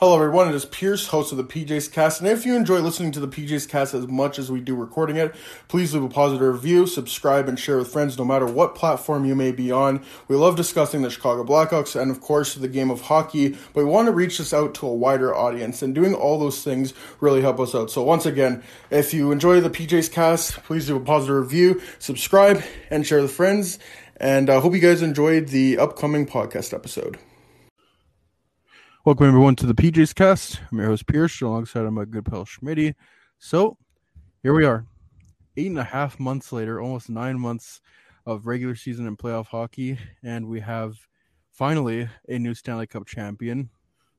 Hello, 0.00 0.14
everyone. 0.14 0.48
It 0.48 0.54
is 0.54 0.64
Pierce, 0.64 1.08
host 1.08 1.30
of 1.30 1.36
the 1.36 1.44
PJ's 1.44 1.86
Cast. 1.86 2.22
And 2.22 2.30
if 2.30 2.46
you 2.46 2.56
enjoy 2.56 2.78
listening 2.78 3.12
to 3.12 3.20
the 3.20 3.28
PJ's 3.28 3.66
Cast 3.66 3.92
as 3.92 4.08
much 4.08 4.38
as 4.38 4.50
we 4.50 4.58
do 4.58 4.74
recording 4.74 5.16
it, 5.16 5.34
please 5.68 5.92
leave 5.92 6.02
a 6.02 6.08
positive 6.08 6.54
review, 6.54 6.86
subscribe, 6.86 7.50
and 7.50 7.60
share 7.60 7.76
with 7.76 7.92
friends 7.92 8.16
no 8.16 8.24
matter 8.24 8.46
what 8.46 8.74
platform 8.74 9.26
you 9.26 9.34
may 9.34 9.52
be 9.52 9.70
on. 9.70 10.02
We 10.26 10.36
love 10.36 10.56
discussing 10.56 11.02
the 11.02 11.10
Chicago 11.10 11.44
Blackhawks 11.44 12.00
and, 12.00 12.10
of 12.10 12.22
course, 12.22 12.54
the 12.54 12.66
game 12.66 12.90
of 12.90 13.02
hockey, 13.02 13.50
but 13.74 13.84
we 13.84 13.84
want 13.84 14.06
to 14.06 14.12
reach 14.12 14.38
this 14.38 14.54
out 14.54 14.72
to 14.76 14.86
a 14.86 14.94
wider 14.94 15.36
audience. 15.36 15.82
And 15.82 15.94
doing 15.94 16.14
all 16.14 16.38
those 16.38 16.64
things 16.64 16.94
really 17.20 17.42
help 17.42 17.60
us 17.60 17.74
out. 17.74 17.90
So, 17.90 18.02
once 18.02 18.24
again, 18.24 18.62
if 18.88 19.12
you 19.12 19.30
enjoy 19.32 19.60
the 19.60 19.68
PJ's 19.68 20.08
Cast, 20.08 20.62
please 20.62 20.88
leave 20.88 21.02
a 21.02 21.04
positive 21.04 21.36
review, 21.36 21.82
subscribe, 21.98 22.62
and 22.88 23.06
share 23.06 23.20
with 23.20 23.32
friends. 23.32 23.78
And 24.16 24.48
I 24.48 24.54
uh, 24.54 24.60
hope 24.62 24.72
you 24.72 24.80
guys 24.80 25.02
enjoyed 25.02 25.48
the 25.48 25.76
upcoming 25.76 26.24
podcast 26.24 26.72
episode. 26.72 27.18
Welcome 29.02 29.28
everyone 29.28 29.56
to 29.56 29.64
the 29.64 29.72
PJ's 29.72 30.12
Cast. 30.12 30.60
I'm 30.70 30.76
your 30.76 30.88
host 30.88 31.06
Pierce, 31.06 31.40
alongside 31.40 31.88
my 31.88 32.04
good 32.04 32.26
pal 32.26 32.44
Schmitty. 32.44 32.94
So 33.38 33.78
here 34.42 34.52
we 34.52 34.66
are, 34.66 34.84
eight 35.56 35.68
and 35.68 35.78
a 35.78 35.84
half 35.84 36.20
months 36.20 36.52
later, 36.52 36.82
almost 36.82 37.08
nine 37.08 37.40
months 37.40 37.80
of 38.26 38.46
regular 38.46 38.74
season 38.74 39.06
and 39.06 39.16
playoff 39.16 39.46
hockey, 39.46 39.98
and 40.22 40.48
we 40.48 40.60
have 40.60 40.98
finally 41.50 42.10
a 42.28 42.38
new 42.38 42.52
Stanley 42.52 42.86
Cup 42.86 43.06
champion. 43.06 43.70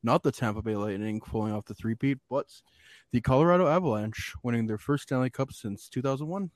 Not 0.01 0.23
the 0.23 0.31
Tampa 0.31 0.63
Bay 0.63 0.75
Lightning 0.75 1.21
pulling 1.21 1.53
off 1.53 1.65
the 1.65 1.75
three-peat, 1.75 2.17
but 2.27 2.47
the 3.11 3.21
Colorado 3.21 3.67
Avalanche 3.67 4.33
winning 4.41 4.65
their 4.65 4.79
first 4.79 5.03
Stanley 5.03 5.29
Cup 5.29 5.53
since 5.53 5.89
2001. 5.89 6.49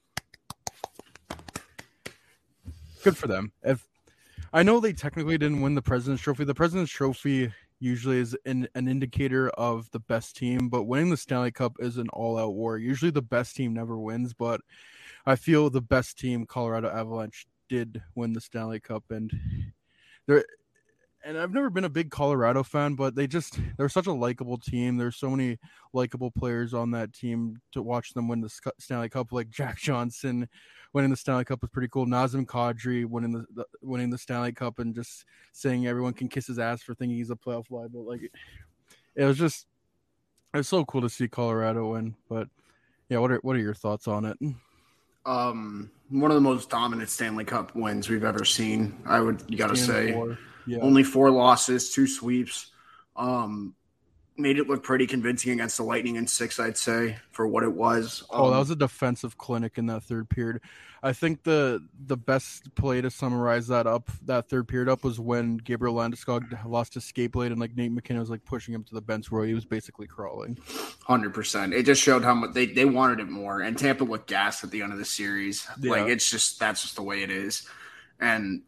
Good 3.03 3.17
for 3.17 3.27
them. 3.27 3.51
If 3.61 3.87
I 4.51 4.63
know 4.63 4.79
they 4.79 4.93
technically 4.93 5.37
didn't 5.37 5.61
win 5.61 5.75
the 5.75 5.83
President's 5.83 6.23
Trophy, 6.23 6.43
the 6.43 6.55
President's 6.55 6.91
Trophy 6.91 7.53
usually 7.79 8.19
is 8.19 8.35
an, 8.45 8.67
an 8.75 8.87
indicator 8.87 9.49
of 9.49 9.89
the 9.91 9.99
best 9.99 10.35
team, 10.35 10.69
but 10.69 10.83
winning 10.83 11.09
the 11.09 11.17
Stanley 11.17 11.51
Cup 11.51 11.77
is 11.79 11.97
an 11.97 12.09
all 12.09 12.37
out 12.37 12.53
war. 12.53 12.77
Usually 12.77 13.11
the 13.11 13.21
best 13.21 13.55
team 13.55 13.73
never 13.73 13.97
wins, 13.97 14.33
but 14.33 14.61
I 15.25 15.35
feel 15.35 15.69
the 15.69 15.81
best 15.81 16.17
team, 16.17 16.45
Colorado 16.45 16.89
Avalanche, 16.89 17.45
did 17.67 18.01
win 18.13 18.33
the 18.33 18.41
Stanley 18.41 18.79
Cup 18.79 19.03
and 19.09 19.31
they're 20.27 20.45
and 21.25 21.37
I've 21.37 21.53
never 21.53 21.69
been 21.69 21.83
a 21.83 21.89
big 21.89 22.11
Colorado 22.11 22.63
fan, 22.63 22.95
but 22.95 23.15
they 23.15 23.27
just 23.27 23.59
they're 23.77 23.89
such 23.89 24.07
a 24.07 24.13
likable 24.13 24.57
team. 24.57 24.95
There's 24.95 25.17
so 25.17 25.29
many 25.29 25.57
likable 25.91 26.31
players 26.31 26.73
on 26.73 26.91
that 26.91 27.13
team 27.13 27.59
to 27.71 27.81
watch 27.81 28.13
them 28.13 28.27
win 28.27 28.41
the 28.41 28.71
Stanley 28.79 29.09
Cup, 29.09 29.31
like 29.31 29.49
Jack 29.49 29.77
Johnson 29.77 30.47
winning 30.95 31.11
the 31.11 31.17
Stanley 31.17 31.43
Cup 31.43 31.61
was 31.61 31.69
pretty 31.71 31.89
cool. 31.89 32.05
Nazem 32.05 32.45
Kadri 32.45 33.05
winning 33.05 33.33
the, 33.33 33.45
the, 33.53 33.65
winning 33.81 34.09
the 34.09 34.17
Stanley 34.17 34.53
Cup 34.53 34.79
and 34.79 34.95
just 34.95 35.25
saying 35.51 35.85
everyone 35.85 36.13
can 36.13 36.29
kiss 36.29 36.47
his 36.47 36.57
ass 36.57 36.81
for 36.81 36.95
thinking 36.95 37.17
he's 37.17 37.29
a 37.29 37.35
playoff 37.35 37.65
but 37.69 37.91
like 37.93 38.21
it 39.15 39.25
was 39.25 39.37
just 39.37 39.67
it 40.53 40.57
was 40.57 40.69
so 40.69 40.85
cool 40.85 41.01
to 41.01 41.09
see 41.09 41.27
Colorado 41.27 41.91
win. 41.91 42.15
But 42.29 42.47
yeah, 43.09 43.17
what 43.17 43.29
are 43.29 43.39
what 43.39 43.57
are 43.57 43.59
your 43.59 43.73
thoughts 43.73 44.07
on 44.07 44.23
it? 44.23 44.37
Um, 45.25 45.91
one 46.09 46.31
of 46.31 46.35
the 46.35 46.41
most 46.41 46.69
dominant 46.69 47.09
Stanley 47.09 47.43
Cup 47.43 47.75
wins 47.75 48.07
we've 48.07 48.23
ever 48.23 48.45
seen. 48.45 48.97
I 49.05 49.19
would 49.19 49.43
you 49.49 49.57
got 49.57 49.67
to 49.67 49.75
say. 49.75 50.13
Four. 50.13 50.37
Yeah. 50.67 50.79
Only 50.79 51.03
four 51.03 51.29
losses, 51.29 51.91
two 51.91 52.07
sweeps. 52.07 52.71
Um, 53.15 53.75
made 54.37 54.57
it 54.57 54.67
look 54.67 54.83
pretty 54.83 55.07
convincing 55.07 55.53
against 55.53 55.77
the 55.77 55.83
Lightning 55.83 56.15
in 56.17 56.27
six, 56.27 56.59
I'd 56.59 56.77
say, 56.77 57.17
for 57.31 57.47
what 57.47 57.63
it 57.63 57.71
was. 57.71 58.23
Um, 58.31 58.41
oh, 58.41 58.51
that 58.51 58.59
was 58.59 58.69
a 58.69 58.75
defensive 58.75 59.37
clinic 59.37 59.77
in 59.77 59.85
that 59.87 60.03
third 60.03 60.29
period. 60.29 60.61
I 61.03 61.13
think 61.13 61.43
the 61.43 61.85
the 62.07 62.17
best 62.17 62.73
play 62.73 62.99
to 62.99 63.11
summarize 63.11 63.67
that 63.67 63.85
up, 63.85 64.09
that 64.23 64.49
third 64.49 64.67
period 64.67 64.89
up, 64.89 65.03
was 65.03 65.19
when 65.19 65.57
Gabriel 65.57 65.93
Landeskog 65.95 66.65
lost 66.65 66.95
his 66.95 67.05
skate 67.05 67.31
blade 67.31 67.51
and 67.51 67.61
like 67.61 67.75
Nate 67.75 67.91
MacKinnon 67.91 68.21
was 68.21 68.31
like 68.31 68.43
pushing 68.43 68.73
him 68.73 68.83
to 68.85 68.93
the 68.95 69.01
bench 69.01 69.31
where 69.31 69.45
he 69.45 69.53
was 69.53 69.65
basically 69.65 70.07
crawling. 70.07 70.57
Hundred 71.05 71.33
percent. 71.33 71.73
It 71.73 71.85
just 71.85 72.01
showed 72.01 72.23
how 72.23 72.33
much 72.33 72.53
they, 72.53 72.65
they 72.65 72.85
wanted 72.85 73.19
it 73.19 73.29
more, 73.29 73.61
and 73.61 73.77
Tampa 73.77 74.03
looked 74.03 74.27
gassed 74.27 74.63
at 74.63 74.71
the 74.71 74.81
end 74.81 74.93
of 74.93 74.97
the 74.97 75.05
series. 75.05 75.67
Yeah. 75.79 75.91
Like 75.91 76.07
it's 76.07 76.29
just 76.29 76.59
that's 76.59 76.81
just 76.81 76.95
the 76.95 77.03
way 77.03 77.21
it 77.21 77.29
is, 77.29 77.69
and 78.19 78.63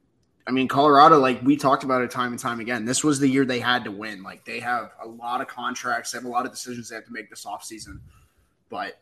I 0.48 0.52
mean, 0.52 0.70
Colorado, 0.70 1.20
like 1.20 1.42
we 1.42 1.58
talked 1.58 1.84
about 1.84 2.02
it 2.02 2.10
time 2.10 2.32
and 2.32 2.40
time 2.40 2.62
again, 2.62 2.86
this 2.86 3.04
was 3.04 3.20
the 3.20 3.28
year 3.28 3.44
they 3.46 3.60
had 3.60 3.84
to 3.84 3.92
win. 3.92 4.24
Like 4.24 4.46
they 4.46 4.62
have 4.62 4.92
a 5.04 5.08
lot 5.08 5.42
of 5.42 5.48
contracts, 5.48 6.12
they 6.12 6.18
have 6.18 6.26
a 6.26 6.30
lot 6.30 6.46
of 6.46 6.52
decisions 6.52 6.90
they 6.90 6.96
have 6.96 7.06
to 7.06 7.12
make 7.12 7.30
this 7.30 7.46
offseason. 7.46 8.00
But 8.70 9.00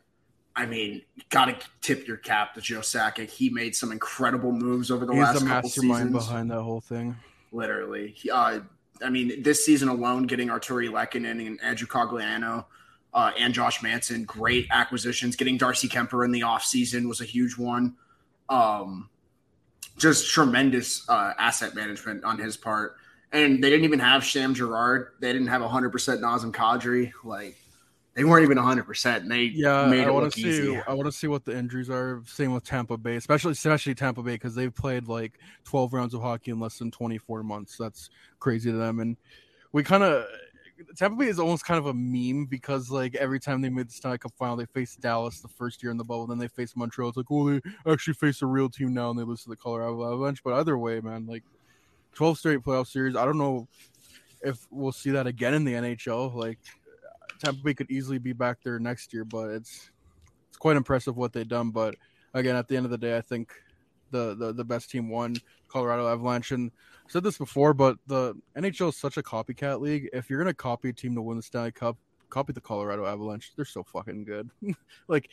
I 0.55 0.65
mean, 0.65 1.03
got 1.29 1.45
to 1.45 1.57
tip 1.81 2.07
your 2.07 2.17
cap 2.17 2.55
to 2.55 2.61
Joe 2.61 2.79
Sakic. 2.79 3.29
He 3.29 3.49
made 3.49 3.75
some 3.75 3.91
incredible 3.91 4.51
moves 4.51 4.89
over 4.89 5.05
the 5.05 5.13
He's 5.13 5.21
last 5.21 5.33
the 5.39 5.45
couple 5.45 5.69
mastermind 5.69 6.07
seasons. 6.07 6.27
behind 6.27 6.51
that 6.51 6.61
whole 6.61 6.81
thing. 6.81 7.15
Literally. 7.51 8.15
Uh, 8.31 8.61
I 9.03 9.09
mean, 9.09 9.43
this 9.43 9.65
season 9.65 9.89
alone, 9.89 10.23
getting 10.23 10.47
Artturi 10.47 10.89
Lehkonen 10.89 11.45
and 11.45 11.61
Andrew 11.61 11.87
Cogliano 11.87 12.65
uh, 13.13 13.31
and 13.37 13.53
Josh 13.53 13.83
Manson, 13.83 14.23
great 14.23 14.67
acquisitions. 14.71 15.35
Getting 15.35 15.57
Darcy 15.57 15.89
Kuemper 15.89 16.23
in 16.23 16.31
the 16.31 16.41
offseason 16.41 17.07
was 17.07 17.21
a 17.21 17.25
huge 17.25 17.57
one. 17.57 17.95
Um, 18.49 19.09
just 19.97 20.29
tremendous 20.31 21.07
uh, 21.09 21.33
asset 21.37 21.75
management 21.75 22.23
on 22.23 22.37
his 22.37 22.57
part. 22.57 22.95
And 23.31 23.63
they 23.63 23.69
didn't 23.69 23.85
even 23.85 23.99
have 23.99 24.23
Sam 24.23 24.53
Girard. 24.53 25.09
They 25.19 25.33
didn't 25.33 25.47
have 25.47 25.61
100% 25.61 25.91
Nazem 26.19 26.51
Kadri. 26.53 27.11
Like, 27.23 27.57
they 28.13 28.23
weren't 28.23 28.43
even 28.43 28.57
100%. 28.57 29.17
And 29.17 29.31
they 29.31 29.47
Yeah, 29.47 29.89
made 29.89 30.07
I 30.07 30.09
it 30.09 30.13
want 30.13 30.25
look 30.25 30.33
to 30.33 30.39
see. 30.39 30.47
easy. 30.47 30.81
I 30.87 30.93
want 30.93 31.05
to 31.05 31.11
see 31.11 31.27
what 31.27 31.43
the 31.43 31.57
injuries 31.57 31.89
are. 31.89 32.21
Same 32.25 32.53
with 32.53 32.63
Tampa 32.63 32.97
Bay, 32.97 33.15
especially 33.17 33.51
especially 33.51 33.93
Tampa 33.93 34.23
Bay 34.23 34.33
because 34.33 34.55
they've 34.55 34.73
played 34.73 35.07
like 35.07 35.33
12 35.65 35.91
rounds 35.93 36.13
of 36.13 36.21
hockey 36.21 36.51
in 36.51 36.59
less 36.59 36.77
than 36.77 36.91
24 36.91 37.43
months. 37.43 37.75
That's 37.77 38.09
crazy 38.39 38.71
to 38.71 38.77
them. 38.77 38.99
And 38.99 39.17
we 39.73 39.83
kind 39.83 40.03
of 40.03 40.25
Tampa 40.95 41.17
Bay 41.17 41.27
is 41.27 41.39
almost 41.39 41.65
kind 41.65 41.77
of 41.77 41.85
a 41.87 41.93
meme 41.93 42.45
because 42.45 42.89
like 42.89 43.15
every 43.15 43.39
time 43.39 43.61
they 43.61 43.69
made 43.69 43.87
the 43.87 43.93
Stanley 43.93 44.17
Cup 44.17 44.33
final, 44.37 44.55
they 44.55 44.65
faced 44.65 44.99
Dallas 44.99 45.39
the 45.39 45.47
first 45.47 45.81
year 45.81 45.91
in 45.91 45.97
the 45.97 46.03
bubble, 46.03 46.27
then 46.27 46.37
they 46.37 46.47
faced 46.47 46.75
Montreal. 46.75 47.09
It's 47.09 47.17
like, 47.17 47.31
oh, 47.31 47.49
they 47.49 47.61
actually 47.91 48.13
face 48.13 48.41
a 48.41 48.45
real 48.45 48.69
team 48.69 48.93
now, 48.93 49.09
and 49.09 49.19
they 49.19 49.23
lose 49.23 49.43
to 49.43 49.49
the 49.49 49.55
Colorado 49.55 50.03
Avalanche. 50.03 50.43
But 50.43 50.53
either 50.53 50.77
way, 50.77 50.99
man, 50.99 51.25
like 51.25 51.43
12 52.13 52.37
straight 52.39 52.59
playoff 52.61 52.87
series. 52.87 53.15
I 53.15 53.25
don't 53.25 53.37
know 53.37 53.67
if 54.41 54.65
we'll 54.69 54.91
see 54.91 55.11
that 55.11 55.27
again 55.27 55.53
in 55.53 55.63
the 55.63 55.73
NHL. 55.73 56.33
Like 56.33 56.59
Tampa 57.39 57.61
Bay 57.63 57.73
could 57.73 57.91
easily 57.91 58.17
be 58.17 58.33
back 58.33 58.57
there 58.63 58.79
next 58.79 59.13
year, 59.13 59.25
but 59.25 59.51
it's 59.51 59.91
it's 60.49 60.57
quite 60.57 60.77
impressive 60.77 61.15
what 61.15 61.33
they've 61.33 61.47
done. 61.47 61.71
But 61.71 61.95
again, 62.33 62.55
at 62.55 62.67
the 62.67 62.77
end 62.77 62.85
of 62.85 62.91
the 62.91 62.97
day, 62.97 63.17
I 63.17 63.21
think 63.21 63.53
the 64.11 64.35
the, 64.35 64.53
the 64.53 64.63
best 64.63 64.89
team 64.89 65.09
won, 65.09 65.35
Colorado 65.67 66.07
Avalanche. 66.07 66.51
And 66.51 66.71
Said 67.07 67.23
this 67.23 67.37
before, 67.37 67.73
but 67.73 67.97
the 68.07 68.35
NHL 68.57 68.89
is 68.89 68.97
such 68.97 69.17
a 69.17 69.23
copycat 69.23 69.79
league. 69.79 70.09
If 70.11 70.29
you're 70.29 70.39
gonna 70.39 70.53
copy 70.53 70.89
a 70.89 70.93
team 70.93 71.15
to 71.15 71.21
win 71.21 71.37
the 71.37 71.43
Stanley 71.43 71.71
Cup, 71.71 71.97
copy 72.29 72.53
the 72.53 72.61
Colorado 72.61 73.05
Avalanche. 73.05 73.53
They're 73.55 73.65
so 73.65 73.83
fucking 73.83 74.25
good. 74.25 74.49
like 75.07 75.29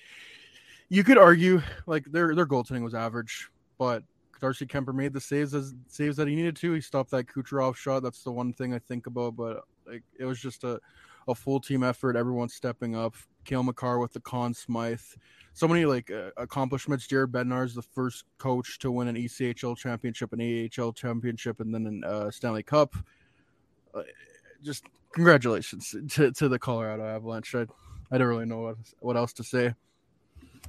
you 0.88 1.02
could 1.02 1.18
argue 1.18 1.62
like 1.86 2.04
their 2.06 2.34
their 2.34 2.46
goaltending 2.46 2.82
was 2.82 2.94
average, 2.94 3.50
but 3.78 4.02
Darcy 4.40 4.66
Kuemper 4.66 4.94
made 4.94 5.12
the 5.12 5.20
saves 5.20 5.54
as 5.54 5.74
saves 5.88 6.16
that 6.16 6.28
he 6.28 6.34
needed 6.34 6.56
to. 6.56 6.72
He 6.72 6.80
stopped 6.80 7.10
that 7.12 7.26
Kucherov 7.26 7.76
shot. 7.76 8.02
That's 8.02 8.22
the 8.22 8.32
one 8.32 8.52
thing 8.52 8.74
I 8.74 8.78
think 8.78 9.06
about. 9.06 9.36
But 9.36 9.62
like 9.86 10.02
it 10.18 10.24
was 10.24 10.40
just 10.40 10.64
a 10.64 10.80
a 11.28 11.34
full 11.34 11.60
team 11.60 11.82
effort. 11.82 12.16
Everyone 12.16 12.48
stepping 12.48 12.96
up. 12.96 13.14
Cale 13.44 13.62
Makar 13.62 13.98
with 13.98 14.12
the 14.12 14.20
Conn 14.20 14.54
Smythe. 14.54 15.00
So 15.54 15.68
many 15.68 15.84
like 15.84 16.10
uh, 16.10 16.30
accomplishments. 16.36 17.06
Jared 17.06 17.32
Bednar 17.32 17.64
is 17.64 17.74
the 17.74 17.82
first 17.82 18.24
coach 18.38 18.78
to 18.80 18.90
win 18.90 19.08
an 19.08 19.16
ECHL 19.16 19.76
championship, 19.76 20.32
an 20.32 20.40
AHL 20.78 20.92
championship, 20.92 21.60
and 21.60 21.74
then 21.74 21.86
an 21.86 22.04
uh, 22.04 22.30
Stanley 22.30 22.62
Cup. 22.62 22.94
Uh, 23.94 24.02
just 24.62 24.84
congratulations 25.12 25.94
to, 26.10 26.32
to 26.32 26.48
the 26.48 26.58
Colorado 26.58 27.04
Avalanche. 27.04 27.54
I, 27.54 27.66
I 28.10 28.18
don't 28.18 28.28
really 28.28 28.46
know 28.46 28.60
what, 28.60 28.76
what 29.00 29.16
else 29.16 29.32
to 29.34 29.44
say. 29.44 29.74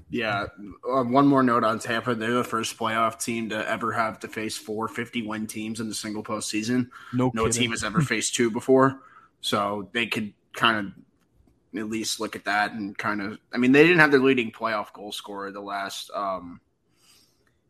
Yeah. 0.10 0.48
Uh, 0.88 1.04
one 1.04 1.28
more 1.28 1.44
note 1.44 1.64
on 1.64 1.80
Tampa. 1.80 2.14
They're 2.14 2.34
the 2.34 2.44
first 2.44 2.78
playoff 2.78 3.24
team 3.24 3.50
to 3.50 3.70
ever 3.70 3.92
have 3.94 4.20
to 4.20 4.28
face 4.28 4.58
four 4.58 4.88
50 4.88 5.24
win 5.24 5.48
teams 5.48 5.80
in 5.80 5.88
the 5.88 5.96
single 5.96 6.24
postseason. 6.24 6.90
No, 7.14 7.32
no 7.34 7.46
kidding. 7.46 7.62
team 7.62 7.72
has 7.72 7.84
ever 7.84 8.02
faced 8.02 8.36
two 8.36 8.52
before. 8.52 9.02
So 9.42 9.90
they 9.94 10.08
could 10.08 10.34
kind 10.54 10.78
of 10.78 10.94
at 11.76 11.90
least 11.90 12.20
look 12.20 12.36
at 12.36 12.46
that 12.46 12.74
and 12.74 12.98
kind 12.98 13.22
of, 13.22 13.40
I 13.54 13.58
mean, 13.58 13.72
they 13.72 13.84
didn't 13.84 14.00
have 14.00 14.12
their 14.12 14.20
leading 14.20 14.52
playoff 14.52 14.94
goal 14.94 15.12
scorer 15.12 15.52
the 15.52 15.62
last, 15.62 16.12
um, 16.14 16.62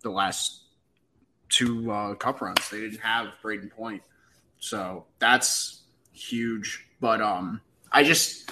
the 0.02 0.10
last 0.10 0.64
two 1.50 1.92
uh, 1.92 2.16
cup 2.16 2.42
runs. 2.42 2.70
They 2.70 2.82
didn't 2.82 3.00
have 3.00 3.28
Brayden 3.42 3.72
Point. 3.72 4.02
So 4.60 5.06
that's 5.20 5.82
huge. 6.12 6.86
But 7.00 7.22
um, 7.22 7.62
I 7.92 8.04
just, 8.04 8.52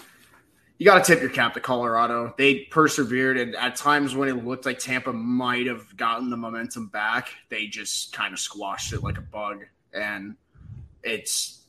you 0.78 0.86
got 0.86 1.04
to 1.04 1.14
tip 1.14 1.22
your 1.22 1.30
cap 1.30 1.54
to 1.54 1.60
Colorado. 1.60 2.34
They 2.38 2.62
persevered, 2.72 3.38
and 3.38 3.56
at 3.56 3.76
times 3.76 4.16
when 4.16 4.30
it 4.30 4.44
looked 4.46 4.66
like 4.66 4.80
Tampa 4.80 5.14
might 5.14 5.68
have 5.68 5.96
gotten 5.96 6.30
the 6.30 6.38
momentum 6.38 6.88
back, 6.88 7.30
they 7.50 7.68
just 7.68 8.14
kind 8.14 8.34
of 8.34 8.40
squashed 8.40 8.92
it 8.94 9.04
like 9.04 9.18
a 9.18 9.22
bug. 9.22 9.66
And 9.94 10.36
it's 11.04 11.61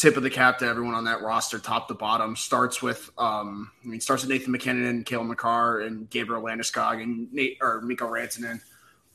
tip 0.00 0.16
of 0.16 0.22
the 0.22 0.30
cap 0.30 0.58
to 0.58 0.66
everyone 0.66 0.94
on 0.94 1.04
that 1.04 1.20
roster, 1.20 1.58
top 1.58 1.86
to 1.88 1.94
bottom. 1.94 2.34
Starts 2.34 2.80
with, 2.80 3.10
um, 3.18 3.70
I 3.84 3.86
mean, 3.86 4.00
starts 4.00 4.22
with 4.22 4.30
Nathan 4.30 4.50
MacKinnon 4.52 4.86
and 4.86 5.04
Cale 5.04 5.22
Makar 5.24 5.80
and 5.80 6.08
Gabriel 6.08 6.42
Landeskog 6.42 7.02
and 7.02 7.30
Nate 7.32 7.58
or 7.60 7.82
Mikko 7.82 8.08
Rantanen, 8.08 8.60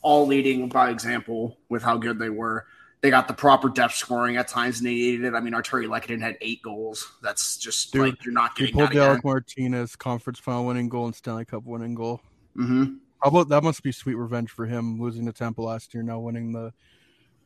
all 0.00 0.26
leading 0.26 0.68
by 0.68 0.90
example 0.90 1.58
with 1.68 1.82
how 1.82 1.96
good 1.96 2.20
they 2.20 2.30
were. 2.30 2.66
They 3.00 3.10
got 3.10 3.26
the 3.26 3.34
proper 3.34 3.68
depth 3.68 3.94
scoring 3.94 4.36
at 4.36 4.48
times, 4.48 4.78
and 4.78 4.86
they 4.86 4.94
needed 4.94 5.24
it. 5.24 5.34
I 5.34 5.40
mean, 5.40 5.54
Artturi 5.54 5.86
Lehkonen 5.86 6.20
had 6.20 6.38
eight 6.40 6.62
goals. 6.62 7.12
That's 7.20 7.58
just 7.58 7.92
Dude, 7.92 8.02
like 8.02 8.24
you're 8.24 8.32
not 8.32 8.56
He 8.56 8.66
getting 8.66 8.78
pulled 8.78 8.92
that. 8.92 8.96
Alec 8.96 9.24
Martinez, 9.24 9.96
conference 9.96 10.38
final 10.38 10.64
winning 10.66 10.88
goal 10.88 11.06
and 11.06 11.14
Stanley 11.14 11.44
Cup 11.44 11.64
winning 11.64 11.94
goal. 11.94 12.20
Mm-hmm. 12.56 12.94
How 13.22 13.30
about 13.30 13.48
that? 13.48 13.62
Must 13.64 13.82
be 13.82 13.92
sweet 13.92 14.14
revenge 14.14 14.50
for 14.50 14.66
him 14.66 15.00
losing 15.00 15.26
to 15.26 15.32
Tampa 15.32 15.62
last 15.62 15.92
year, 15.94 16.02
now 16.02 16.20
winning 16.20 16.52
the 16.52 16.72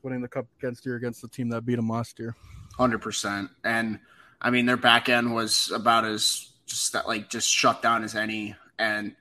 winning 0.03 0.21
the 0.21 0.29
cup 0.29 0.47
against 0.59 0.85
year 0.85 0.97
against 0.97 1.21
the 1.23 1.29
team 1.29 1.49
that 1.51 1.65
beat 1.65 1.79
him 1.79 1.89
last 1.89 2.19
year. 2.19 2.35
Hundred 2.81 3.03
percent. 3.03 3.51
And 3.63 3.99
I 4.41 4.49
mean, 4.49 4.65
their 4.65 4.79
back 4.79 5.11
end 5.11 5.35
was 5.35 5.71
about 5.71 6.07
as 6.07 6.49
just 6.65 6.95
that, 6.95 7.07
like 7.07 7.29
just 7.29 7.47
shut 7.47 7.83
down 7.83 8.03
as 8.05 8.15
any. 8.15 8.57
And 8.79 9.15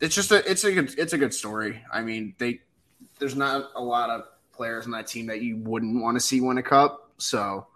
it's 0.00 0.16
just 0.16 0.32
a 0.32 0.50
it's 0.50 0.64
a 0.64 0.72
good 0.72 0.98
it's 0.98 1.12
a 1.12 1.18
good 1.18 1.32
story. 1.32 1.80
I 1.92 2.02
mean, 2.02 2.34
they 2.38 2.58
there's 3.20 3.36
not 3.36 3.70
a 3.76 3.80
lot 3.80 4.10
of 4.10 4.24
players 4.52 4.84
in 4.84 4.90
that 4.90 5.06
team 5.06 5.26
that 5.26 5.42
you 5.42 5.58
wouldn't 5.58 6.02
want 6.02 6.16
to 6.16 6.20
see 6.20 6.40
win 6.40 6.58
a 6.58 6.62
cup. 6.64 7.12
So 7.18 7.68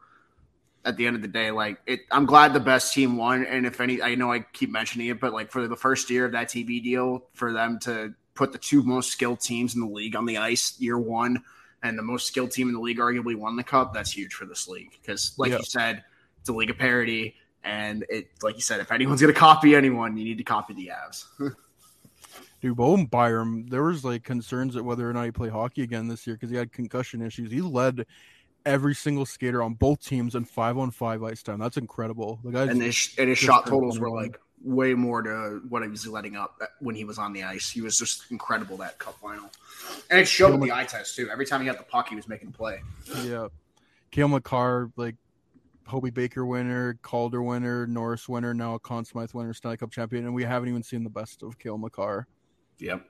at 0.84 0.96
the 0.96 1.06
end 1.06 1.14
of 1.14 1.22
the 1.22 1.28
day, 1.28 1.52
like 1.52 1.78
it, 1.86 2.00
I'm 2.10 2.26
glad 2.26 2.52
the 2.52 2.58
best 2.58 2.92
team 2.92 3.16
won. 3.16 3.46
And 3.46 3.64
if 3.64 3.80
any, 3.80 4.02
I 4.02 4.16
know 4.16 4.32
I 4.32 4.40
keep 4.40 4.72
mentioning 4.72 5.06
it, 5.06 5.20
but 5.20 5.32
like 5.32 5.52
for 5.52 5.69
the 5.69 5.76
first 5.76 6.10
year 6.10 6.24
of 6.24 6.32
that 6.32 6.48
TV 6.48 6.82
deal, 6.82 7.26
for 7.34 7.52
them 7.52 7.78
to 7.84 8.12
put 8.34 8.50
the 8.50 8.58
two 8.58 8.82
most 8.82 9.12
skilled 9.12 9.38
teams 9.38 9.76
in 9.76 9.82
the 9.82 9.86
league 9.86 10.16
on 10.16 10.26
the 10.26 10.38
ice 10.38 10.74
year 10.80 10.98
one, 10.98 11.44
and 11.82 11.99
the 11.99 12.02
most 12.02 12.26
skilled 12.26 12.50
team 12.50 12.69
in 12.69 12.75
the 12.75 12.81
league 12.81 12.99
arguably 12.99 13.34
won 13.37 13.56
the 13.56 13.64
cup, 13.64 13.93
that's 13.93 14.11
huge 14.12 14.34
for 14.34 14.46
this 14.46 14.69
league. 14.69 14.90
Because 15.00 15.34
like 15.38 15.50
Yeah. 15.50 15.58
you 15.58 15.64
said, 15.64 16.05
it's 16.40 16.49
a 16.49 16.52
league 16.52 16.70
of 16.70 16.79
parity. 16.79 17.34
And 17.64 18.05
it, 18.08 18.29
like 18.43 18.56
you 18.56 18.61
said, 18.61 18.81
if 18.81 18.90
anyone's 18.90 19.20
going 19.20 19.32
to 19.32 19.38
copy 19.38 19.75
anyone, 19.75 20.17
you 20.17 20.25
need 20.25 20.38
to 20.38 20.44
copy 20.44 20.75
the 20.75 20.90
Avs. 20.93 21.25
Dude, 22.61 22.76
Bowen 22.76 23.06
Byram, 23.06 23.67
there 23.69 23.82
was 23.82 24.05
like 24.05 24.23
concerns 24.23 24.76
at 24.76 24.84
whether 24.84 25.08
or 25.08 25.12
not 25.12 25.25
he 25.25 25.31
play 25.32 25.49
hockey 25.49 25.82
again 25.82 26.06
this 26.08 26.26
year 26.26 26.37
because 26.37 26.50
he 26.50 26.56
had 26.56 26.73
concussion 26.73 27.20
issues. 27.20 27.50
He 27.50 27.61
led 27.61 28.06
every 28.64 28.94
single 28.94 29.26
skater 29.26 29.62
on 29.62 29.75
both 29.75 30.05
teams 30.05 30.37
in 30.37 30.44
five 30.44 30.79
on 30.79 30.93
five 30.93 31.23
ice 31.25 31.43
time. 31.43 31.58
That's 31.58 31.76
incredible. 31.76 32.38
The 32.44 32.52
guys 32.52 32.69
and 32.69 32.81
his, 32.81 33.14
and 33.19 33.29
his 33.29 33.38
shot 33.38 33.67
totals 33.67 33.99
were 33.99 34.11
like 34.11 34.38
way 34.64 34.94
more 34.94 35.23
to 35.23 35.61
what 35.69 35.82
he 35.82 35.88
was 35.88 36.06
letting 36.06 36.37
up 36.37 36.61
when 36.81 36.94
he 36.94 37.05
was 37.05 37.19
on 37.19 37.32
the 37.32 37.43
ice. 37.43 37.70
He 37.70 37.81
was 37.81 37.99
just 37.99 38.31
incredible 38.31 38.76
that 38.79 38.99
cup 38.99 39.19
final, 39.20 39.50
and 40.11 40.20
it 40.20 40.26
showed 40.29 40.53
with 40.53 40.62
the 40.69 40.73
eye 40.75 40.85
test 40.85 41.17
too. 41.17 41.29
Every 41.31 41.47
time 41.47 41.61
he 41.61 41.67
got 41.67 41.79
the 41.79 41.85
puck, 41.85 42.09
he 42.09 42.17
was 42.17 42.29
making 42.29 42.49
a 42.49 42.53
play. 42.53 42.81
Yeah. 43.25 43.49
Cale 44.11 44.29
Makar, 44.29 44.91
like 44.97 45.17
Hobey 45.87 46.11
Baker 46.11 46.44
winner, 46.44 46.99
Calder 47.03 47.43
winner, 47.43 47.87
Norris 47.87 48.29
winner, 48.29 48.53
now 48.55 48.75
a 48.75 48.79
Conn 48.79 49.05
Smythe 49.05 49.32
winner, 49.32 49.55
Stanley 49.55 49.79
Cup 49.79 49.91
champion, 49.91 50.25
and 50.26 50.35
we 50.35 50.44
haven't 50.44 50.69
even 50.69 50.82
seen 50.82 51.03
the 51.03 51.11
best 51.11 51.43
of 51.43 51.58
Cale 51.58 51.79
Makar. 51.79 52.26
Yep, 52.79 53.05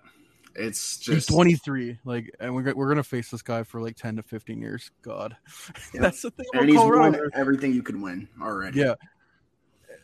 it's 0.54 1.04
He's 1.04 1.16
just 1.16 1.28
23, 1.28 1.98
like, 2.04 2.30
and 2.38 2.54
we're, 2.54 2.72
we're 2.74 2.88
gonna 2.88 3.02
face 3.02 3.30
this 3.30 3.42
guy 3.42 3.62
for 3.64 3.80
like 3.80 3.96
10 3.96 4.16
to 4.16 4.22
15 4.22 4.60
years. 4.60 4.90
God, 5.02 5.36
Yep. 5.92 6.02
that's 6.02 6.22
the 6.22 6.30
thing 6.30 6.46
and 6.54 6.68
he's 6.68 6.78
Colorado. 6.78 7.18
won 7.18 7.30
everything 7.34 7.72
you 7.74 7.82
could 7.82 8.00
win 8.00 8.28
already. 8.40 8.78
Yeah, 8.78 8.94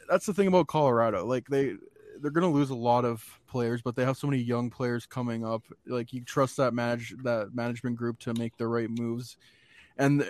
that's 0.08 0.26
the 0.26 0.34
thing 0.34 0.48
about 0.48 0.66
Colorado. 0.66 1.24
Like 1.24 1.46
they 1.48 1.74
they're 2.20 2.30
gonna 2.30 2.50
lose 2.50 2.70
a 2.70 2.74
lot 2.74 3.04
of 3.04 3.22
players, 3.46 3.82
but 3.82 3.94
they 3.94 4.04
have 4.04 4.16
so 4.16 4.26
many 4.26 4.42
young 4.42 4.70
players 4.70 5.06
coming 5.06 5.44
up. 5.44 5.62
Like 5.86 6.12
you 6.12 6.22
trust 6.22 6.56
that 6.56 6.74
manage 6.74 7.14
that 7.22 7.54
management 7.54 7.96
group 7.96 8.18
to 8.20 8.34
make 8.34 8.56
the 8.56 8.66
right 8.66 8.90
moves, 8.90 9.36
and 9.96 10.28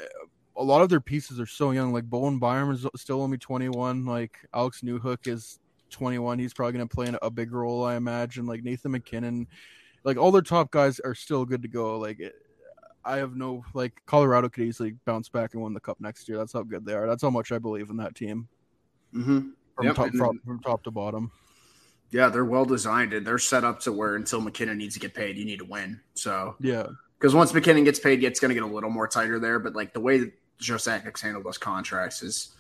a 0.57 0.63
lot 0.63 0.83
of 0.83 0.89
their 0.89 1.01
pieces 1.01 1.39
are 1.41 1.47
so 1.47 1.71
young. 1.71 1.93
Like 1.93 2.05
Bowen 2.05 2.39
Byram 2.39 2.73
is 2.73 2.87
still 2.97 3.23
only 3.23 3.39
21. 3.39 4.05
Like 4.05 4.39
Alex 4.53 4.83
Newhook 4.83 5.27
is 5.27 5.59
21. 5.91 6.39
He's 6.39 6.53
probably 6.53 6.73
gonna 6.73 6.87
play 6.87 7.07
in 7.07 7.19
a 7.23 7.31
big 7.31 7.53
role, 7.53 7.85
I 7.85 7.97
imagine. 7.97 8.47
Like 8.47 8.63
Nathan 8.63 8.93
MacKinnon, 8.93 9.47
like 10.05 10.17
all 10.17 10.33
their 10.33 10.43
top 10.43 10.71
guys 10.71 11.01
are 11.01 11.15
still 11.15 11.45
good 11.45 11.63
to 11.63 11.69
go. 11.69 11.99
Like. 11.99 12.21
It, 12.21 12.35
I 13.05 13.19
have 13.19 13.37
no 13.37 13.65
like 13.73 14.03
Colorado 14.05 14.51
could 14.51 14.65
easily 14.65 14.95
bounce 15.07 15.31
back 15.31 15.55
and 15.55 15.63
win 15.63 15.73
the 15.73 15.81
cup 15.81 15.99
next 15.99 16.29
year. 16.29 16.37
That's 16.37 16.53
how 16.53 16.63
good 16.63 16.85
they 16.85 16.93
are. 16.93 17.07
That's 17.07 17.23
how 17.23 17.31
much 17.31 17.53
I 17.53 17.59
believe 17.59 17.89
in 17.89 17.97
that 17.99 18.15
team 18.15 18.49
hmm 19.13 19.51
from 19.79 19.87
Yep, 19.87 19.95
top 19.97 20.11
from, 20.15 20.41
from 20.45 20.61
top 20.61 20.83
to 20.83 20.91
bottom. 20.91 21.31
yeah, 22.11 22.29
they're 22.29 22.45
well 22.45 22.65
designed 22.65 23.13
and 23.13 23.25
they're 23.25 23.39
set 23.39 23.63
up 23.63 23.79
to 23.81 23.93
where 23.93 24.17
until 24.17 24.41
MacKinnon 24.41 24.77
needs 24.77 24.95
to 24.95 25.01
get 25.01 25.15
paid, 25.15 25.37
you 25.39 25.45
need 25.45 25.61
to 25.61 25.65
win. 25.65 26.01
So 26.15 26.57
Yeah, 26.59 26.87
because 27.19 27.33
once 27.33 27.55
MacKinnon 27.55 27.85
gets 27.85 28.01
paid, 28.01 28.25
it's 28.25 28.41
going 28.41 28.49
to 28.49 28.55
get 28.55 28.65
a 28.65 28.67
little 28.75 28.91
more 28.91 29.07
tighter 29.07 29.39
there. 29.39 29.61
But 29.61 29.77
like 29.77 29.93
the 29.95 30.01
way 30.01 30.19
that 30.19 30.33
Joe 30.59 30.75
Sakic 30.75 31.21
handled 31.21 31.45
those 31.45 31.59
contracts 31.59 32.23
is, 32.25 32.53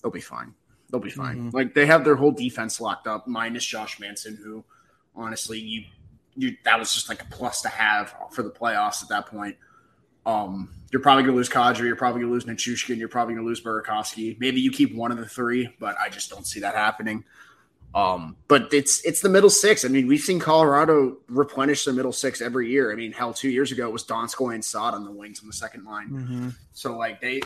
they'll 0.00 0.12
be 0.12 0.20
fine. 0.20 0.54
They'll 0.90 1.00
be 1.00 1.10
fine. 1.10 1.50
Mhm. 1.50 1.54
Like 1.54 1.74
they 1.74 1.86
have 1.86 2.04
their 2.04 2.14
whole 2.14 2.30
defense 2.30 2.80
locked 2.80 3.08
up, 3.08 3.26
minus 3.26 3.64
Josh 3.64 3.98
Manson, 3.98 4.36
who 4.36 4.62
honestly 5.16 5.58
you 5.58 5.84
you 6.36 6.56
that 6.64 6.78
was 6.78 6.94
just 6.94 7.08
like 7.08 7.22
a 7.22 7.26
plus 7.26 7.62
to 7.62 7.68
have 7.68 8.14
for 8.30 8.42
the 8.44 8.50
playoffs 8.50 9.02
at 9.02 9.08
that 9.08 9.26
point. 9.26 9.56
Um, 10.26 10.70
you're 10.90 11.02
probably 11.02 11.24
going 11.24 11.34
to 11.34 11.36
lose 11.36 11.48
Kadri. 11.48 11.86
You're 11.86 11.96
probably 11.96 12.22
going 12.22 12.30
to 12.30 12.34
lose 12.34 12.44
Nichushkin. 12.44 12.96
You're 12.98 13.08
probably 13.08 13.34
going 13.34 13.44
to 13.44 13.48
lose 13.48 13.60
Burakovsky. 13.60 14.38
Maybe 14.38 14.60
you 14.60 14.70
keep 14.70 14.94
one 14.94 15.10
of 15.10 15.18
the 15.18 15.26
three, 15.26 15.68
but 15.80 15.96
I 15.98 16.08
just 16.08 16.30
don't 16.30 16.46
see 16.46 16.60
that 16.60 16.74
happening. 16.74 17.24
Um, 17.94 18.36
but 18.48 18.72
it's 18.72 19.04
it's 19.04 19.20
the 19.20 19.28
middle 19.28 19.50
six. 19.50 19.84
I 19.84 19.88
mean, 19.88 20.08
we've 20.08 20.20
seen 20.20 20.40
Colorado 20.40 21.16
replenish 21.28 21.84
the 21.84 21.92
middle 21.92 22.12
six 22.12 22.40
every 22.40 22.68
year. 22.68 22.90
I 22.90 22.96
mean, 22.96 23.12
hell, 23.12 23.32
two 23.32 23.48
years 23.50 23.70
ago 23.70 23.88
it 23.88 23.92
was 23.92 24.04
Donskoy 24.04 24.54
and 24.54 24.64
Sod 24.64 24.94
on 24.94 25.04
the 25.04 25.12
wings 25.12 25.40
on 25.40 25.46
the 25.46 25.52
second 25.52 25.84
line. 25.84 26.10
mm-hmm. 26.10 26.48
So 26.72 26.96
like 26.96 27.20
they 27.20 27.40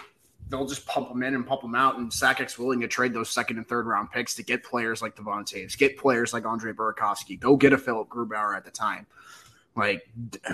they'll 0.49 0.67
just 0.67 0.87
pump 0.87 1.11
them 1.11 1.23
in 1.23 1.35
and 1.35 1.47
pump 1.47 1.61
them 1.61 1.75
out, 1.75 1.99
and 1.99 2.11
Sakic's 2.11 2.59
willing 2.59 2.81
to 2.81 2.89
trade 2.89 3.13
those 3.13 3.29
second 3.29 3.59
and 3.59 3.69
third 3.69 3.87
round 3.87 4.11
picks 4.11 4.35
to 4.37 4.43
get 4.43 4.65
players 4.65 5.03
like 5.03 5.17
Devon 5.17 5.45
Toews, 5.45 5.77
get 5.77 5.99
players 5.99 6.33
like 6.33 6.47
Andre 6.47 6.73
Burakovsky, 6.73 7.39
go 7.39 7.57
get 7.57 7.75
a 7.75 7.79
Philipp 7.79 8.09
Grubauer 8.09 8.57
at 8.57 8.65
the 8.65 8.71
time. 8.71 9.07
Like 9.79 10.03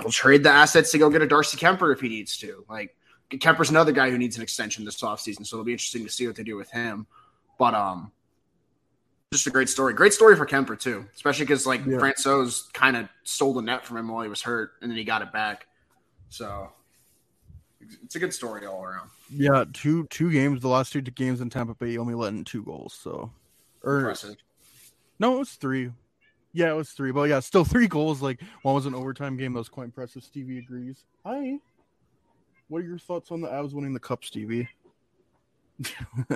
he'll 0.00 0.11
trade 0.11 0.43
the 0.43 0.50
assets 0.50 0.93
to 0.93 0.99
go 0.99 1.09
get 1.11 1.23
a 1.23 1.26
Darcy 1.26 1.57
Kuemper 1.57 1.93
if 1.93 2.00
he 2.00 2.09
needs 2.09 2.37
to. 2.38 2.64
Like 2.69 2.95
Kuemper's 3.31 3.71
another 3.71 3.90
guy 3.93 4.11
who 4.11 4.19
needs 4.19 4.37
an 4.37 4.43
extension 4.43 4.85
this 4.85 5.00
offseason, 5.00 5.47
so 5.47 5.57
it'll 5.57 5.64
be 5.64 5.73
interesting 5.73 6.04
to 6.04 6.11
see 6.11 6.26
what 6.26 6.37
they 6.37 6.43
do 6.45 6.57
with 6.57 6.71
him. 6.71 7.07
But 7.59 7.75
um 7.75 8.12
just 9.33 9.47
a 9.47 9.50
great 9.50 9.69
story. 9.69 9.95
Great 9.95 10.12
story 10.12 10.37
for 10.37 10.47
Kuemper 10.47 10.78
too, 10.78 11.07
especially 11.16 11.47
because 11.47 11.66
like 11.66 11.81
Yeah. 11.87 11.97
Francouz 11.99 12.73
kind 12.75 12.97
of 12.97 13.09
stole 13.25 13.54
the 13.54 13.62
net 13.62 13.85
from 13.85 13.97
him 13.97 14.09
while 14.09 14.23
he 14.23 14.28
was 14.28 14.43
hurt, 14.43 14.73
and 14.83 14.90
then 14.90 14.99
he 14.99 15.04
got 15.04 15.23
it 15.23 15.33
back. 15.33 15.66
So 16.28 16.71
it's 18.04 18.14
a 18.14 18.19
good 18.19 18.35
story 18.35 18.66
all 18.66 18.85
around. 18.85 19.09
yeah, 19.31 19.64
two 19.73 20.07
two 20.09 20.31
games. 20.31 20.61
The 20.61 20.69
last 20.69 20.93
two 20.93 21.00
games 21.00 21.40
in 21.40 21.49
Tampa 21.50 21.75
Bay, 21.75 21.97
only 21.97 22.14
let 22.14 22.33
in 22.35 22.45
two 22.45 22.62
goals. 22.62 22.93
So, 22.95 23.31
or 23.83 23.99
Impressive. 24.00 24.37
no, 25.19 25.37
it 25.37 25.38
was 25.38 25.50
three. 25.52 25.93
Yeah, 26.54 26.70
it 26.70 26.76
was 26.76 26.90
three. 26.90 27.11
But 27.11 27.28
yeah, 27.28 27.40
still 27.40 27.64
three 27.64 27.88
goals. 27.88 28.23
Like 28.23 28.40
one 28.62 28.75
was 28.76 28.87
an 28.87 28.94
overtime 28.94 29.37
game. 29.37 29.52
That 29.52 29.58
was 29.58 29.68
quite 29.68 29.84
impressive. 29.84 30.23
Stevie 30.23 30.58
agrees. 30.58 31.04
Hi. 31.26 31.58
What 32.68 32.78
are 32.78 32.87
your 32.87 32.99
thoughts 32.99 33.30
on 33.30 33.40
the 33.42 33.49
Avs 33.49 33.75
winning 33.75 33.92
the 33.92 34.00
cup, 34.00 34.25
Stevie? 34.25 34.68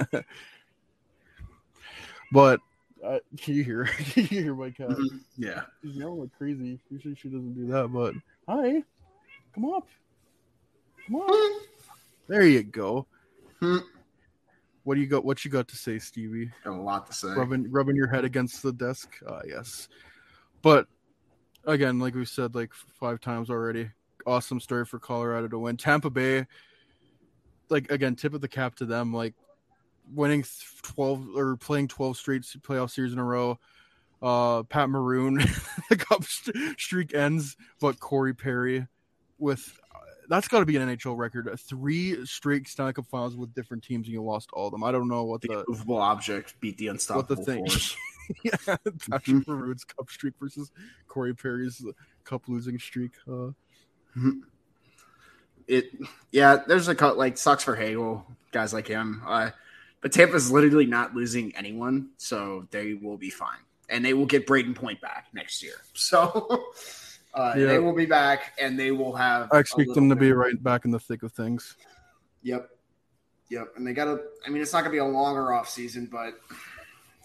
but 2.32 2.60
uh, 3.02 3.18
can 3.38 3.54
you 3.54 3.62
hear? 3.62 3.84
Can 4.12 4.22
you 4.24 4.42
hear 4.42 4.54
my 4.54 4.70
cat? 4.70 4.88
Mhm. 4.88 5.20
Yeah. 5.36 5.62
She's 5.82 5.94
yelling 5.94 6.20
like 6.20 6.36
crazy. 6.36 6.80
Usually 6.90 7.14
she 7.14 7.28
doesn't 7.28 7.54
do 7.54 7.66
that, 7.68 7.88
but 7.88 8.14
hi, 8.48 8.82
come 9.54 9.66
up, 9.66 9.86
come 11.06 11.16
on. 11.16 11.60
There 12.26 12.42
you 12.42 12.64
go. 12.64 13.06
What 14.88 14.94
do 14.94 15.02
you 15.02 15.06
got? 15.06 15.22
What 15.22 15.44
you 15.44 15.50
got 15.50 15.68
to 15.68 15.76
say, 15.76 15.98
Stevie? 15.98 16.50
Got 16.64 16.72
a 16.72 16.80
lot 16.80 17.06
to 17.08 17.12
say. 17.12 17.28
Rubbing 17.28 17.70
rubbing 17.70 17.94
your 17.94 18.06
head 18.06 18.24
against 18.24 18.62
the 18.62 18.72
desk. 18.72 19.18
Ah, 19.28 19.40
yes. 19.46 19.86
But 20.62 20.86
again, 21.66 21.98
like 21.98 22.14
we 22.14 22.24
said, 22.24 22.54
like 22.54 22.72
five 22.98 23.20
times 23.20 23.50
already. 23.50 23.90
Awesome 24.26 24.60
story 24.60 24.86
for 24.86 24.98
Colorado 24.98 25.46
to 25.48 25.58
win. 25.58 25.76
Tampa 25.76 26.08
Bay, 26.08 26.46
like 27.68 27.90
again, 27.90 28.16
tip 28.16 28.32
of 28.32 28.40
the 28.40 28.48
cap 28.48 28.76
to 28.76 28.86
them. 28.86 29.12
Like 29.12 29.34
winning 30.14 30.42
twelve 30.80 31.36
or 31.36 31.58
playing 31.58 31.88
twelve 31.88 32.16
straight 32.16 32.44
playoff 32.62 32.90
series 32.90 33.12
in 33.12 33.18
a 33.18 33.24
row. 33.24 33.58
Uh, 34.22 34.62
Pat 34.62 34.88
Maroon, 34.88 35.34
the 35.90 35.96
cup 35.96 36.24
streak 36.24 37.12
ends, 37.12 37.58
but 37.78 38.00
Corey 38.00 38.32
Perry 38.32 38.86
with 39.38 39.78
that's 40.28 40.48
got 40.48 40.60
to 40.60 40.66
be 40.66 40.76
an 40.76 40.88
NHL 40.88 41.16
record. 41.16 41.48
Three 41.58 42.24
straight 42.26 42.68
Stanley 42.68 42.92
Cup 42.92 43.06
finals 43.10 43.36
with 43.36 43.54
different 43.54 43.82
teams, 43.82 44.06
and 44.06 44.12
you 44.12 44.22
lost 44.22 44.50
all 44.52 44.66
of 44.66 44.72
them. 44.72 44.84
I 44.84 44.92
don't 44.92 45.08
know 45.08 45.24
what 45.24 45.40
the, 45.40 45.48
the 45.48 45.64
movable 45.66 45.96
object 45.96 46.60
beat 46.60 46.76
the 46.76 46.88
unstoppable 46.88 47.36
what 47.36 47.46
the 47.46 47.52
thing. 47.52 47.66
force. 47.66 47.96
yeah, 48.42 48.56
Patrick 48.66 48.92
mm-hmm. 49.00 49.50
Maroon's 49.50 49.84
cup 49.84 50.10
streak 50.10 50.34
versus 50.38 50.70
Corey 51.08 51.34
Perry's 51.34 51.82
cup 52.24 52.42
losing 52.48 52.78
streak. 52.78 53.12
Uh. 53.30 53.50
It, 55.66 55.90
yeah, 56.30 56.56
there's 56.66 56.88
a 56.88 56.94
cut 56.94 57.18
like 57.18 57.38
sucks 57.38 57.64
for 57.64 57.76
Hagel, 57.76 58.26
guys 58.52 58.72
like 58.72 58.86
him. 58.86 59.22
Uh, 59.26 59.50
but 60.00 60.12
Tampa's 60.12 60.50
literally 60.50 60.86
not 60.86 61.14
losing 61.14 61.54
anyone, 61.56 62.10
so 62.16 62.66
they 62.70 62.94
will 62.94 63.16
be 63.16 63.30
fine, 63.30 63.58
and 63.88 64.04
they 64.04 64.14
will 64.14 64.26
get 64.26 64.46
Brayden 64.46 64.74
Point 64.74 65.00
back 65.00 65.28
next 65.32 65.62
year. 65.62 65.74
So. 65.94 66.66
Uh, 67.34 67.54
yeah. 67.56 67.66
They 67.66 67.78
will 67.78 67.94
be 67.94 68.06
back, 68.06 68.54
and 68.60 68.78
they 68.78 68.90
will 68.90 69.14
have. 69.14 69.48
I 69.52 69.58
expect 69.58 69.94
them 69.94 70.08
to 70.08 70.16
be 70.16 70.32
right 70.32 70.60
back 70.62 70.84
in 70.84 70.90
the 70.90 70.98
thick 70.98 71.22
of 71.22 71.32
things. 71.32 71.76
Yep, 72.42 72.68
yep. 73.50 73.68
And 73.76 73.86
they 73.86 73.92
got 73.92 74.06
to. 74.06 74.20
I 74.46 74.50
mean, 74.50 74.62
it's 74.62 74.72
not 74.72 74.80
going 74.80 74.90
to 74.90 74.94
be 74.94 74.98
a 74.98 75.04
longer 75.04 75.52
off 75.52 75.68
season, 75.68 76.08
but 76.10 76.34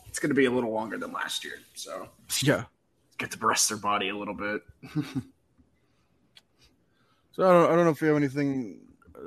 it's 0.07 0.19
going 0.19 0.29
to 0.29 0.35
be 0.35 0.45
a 0.45 0.51
little 0.51 0.71
longer 0.71 0.97
than 0.97 1.11
last 1.11 1.43
year. 1.43 1.59
So 1.73 2.09
yeah, 2.41 2.65
get 3.17 3.31
to 3.31 3.37
rest 3.39 3.69
their 3.69 3.77
body 3.77 4.09
a 4.09 4.15
little 4.15 4.33
bit. 4.33 4.61
so 7.31 7.47
I 7.47 7.51
don't. 7.51 7.71
I 7.71 7.75
don't 7.75 7.85
know 7.85 7.91
if 7.91 8.01
we 8.01 8.07
have 8.09 8.17
anything 8.17 8.81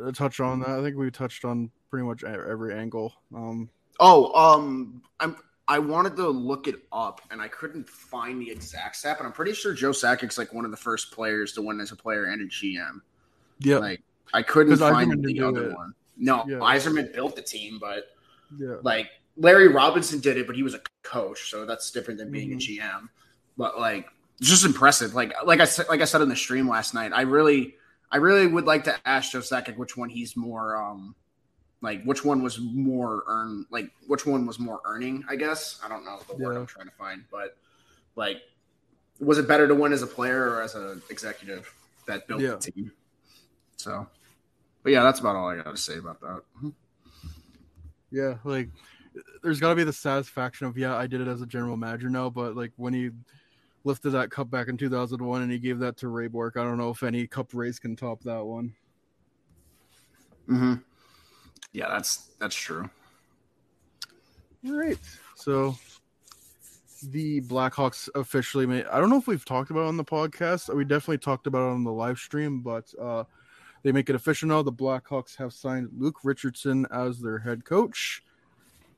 to 0.05 0.13
touch 0.13 0.41
on 0.41 0.61
that. 0.61 0.69
I 0.69 0.83
think 0.83 0.97
we 0.97 1.11
touched 1.11 1.45
on 1.45 1.71
pretty 1.91 2.07
much 2.07 2.23
every 2.23 2.75
angle. 2.75 3.15
Um, 3.35 3.71
oh, 3.99 4.33
um, 4.35 5.03
I'm 5.19 5.37
I 5.69 5.79
wanted 5.81 6.17
to 6.17 6.29
look 6.29 6.69
it 6.69 6.77
up 6.93 7.21
and 7.31 7.43
I 7.43 7.49
couldn't 7.49 7.89
find 7.89 8.41
the 8.41 8.51
exact 8.51 8.97
stat, 8.97 9.17
but 9.19 9.27
I'm 9.27 9.33
pretty 9.33 9.53
sure 9.53 9.75
Joe 9.75 9.91
Sakic's 9.91 10.39
like 10.39 10.53
one 10.53 10.65
of 10.65 10.71
the 10.71 10.77
first 10.77 11.11
players 11.11 11.53
to 11.55 11.63
win 11.63 11.81
as 11.81 11.91
a 11.91 11.97
player 11.97 12.27
and 12.27 12.41
a 12.41 12.45
GM. 12.45 13.01
Yeah. 13.59 13.79
Like 13.79 14.03
I 14.33 14.43
couldn't 14.43 14.77
find 14.77 15.25
the 15.25 15.43
other 15.43 15.71
it. 15.71 15.77
one. 15.77 15.93
No, 16.17 16.45
yeah. 16.47 17.03
Built 17.15 17.37
the 17.37 17.43
team, 17.43 17.79
but 17.81 18.07
yeah. 18.57 18.77
like 18.83 19.09
Larry 19.37 19.69
Robinson 19.69 20.21
did 20.21 20.37
it, 20.37 20.47
but 20.47 20.57
he 20.57 20.63
was 20.63 20.75
a 20.75 20.81
coach, 21.03 21.51
so 21.51 21.67
that's 21.67 21.91
different 21.91 22.19
than 22.19 22.31
being 22.31 22.51
mm-hmm. 22.51 22.83
a 22.83 22.85
GM. 22.85 23.09
But 23.57 23.79
like 23.79 24.07
it's 24.39 24.49
just 24.49 24.65
impressive. 24.65 25.15
Like 25.15 25.35
like 25.45 25.61
I 25.61 25.65
said 25.65 25.89
like 25.89 26.01
I 26.01 26.05
said 26.05 26.21
in 26.21 26.29
the 26.29 26.37
stream 26.37 26.69
last 26.69 26.95
night, 26.95 27.13
I 27.13 27.23
really 27.23 27.75
I 28.11 28.19
really 28.19 28.47
would 28.47 28.67
like 28.67 28.85
to 28.85 28.97
ask 29.05 29.33
Joe 29.33 29.41
Sakic 29.41 29.77
which 29.77 29.97
one 29.97 30.09
he's 30.09 30.37
more 30.37 30.77
um 30.77 31.15
like 31.83 32.03
which 32.05 32.25
one 32.25 32.43
was 32.43 32.59
more 32.59 33.23
earn 33.27 33.67
like 33.71 33.91
which 34.07 34.27
one 34.27 34.47
was 34.47 34.59
more 34.59 34.81
earning 34.85 35.25
i 35.29 35.37
guess 35.37 35.81
i 35.85 35.89
don't 35.89 36.05
know 36.05 36.19
the 36.29 36.37
word 36.37 36.55
yeah. 36.55 36.61
i'm 36.61 36.67
trying 36.67 36.87
to 36.87 36.93
find 36.93 37.25
but 37.31 37.57
like 38.17 38.39
was 39.21 39.39
it 39.39 39.49
better 39.49 39.69
to 39.69 39.75
win 39.75 39.93
as 39.93 40.03
a 40.03 40.07
player 40.07 40.51
or 40.51 40.63
as 40.63 40.75
an 40.75 41.01
executive 41.11 41.73
that 42.07 42.27
built 42.27 42.41
yeah. 42.41 42.51
the 42.51 42.71
team 42.73 42.93
so 43.77 44.07
but 44.83 44.93
yeah 44.93 45.03
that's 45.03 45.21
about 45.21 45.37
all 45.37 45.49
i 45.49 45.57
got 45.57 45.65
to 45.65 45.77
say 45.77 45.99
about 45.99 46.21
that 46.21 46.41
mm-hmm. 46.57 46.71
yeah 48.11 48.35
like 48.45 48.69
there's 49.43 49.61
got 49.61 49.71
to 49.71 49.75
be 49.75 49.85
the 49.85 49.93
satisfaction 49.93 50.67
of 50.67 50.77
yeah 50.79 50.97
i 50.97 51.07
did 51.07 51.21
it 51.21 51.29
as 51.29 51.43
a 51.43 51.47
general 51.47 51.77
manager 51.77 52.09
now 52.09 52.31
but 52.31 52.57
like 52.57 52.73
when 52.77 52.93
he 52.93 53.11
lifted 53.85 54.11
that 54.11 54.31
cup 54.31 54.51
back 54.51 54.69
in 54.69 54.77
2001 54.77 55.43
and 55.43 55.53
he 55.53 55.59
gave 55.59 55.79
that 55.79 55.97
to 55.97 56.09
ray 56.09 56.27
bourque 56.27 56.57
i 56.57 56.63
don't 56.63 56.79
know 56.79 56.91
if 56.91 57.03
any 57.03 57.27
cup 57.27 57.51
race 57.53 57.79
can 57.79 57.95
top 57.95 58.23
that 58.23 58.45
one 58.45 58.75
mm-hmm 60.49 60.75
yeah, 61.77 61.91
that's 61.91 62.29
that's 62.41 62.57
true. 62.57 62.89
All 64.67 64.75
right. 64.75 64.99
So 65.35 65.77
the 67.03 67.43
Blackhawks 67.43 68.09
officially 68.15 68.65
made 68.65 68.87
I 68.87 68.99
don't 68.99 69.11
know 69.11 69.19
if 69.19 69.27
we've 69.27 69.45
talked 69.45 69.71
about 69.71 69.83
it 69.83 69.89
on 69.89 69.99
the 69.99 70.05
podcast. 70.05 70.75
We 70.75 70.87
definitely 70.87 71.19
talked 71.19 71.47
about 71.47 71.69
it 71.69 71.75
on 71.75 71.85
the 71.85 71.93
live 71.93 72.17
stream, 72.17 72.63
but 72.63 72.93
uh 73.01 73.25
they 73.83 73.93
make 73.93 74.09
it 74.09 74.17
official 74.17 74.49
now. 74.49 74.63
The 74.63 74.73
Blackhawks 74.73 75.37
have 75.37 75.53
signed 75.53 75.91
Luke 75.99 76.17
Richardson 76.25 76.87
as 76.91 77.21
their 77.21 77.39
head 77.39 77.67
coach. 77.67 78.23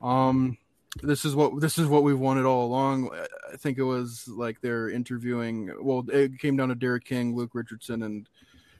Um 0.01 0.57
this 1.03 1.25
is 1.25 1.35
what 1.35 1.59
this 1.59 1.77
is 1.77 1.87
what 1.87 2.03
we've 2.03 2.17
wanted 2.17 2.45
all 2.45 2.65
along. 2.65 3.09
I 3.51 3.57
think 3.57 3.77
it 3.77 3.83
was 3.83 4.25
like 4.29 4.61
they're 4.61 4.89
interviewing 4.89 5.69
well, 5.81 6.05
it 6.09 6.39
came 6.39 6.55
down 6.55 6.69
to 6.69 6.75
Derek 6.75 7.03
King, 7.03 7.35
Luke 7.35 7.51
Richardson 7.53 8.03
and 8.03 8.29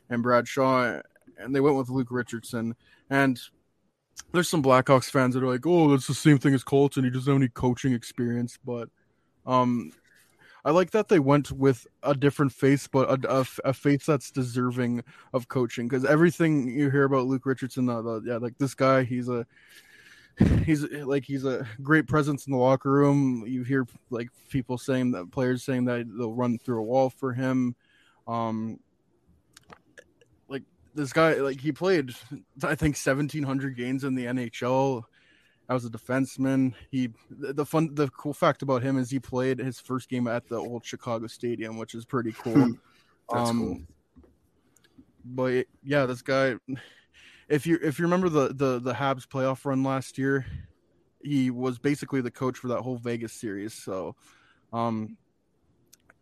and 0.09 0.23
Brad 0.23 0.47
Shaw 0.47 1.01
and 1.37 1.53
they 1.53 1.59
went 1.59 1.75
with 1.75 1.89
Luke 1.89 2.11
Richardson. 2.11 2.75
And 3.09 3.39
there's 4.31 4.49
some 4.49 4.63
Blackhawks 4.63 5.09
fans 5.09 5.35
that 5.35 5.43
are 5.43 5.47
like, 5.47 5.65
"Oh, 5.65 5.89
that's 5.89 6.07
the 6.07 6.13
same 6.13 6.37
thing 6.37 6.53
as 6.53 6.63
Colts, 6.63 6.97
and 6.97 7.05
He 7.05 7.11
doesn't 7.11 7.31
have 7.31 7.41
any 7.41 7.49
coaching 7.49 7.93
experience." 7.93 8.57
But 8.63 8.89
um, 9.45 9.91
I 10.65 10.71
like 10.71 10.91
that 10.91 11.07
they 11.07 11.19
went 11.19 11.51
with 11.51 11.87
a 12.03 12.13
different 12.13 12.51
face, 12.51 12.87
but 12.87 13.09
a, 13.09 13.39
a, 13.39 13.45
a 13.65 13.73
face 13.73 14.05
that's 14.05 14.31
deserving 14.31 15.03
of 15.33 15.47
coaching. 15.47 15.87
Because 15.87 16.05
everything 16.05 16.67
you 16.67 16.89
hear 16.89 17.05
about 17.05 17.27
Luke 17.27 17.45
Richardson, 17.45 17.85
the, 17.85 18.01
the, 18.01 18.21
yeah, 18.25 18.37
like 18.37 18.57
this 18.57 18.75
guy, 18.75 19.03
he's 19.03 19.29
a 19.29 19.45
he's 20.65 20.83
like 20.83 21.25
he's 21.25 21.45
a 21.45 21.67
great 21.81 22.07
presence 22.07 22.45
in 22.45 22.51
the 22.51 22.59
locker 22.59 22.91
room. 22.91 23.43
You 23.47 23.63
hear 23.63 23.87
like 24.09 24.29
people 24.49 24.77
saying 24.77 25.11
that 25.11 25.31
players 25.31 25.63
saying 25.63 25.85
that 25.85 26.05
they'll 26.17 26.33
run 26.33 26.57
through 26.57 26.79
a 26.79 26.83
wall 26.83 27.09
for 27.09 27.33
him. 27.33 27.75
Um, 28.27 28.79
this 30.99 31.13
guy 31.13 31.35
like 31.35 31.61
he 31.61 31.71
played 31.71 32.11
I 32.63 32.75
think 32.75 32.95
1700 32.95 33.75
games 33.75 34.03
in 34.03 34.15
the 34.15 34.25
NHL 34.25 35.03
as 35.69 35.85
a 35.85 35.89
defenseman. 35.89 36.73
He 36.91 37.09
the 37.29 37.65
fun 37.65 37.95
the 37.95 38.09
cool 38.09 38.33
fact 38.33 38.61
about 38.61 38.83
him 38.83 38.97
is 38.97 39.09
he 39.09 39.19
played 39.19 39.59
his 39.59 39.79
first 39.79 40.09
game 40.09 40.27
at 40.27 40.47
the 40.49 40.57
old 40.57 40.85
Chicago 40.85 41.27
Stadium, 41.27 41.77
which 41.77 41.95
is 41.95 42.05
pretty 42.05 42.33
cool. 42.33 42.75
That's 43.31 43.49
um, 43.49 43.59
cool. 43.59 43.79
But 45.23 45.67
yeah, 45.83 46.05
this 46.05 46.21
guy 46.21 46.55
if 47.47 47.65
you 47.65 47.79
if 47.81 47.97
you 47.97 48.05
remember 48.05 48.29
the 48.29 48.49
the 48.49 48.79
the 48.79 48.93
Habs 48.93 49.27
playoff 49.27 49.65
run 49.65 49.83
last 49.83 50.17
year, 50.17 50.45
he 51.23 51.49
was 51.49 51.79
basically 51.79 52.21
the 52.21 52.31
coach 52.31 52.57
for 52.57 52.67
that 52.69 52.81
whole 52.81 52.97
Vegas 52.97 53.33
series. 53.33 53.73
So 53.73 54.15
um 54.73 55.17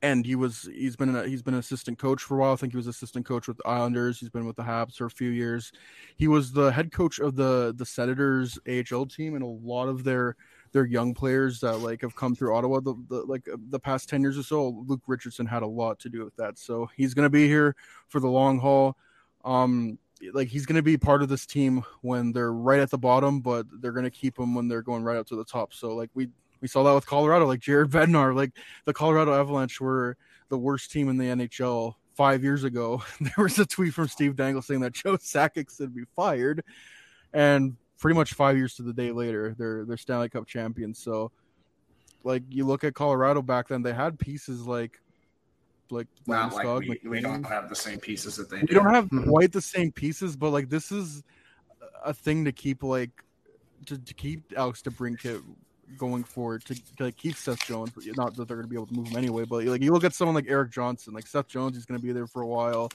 and 0.01 0.25
he 0.25 0.35
was 0.35 0.69
he's 0.73 0.95
been 0.95 1.15
a, 1.15 1.27
he's 1.27 1.41
been 1.41 1.55
an 1.55 1.59
assistant 1.59 1.97
coach 1.97 2.21
for 2.21 2.37
a 2.37 2.41
while. 2.41 2.53
I 2.53 2.55
think 2.55 2.73
he 2.73 2.77
was 2.77 2.87
assistant 2.87 3.25
coach 3.25 3.47
with 3.47 3.57
the 3.57 3.67
Islanders. 3.67 4.19
He's 4.19 4.29
been 4.29 4.45
with 4.45 4.55
the 4.55 4.63
Habs 4.63 4.95
for 4.95 5.05
a 5.05 5.09
few 5.09 5.29
years. 5.29 5.71
He 6.17 6.27
was 6.27 6.51
the 6.51 6.71
head 6.71 6.91
coach 6.91 7.19
of 7.19 7.35
the 7.35 7.73
the 7.75 7.85
Senators 7.85 8.59
AHL 8.67 9.07
team, 9.07 9.35
and 9.35 9.43
a 9.43 9.47
lot 9.47 9.87
of 9.87 10.03
their 10.03 10.35
their 10.71 10.85
young 10.85 11.13
players 11.13 11.59
that 11.61 11.77
like 11.77 12.01
have 12.01 12.15
come 12.15 12.35
through 12.35 12.55
Ottawa 12.55 12.79
the, 12.79 12.93
the 13.09 13.23
like 13.23 13.47
the 13.69 13.79
past 13.79 14.09
ten 14.09 14.21
years 14.21 14.37
or 14.37 14.43
so. 14.43 14.83
Luke 14.85 15.03
Richardson 15.07 15.45
had 15.45 15.63
a 15.63 15.67
lot 15.67 15.99
to 15.99 16.09
do 16.09 16.23
with 16.23 16.35
that, 16.35 16.59
so 16.59 16.89
he's 16.95 17.13
going 17.13 17.25
to 17.25 17.29
be 17.29 17.47
here 17.47 17.75
for 18.07 18.19
the 18.19 18.29
long 18.29 18.59
haul. 18.59 18.97
Um, 19.43 19.97
like 20.33 20.47
he's 20.47 20.65
going 20.65 20.75
to 20.75 20.83
be 20.83 20.97
part 20.97 21.21
of 21.21 21.29
this 21.29 21.45
team 21.45 21.83
when 22.01 22.31
they're 22.31 22.53
right 22.53 22.79
at 22.79 22.89
the 22.89 22.97
bottom, 22.97 23.39
but 23.39 23.65
they're 23.81 23.91
going 23.91 24.03
to 24.03 24.11
keep 24.11 24.37
him 24.37 24.55
when 24.55 24.67
they're 24.67 24.81
going 24.81 25.03
right 25.03 25.17
up 25.17 25.27
to 25.27 25.35
the 25.35 25.45
top. 25.45 25.73
So 25.73 25.95
like 25.95 26.09
we 26.13 26.29
we 26.61 26.67
saw 26.67 26.83
that 26.83 26.93
with 26.93 27.05
Colorado, 27.05 27.45
like 27.45 27.59
Jared 27.59 27.89
Bednar, 27.89 28.35
like 28.35 28.51
the 28.85 28.93
Colorado 28.93 29.33
Avalanche 29.33 29.79
were 29.79 30.17
the 30.49 30.57
worst 30.57 30.91
team 30.91 31.09
in 31.09 31.17
the 31.17 31.25
NHL 31.25 31.95
five 32.15 32.43
years 32.43 32.63
ago. 32.63 33.03
There 33.19 33.43
was 33.43 33.59
a 33.59 33.65
tweet 33.65 33.93
from 33.93 34.07
Steve 34.07 34.35
Dangle 34.35 34.61
saying 34.61 34.81
that 34.81 34.93
Joe 34.93 35.17
Sakic 35.17 35.75
should 35.75 35.95
be 35.95 36.05
fired, 36.15 36.63
and 37.33 37.77
pretty 37.99 38.15
much 38.15 38.33
five 38.33 38.57
years 38.57 38.75
to 38.75 38.83
the 38.83 38.93
day 38.93 39.11
later, 39.11 39.55
they're 39.57 39.85
they're 39.85 39.97
Stanley 39.97 40.29
Cup 40.29 40.47
champions. 40.47 40.99
So, 40.99 41.31
like 42.23 42.43
you 42.49 42.65
look 42.65 42.83
at 42.83 42.93
Colorado 42.93 43.41
back 43.41 43.67
then, 43.67 43.81
they 43.81 43.93
had 43.93 44.19
pieces 44.19 44.65
like 44.65 45.01
like 45.91 46.07
not 46.25 46.53
like 46.53 46.65
we, 46.79 46.99
we, 47.05 47.21
don't 47.21 47.43
have 47.43 47.69
the 47.69 47.75
same 47.75 47.99
pieces 47.99 48.35
that 48.37 48.49
they. 48.49 48.57
We 48.57 48.67
do. 48.67 48.75
don't 48.75 48.93
have 48.93 49.05
mm-hmm. 49.05 49.29
quite 49.29 49.51
the 49.51 49.61
same 49.61 49.91
pieces, 49.91 50.35
but 50.35 50.49
like 50.49 50.69
this 50.69 50.91
is 50.91 51.23
a 52.03 52.13
thing 52.13 52.45
to 52.45 52.51
keep 52.51 52.83
like 52.83 53.23
to, 53.85 53.97
to 53.97 54.13
keep 54.13 54.53
Alex 54.55 54.81
DeBrincat 54.81 55.43
going 55.97 56.23
forward 56.23 56.65
to, 56.65 56.95
to 56.97 57.11
keep 57.11 57.35
Seth 57.35 57.65
Jones. 57.65 57.91
Not 58.15 58.35
that 58.35 58.47
they're 58.47 58.57
going 58.57 58.67
to 58.67 58.69
be 58.69 58.75
able 58.75 58.87
to 58.87 58.93
move 58.93 59.07
him 59.07 59.17
anyway, 59.17 59.45
but 59.45 59.63
like 59.65 59.81
you 59.81 59.93
look 59.93 60.03
at 60.03 60.13
someone 60.13 60.35
like 60.35 60.49
Erik 60.49 60.71
Johnson, 60.71 61.13
like 61.13 61.27
Seth 61.27 61.47
Jones, 61.47 61.75
he's 61.75 61.85
going 61.85 61.99
to 61.99 62.05
be 62.05 62.11
there 62.11 62.27
for 62.27 62.41
a 62.41 62.47
while. 62.47 62.89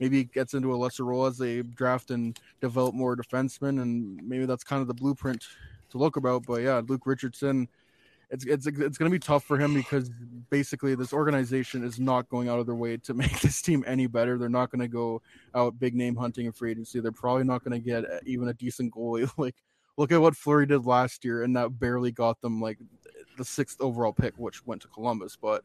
Maybe 0.00 0.18
he 0.18 0.24
gets 0.24 0.54
into 0.54 0.74
a 0.74 0.76
lesser 0.76 1.04
role 1.04 1.26
as 1.26 1.38
they 1.38 1.62
draft 1.62 2.10
and 2.10 2.38
develop 2.60 2.94
more 2.94 3.16
defensemen, 3.16 3.80
and 3.82 4.20
maybe 4.26 4.46
that's 4.46 4.64
kind 4.64 4.80
of 4.80 4.88
the 4.88 4.94
blueprint 4.94 5.44
to 5.90 5.98
look 5.98 6.16
about. 6.16 6.44
But 6.46 6.62
yeah, 6.62 6.80
Luke 6.86 7.02
Richardson, 7.06 7.68
it's 8.30 8.44
it's 8.46 8.66
it's 8.66 8.98
going 8.98 9.10
to 9.10 9.14
be 9.14 9.18
tough 9.18 9.44
for 9.44 9.58
him 9.58 9.74
because 9.74 10.10
basically 10.50 10.94
this 10.94 11.12
organization 11.12 11.84
is 11.84 12.00
not 12.00 12.28
going 12.30 12.48
out 12.48 12.58
of 12.58 12.66
their 12.66 12.74
way 12.74 12.96
to 12.96 13.14
make 13.22 13.40
this 13.40 13.60
team 13.60 13.84
any 13.86 14.06
better. 14.06 14.38
They're 14.38 14.48
not 14.48 14.70
going 14.70 14.80
to 14.80 14.88
go 14.88 15.22
out 15.54 15.78
big 15.78 15.94
name 15.94 16.16
hunting 16.16 16.46
in 16.46 16.52
free 16.52 16.72
agency. 16.72 17.00
They're 17.00 17.12
probably 17.12 17.44
not 17.44 17.62
going 17.62 17.80
to 17.80 17.86
get 17.86 18.04
even 18.24 18.48
a 18.48 18.54
decent 18.54 18.94
goalie 18.94 19.30
like 19.36 19.56
look 19.96 20.12
at 20.12 20.20
what 20.20 20.36
Fleury 20.36 20.66
did 20.66 20.86
last 20.86 21.24
year, 21.24 21.42
and 21.42 21.56
that 21.56 21.78
barely 21.78 22.12
got 22.12 22.40
them 22.40 22.60
like 22.60 22.78
the 23.36 23.44
sixth 23.44 23.80
overall 23.80 24.12
pick, 24.12 24.34
which 24.36 24.64
went 24.66 24.82
to 24.82 24.88
Columbus. 24.88 25.36
But 25.40 25.62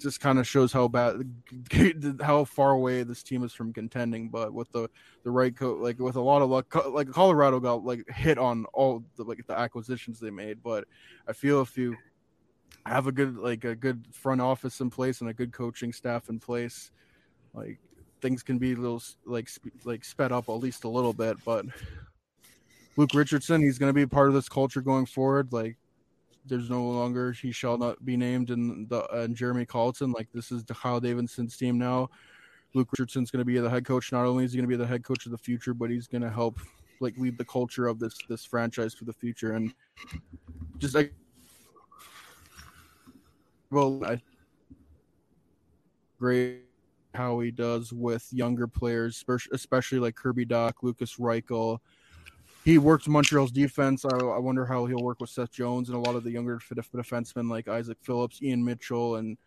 just 0.00 0.20
kind 0.20 0.38
of 0.38 0.46
shows 0.46 0.72
how 0.72 0.88
bad, 0.88 1.22
how 2.22 2.44
far 2.44 2.70
away 2.70 3.02
this 3.02 3.22
team 3.22 3.44
is 3.44 3.52
from 3.52 3.72
contending. 3.72 4.28
But 4.28 4.52
with 4.52 4.70
the 4.72 4.88
the 5.22 5.30
right 5.30 5.54
coach, 5.54 5.78
like 5.80 5.98
with 5.98 6.16
a 6.16 6.20
lot 6.20 6.42
of 6.42 6.50
luck, 6.50 6.74
like 6.90 7.10
Colorado 7.10 7.60
got 7.60 7.84
like 7.84 8.08
hit 8.08 8.38
on 8.38 8.64
all 8.72 9.04
the 9.16 9.24
like 9.24 9.46
the 9.46 9.58
acquisitions 9.58 10.18
they 10.20 10.30
made. 10.30 10.62
But 10.62 10.84
I 11.28 11.32
feel 11.32 11.60
if 11.60 11.76
you 11.76 11.96
have 12.86 13.06
a 13.06 13.12
good 13.12 13.36
like 13.36 13.64
a 13.64 13.74
good 13.74 14.06
front 14.12 14.40
office 14.40 14.80
in 14.80 14.90
place 14.90 15.20
and 15.20 15.30
a 15.30 15.34
good 15.34 15.52
coaching 15.52 15.92
staff 15.92 16.28
in 16.28 16.38
place, 16.38 16.90
like 17.54 17.78
things 18.20 18.42
can 18.42 18.58
be 18.58 18.72
a 18.72 18.76
little 18.76 19.02
like 19.24 19.48
like 19.84 20.04
sped 20.04 20.32
up 20.32 20.48
at 20.48 20.52
least 20.52 20.84
a 20.84 20.88
little 20.88 21.12
bit. 21.12 21.36
But 21.44 21.66
Luke 23.00 23.14
Richardson, 23.14 23.62
he's 23.62 23.78
going 23.78 23.88
to 23.88 23.94
be 23.94 24.04
part 24.04 24.28
of 24.28 24.34
this 24.34 24.46
culture 24.46 24.82
going 24.82 25.06
forward. 25.06 25.54
Like 25.54 25.78
there's 26.44 26.68
no 26.68 26.84
longer 26.84 27.32
he 27.32 27.50
shall 27.50 27.78
not 27.78 28.04
be 28.04 28.14
named 28.14 28.50
in 28.50 28.86
the 28.90 29.02
uh, 29.04 29.26
Jeremy 29.28 29.64
Colliton. 29.64 30.12
Like 30.12 30.28
this 30.34 30.52
is 30.52 30.64
Kyle 30.64 31.00
Davidson's 31.00 31.56
team 31.56 31.78
now. 31.78 32.10
Luke 32.74 32.90
Richardson's 32.92 33.30
going 33.30 33.38
to 33.38 33.46
be 33.46 33.58
the 33.58 33.70
head 33.70 33.86
coach. 33.86 34.12
Not 34.12 34.26
only 34.26 34.44
is 34.44 34.52
he 34.52 34.58
going 34.58 34.68
to 34.68 34.76
be 34.76 34.76
the 34.76 34.86
head 34.86 35.02
coach 35.02 35.24
of 35.24 35.32
the 35.32 35.38
future, 35.38 35.72
but 35.72 35.88
he's 35.88 36.06
going 36.06 36.20
to 36.20 36.28
help 36.28 36.60
like 37.00 37.16
lead 37.16 37.38
the 37.38 37.44
culture 37.46 37.86
of 37.86 37.98
this 37.98 38.18
this 38.28 38.44
franchise 38.44 38.92
for 38.92 39.06
the 39.06 39.14
future. 39.14 39.52
And 39.52 39.72
just 40.76 40.94
like, 40.94 41.14
well, 43.70 44.04
I 44.04 44.20
great 46.18 46.64
how 47.14 47.40
he 47.40 47.50
does 47.50 47.94
with 47.94 48.30
younger 48.30 48.66
players, 48.66 49.24
especially 49.52 50.00
like 50.00 50.16
Kirby 50.16 50.44
Dach, 50.44 50.74
Lukas 50.82 51.16
Reichel, 51.16 51.78
he 52.64 52.78
worked 52.78 53.08
Montreal's 53.08 53.50
defense. 53.50 54.04
I, 54.04 54.16
I, 54.16 54.38
wonder 54.38 54.66
how 54.66 54.86
he'll 54.86 55.02
work 55.02 55.20
with 55.20 55.30
Seth 55.30 55.50
Jones 55.50 55.88
and 55.88 55.96
a 55.96 56.00
lot 56.00 56.14
of 56.14 56.24
the 56.24 56.30
younger 56.30 56.58
defensemen 56.58 57.50
like 57.50 57.68
Isaak 57.68 57.98
Phillips, 58.02 58.42
Ian 58.42 58.64
Mitchell, 58.64 59.16
and 59.16 59.38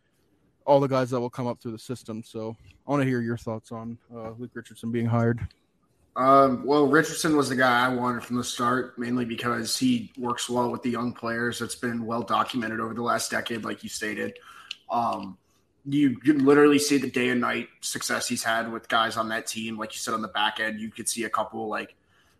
all 0.65 0.79
the 0.79 0.88
guys 0.88 1.10
that 1.12 1.20
will 1.20 1.29
come 1.29 1.48
up 1.48 1.62
through 1.62 1.74
the 1.74 1.79
system. 1.79 2.24
So 2.24 2.55
I 2.88 2.91
want 2.91 3.03
to 3.03 3.08
hear 3.08 3.22
your 3.22 3.38
thoughts 3.38 3.72
on 3.72 3.98
uh, 4.13 4.32
Luke 4.38 4.51
Richardson 4.53 4.91
being 4.91 5.05
hired. 5.05 5.46
Um, 6.15 6.63
well, 6.63 6.88
Richardson 6.88 7.36
was 7.36 7.50
the 7.50 7.55
guy 7.55 7.86
I 7.86 7.89
wanted 7.89 8.24
from 8.24 8.38
the 8.38 8.43
start, 8.43 8.98
mainly 9.00 9.25
because 9.25 9.77
he 9.77 10.12
works 10.17 10.50
well 10.50 10.72
with 10.72 10.84
the 10.84 10.91
young 10.91 11.12
players. 11.12 11.62
It's 11.62 11.75
been 11.75 12.05
well 12.05 12.22
documented 12.22 12.79
over 12.79 12.93
the 12.93 13.01
last 13.01 13.32
decade, 13.32 13.63
like 13.63 13.84
you 13.84 13.89
stated. 13.89 14.38
Um, 14.91 15.38
you 15.86 16.17
can 16.17 16.46
literally 16.46 16.79
see 16.79 16.98
the 16.98 17.10
day 17.10 17.29
and 17.29 17.41
night 17.41 17.67
success 17.82 18.27
he's 18.27 18.43
had 18.43 18.72
with 18.72 18.88
guys 18.88 19.17
on 19.17 19.29
that 19.29 19.48
team. 19.48 19.77
Like 19.77 19.93
you 19.93 20.00
said 20.00 20.13
on 20.13 20.22
the 20.22 20.27
back 20.29 20.60
end, 20.60 20.79
you 20.79 20.91
could 20.91 21.10
see 21.10 21.24
a 21.24 21.29
couple 21.29 21.67
like 21.67 21.96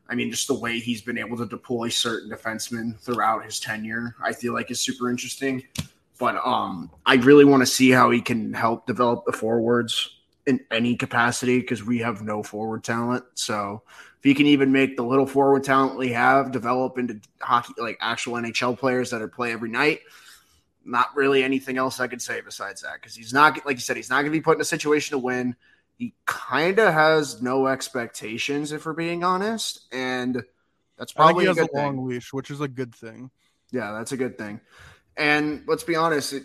I 0.10 0.16
mean, 0.16 0.30
just 0.30 0.48
the 0.48 0.54
way 0.54 0.80
he's 0.80 1.02
been 1.02 1.18
able 1.18 1.38
to 1.38 1.46
deploy 1.46 1.90
certain 1.90 2.30
defensemen 2.30 3.00
throughout 3.00 3.46
his 3.46 3.60
tenure, 3.60 4.16
I 4.24 4.34
feel 4.34 4.54
like 4.54 4.70
is 4.70 4.80
super 4.80 5.10
interesting. 5.10 5.64
But 6.20 6.36
um, 6.46 6.92
I 7.06 7.16
really 7.16 7.46
want 7.46 7.62
to 7.62 7.66
see 7.68 7.90
how 7.90 8.12
he 8.12 8.22
can 8.22 8.54
help 8.54 8.86
develop 8.86 9.26
the 9.26 9.32
forwards 9.32 10.18
in 10.46 10.60
any 10.72 10.96
capacity 10.96 11.60
because 11.60 11.84
we 11.84 12.00
have 12.00 12.22
no 12.22 12.44
forward 12.44 12.84
talent. 12.84 13.24
So 13.36 13.82
if 14.18 14.24
he 14.24 14.34
can 14.34 14.46
even 14.46 14.72
make 14.72 14.98
the 14.98 15.04
little 15.04 15.26
forward 15.26 15.64
talent 15.64 15.98
we 15.98 16.12
have 16.12 16.52
develop 16.52 16.98
into 16.98 17.20
hockey, 17.42 17.74
like 17.78 17.98
actual 18.02 18.34
NHL 18.34 18.78
players 18.78 19.10
that 19.12 19.22
are 19.22 19.28
play 19.28 19.52
every 19.52 19.70
night, 19.70 20.02
not 20.86 21.16
really 21.16 21.44
anything 21.44 21.78
else 21.78 22.00
I 22.00 22.08
could 22.08 22.22
say 22.22 22.42
besides 22.42 22.82
that 22.82 22.96
because 22.96 23.16
he's 23.16 23.34
not, 23.34 23.66
like 23.66 23.78
you 23.78 23.82
said, 23.82 23.96
he's 23.96 24.10
not 24.10 24.18
going 24.18 24.32
to 24.32 24.38
be 24.38 24.42
put 24.42 24.58
in 24.58 24.62
a 24.62 24.66
situation 24.66 25.14
to 25.14 25.18
win 25.18 25.56
he 26.04 26.14
kind 26.26 26.80
of 26.80 26.94
has 26.94 27.42
no 27.42 27.68
expectations, 27.68 28.74
if 28.74 28.86
we're 28.86 28.92
being 28.92 29.24
honest, 29.24 29.88
and 29.94 30.44
that's 30.98 31.14
probably 31.14 31.46
he 31.46 31.48
has 31.48 31.58
a, 31.58 31.64
a 31.64 31.70
long 31.74 32.06
leash, 32.06 32.34
which 32.34 32.52
is 32.52 32.60
a 32.60 32.68
good 32.68 32.94
thing. 32.94 33.32
Yeah, 33.72 33.94
that's 33.94 34.12
a 34.12 34.18
good 34.18 34.38
thing. 34.38 34.60
And 35.16 35.64
let's 35.66 35.86
be 35.86 35.96
honest, 35.96 36.34
it, 36.34 36.44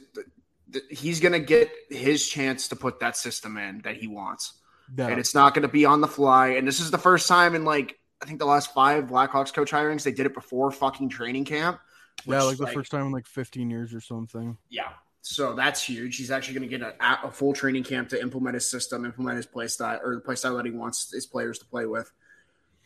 he's 0.89 1.19
going 1.19 1.33
to 1.33 1.41
get 1.41 1.73
his 1.91 2.29
chance 2.29 2.69
to 2.69 2.77
put 2.77 3.01
that 3.01 3.17
system 3.17 3.57
in 3.57 3.81
that 3.81 3.97
he 3.97 4.07
wants, 4.07 4.53
yeah. 4.97 5.09
and 5.09 5.19
it's 5.19 5.35
not 5.35 5.55
going 5.55 5.63
to 5.63 5.73
be 5.73 5.85
on 5.85 6.01
the 6.01 6.07
fly. 6.07 6.51
And 6.51 6.69
this 6.69 6.79
is 6.79 6.93
the 6.93 6.99
first 6.99 7.27
time 7.27 7.57
in 7.57 7.65
like 7.65 7.99
I 8.23 8.27
think 8.27 8.39
the 8.39 8.47
last 8.47 8.73
five 8.73 9.09
Blackhawks 9.09 9.53
coach 9.53 9.73
hirings 9.73 10.05
they 10.05 10.13
did 10.13 10.27
it 10.27 10.35
before 10.35 10.71
fucking 10.71 11.09
training 11.09 11.47
camp. 11.47 11.81
Which, 12.25 12.37
yeah, 12.37 12.43
like 12.43 12.59
the 12.59 12.65
like, 12.65 12.75
first 12.75 12.93
time 12.93 13.07
in 13.07 13.13
like 13.13 13.27
15 13.27 13.71
years 13.71 13.93
or 13.93 14.01
something. 14.01 14.57
Yeah, 14.69 14.93
so 15.31 15.53
that's 15.53 15.83
huge. 15.83 16.17
He's 16.17 16.31
actually 16.31 16.55
going 16.55 16.71
to 16.71 16.79
get 16.79 16.81
a, 16.81 17.27
a, 17.27 17.31
full 17.31 17.53
training 17.53 17.85
camp 17.85 18.09
to 18.09 18.21
implement 18.21 18.55
his 18.55 18.67
system, 18.67 19.05
implement 19.05 19.37
his 19.37 19.45
play 19.45 19.67
style 19.67 20.01
or 20.03 20.15
the 20.15 20.23
play 20.23 20.37
style 20.37 20.57
that 20.57 20.65
he 20.65 20.73
wants 20.73 21.13
his 21.13 21.27
players 21.27 21.59
to 21.59 21.67
play 21.67 21.85
with. 21.85 22.11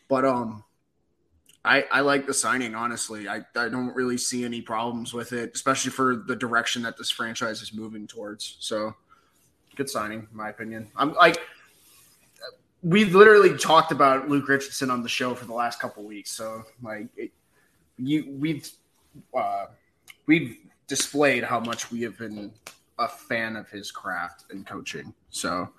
But 0.08 0.24
um, 0.24 0.64
I 1.64 1.84
I 1.92 2.00
like 2.00 2.26
the 2.26 2.34
signing 2.34 2.74
honestly. 2.74 3.28
I 3.28 3.42
I 3.54 3.68
don't 3.68 3.94
really 3.94 4.18
see 4.18 4.44
any 4.44 4.60
problems 4.60 5.14
with 5.14 5.32
it, 5.32 5.52
especially 5.54 5.92
for 5.92 6.16
the 6.16 6.34
direction 6.34 6.82
that 6.82 6.98
this 6.98 7.10
franchise 7.10 7.62
is 7.62 7.72
moving 7.72 8.08
towards. 8.08 8.56
So 8.58 8.96
good 9.76 9.88
signing, 9.88 10.26
in 10.28 10.36
my 10.36 10.50
opinion. 10.50 10.90
I'm 10.96 11.14
like. 11.14 11.38
We've 12.84 13.14
literally 13.14 13.56
talked 13.56 13.92
about 13.92 14.28
Luke 14.28 14.48
Richardson 14.48 14.90
on 14.90 15.04
the 15.04 15.08
show 15.08 15.36
for 15.36 15.44
the 15.44 15.54
last 15.54 15.78
couple 15.78 16.02
weeks, 16.02 16.32
so 16.32 16.64
like, 16.82 17.06
it, 17.16 17.30
you 17.96 18.34
we've 18.40 18.68
uh, 19.32 19.66
we've 20.26 20.58
displayed 20.92 21.42
how 21.42 21.58
much 21.58 21.90
we 21.90 22.02
have 22.02 22.18
been 22.18 22.52
a 22.98 23.08
fan 23.08 23.56
of 23.56 23.66
his 23.70 23.90
craft 23.90 24.44
and 24.50 24.66
coaching. 24.66 25.14
So, 25.30 25.70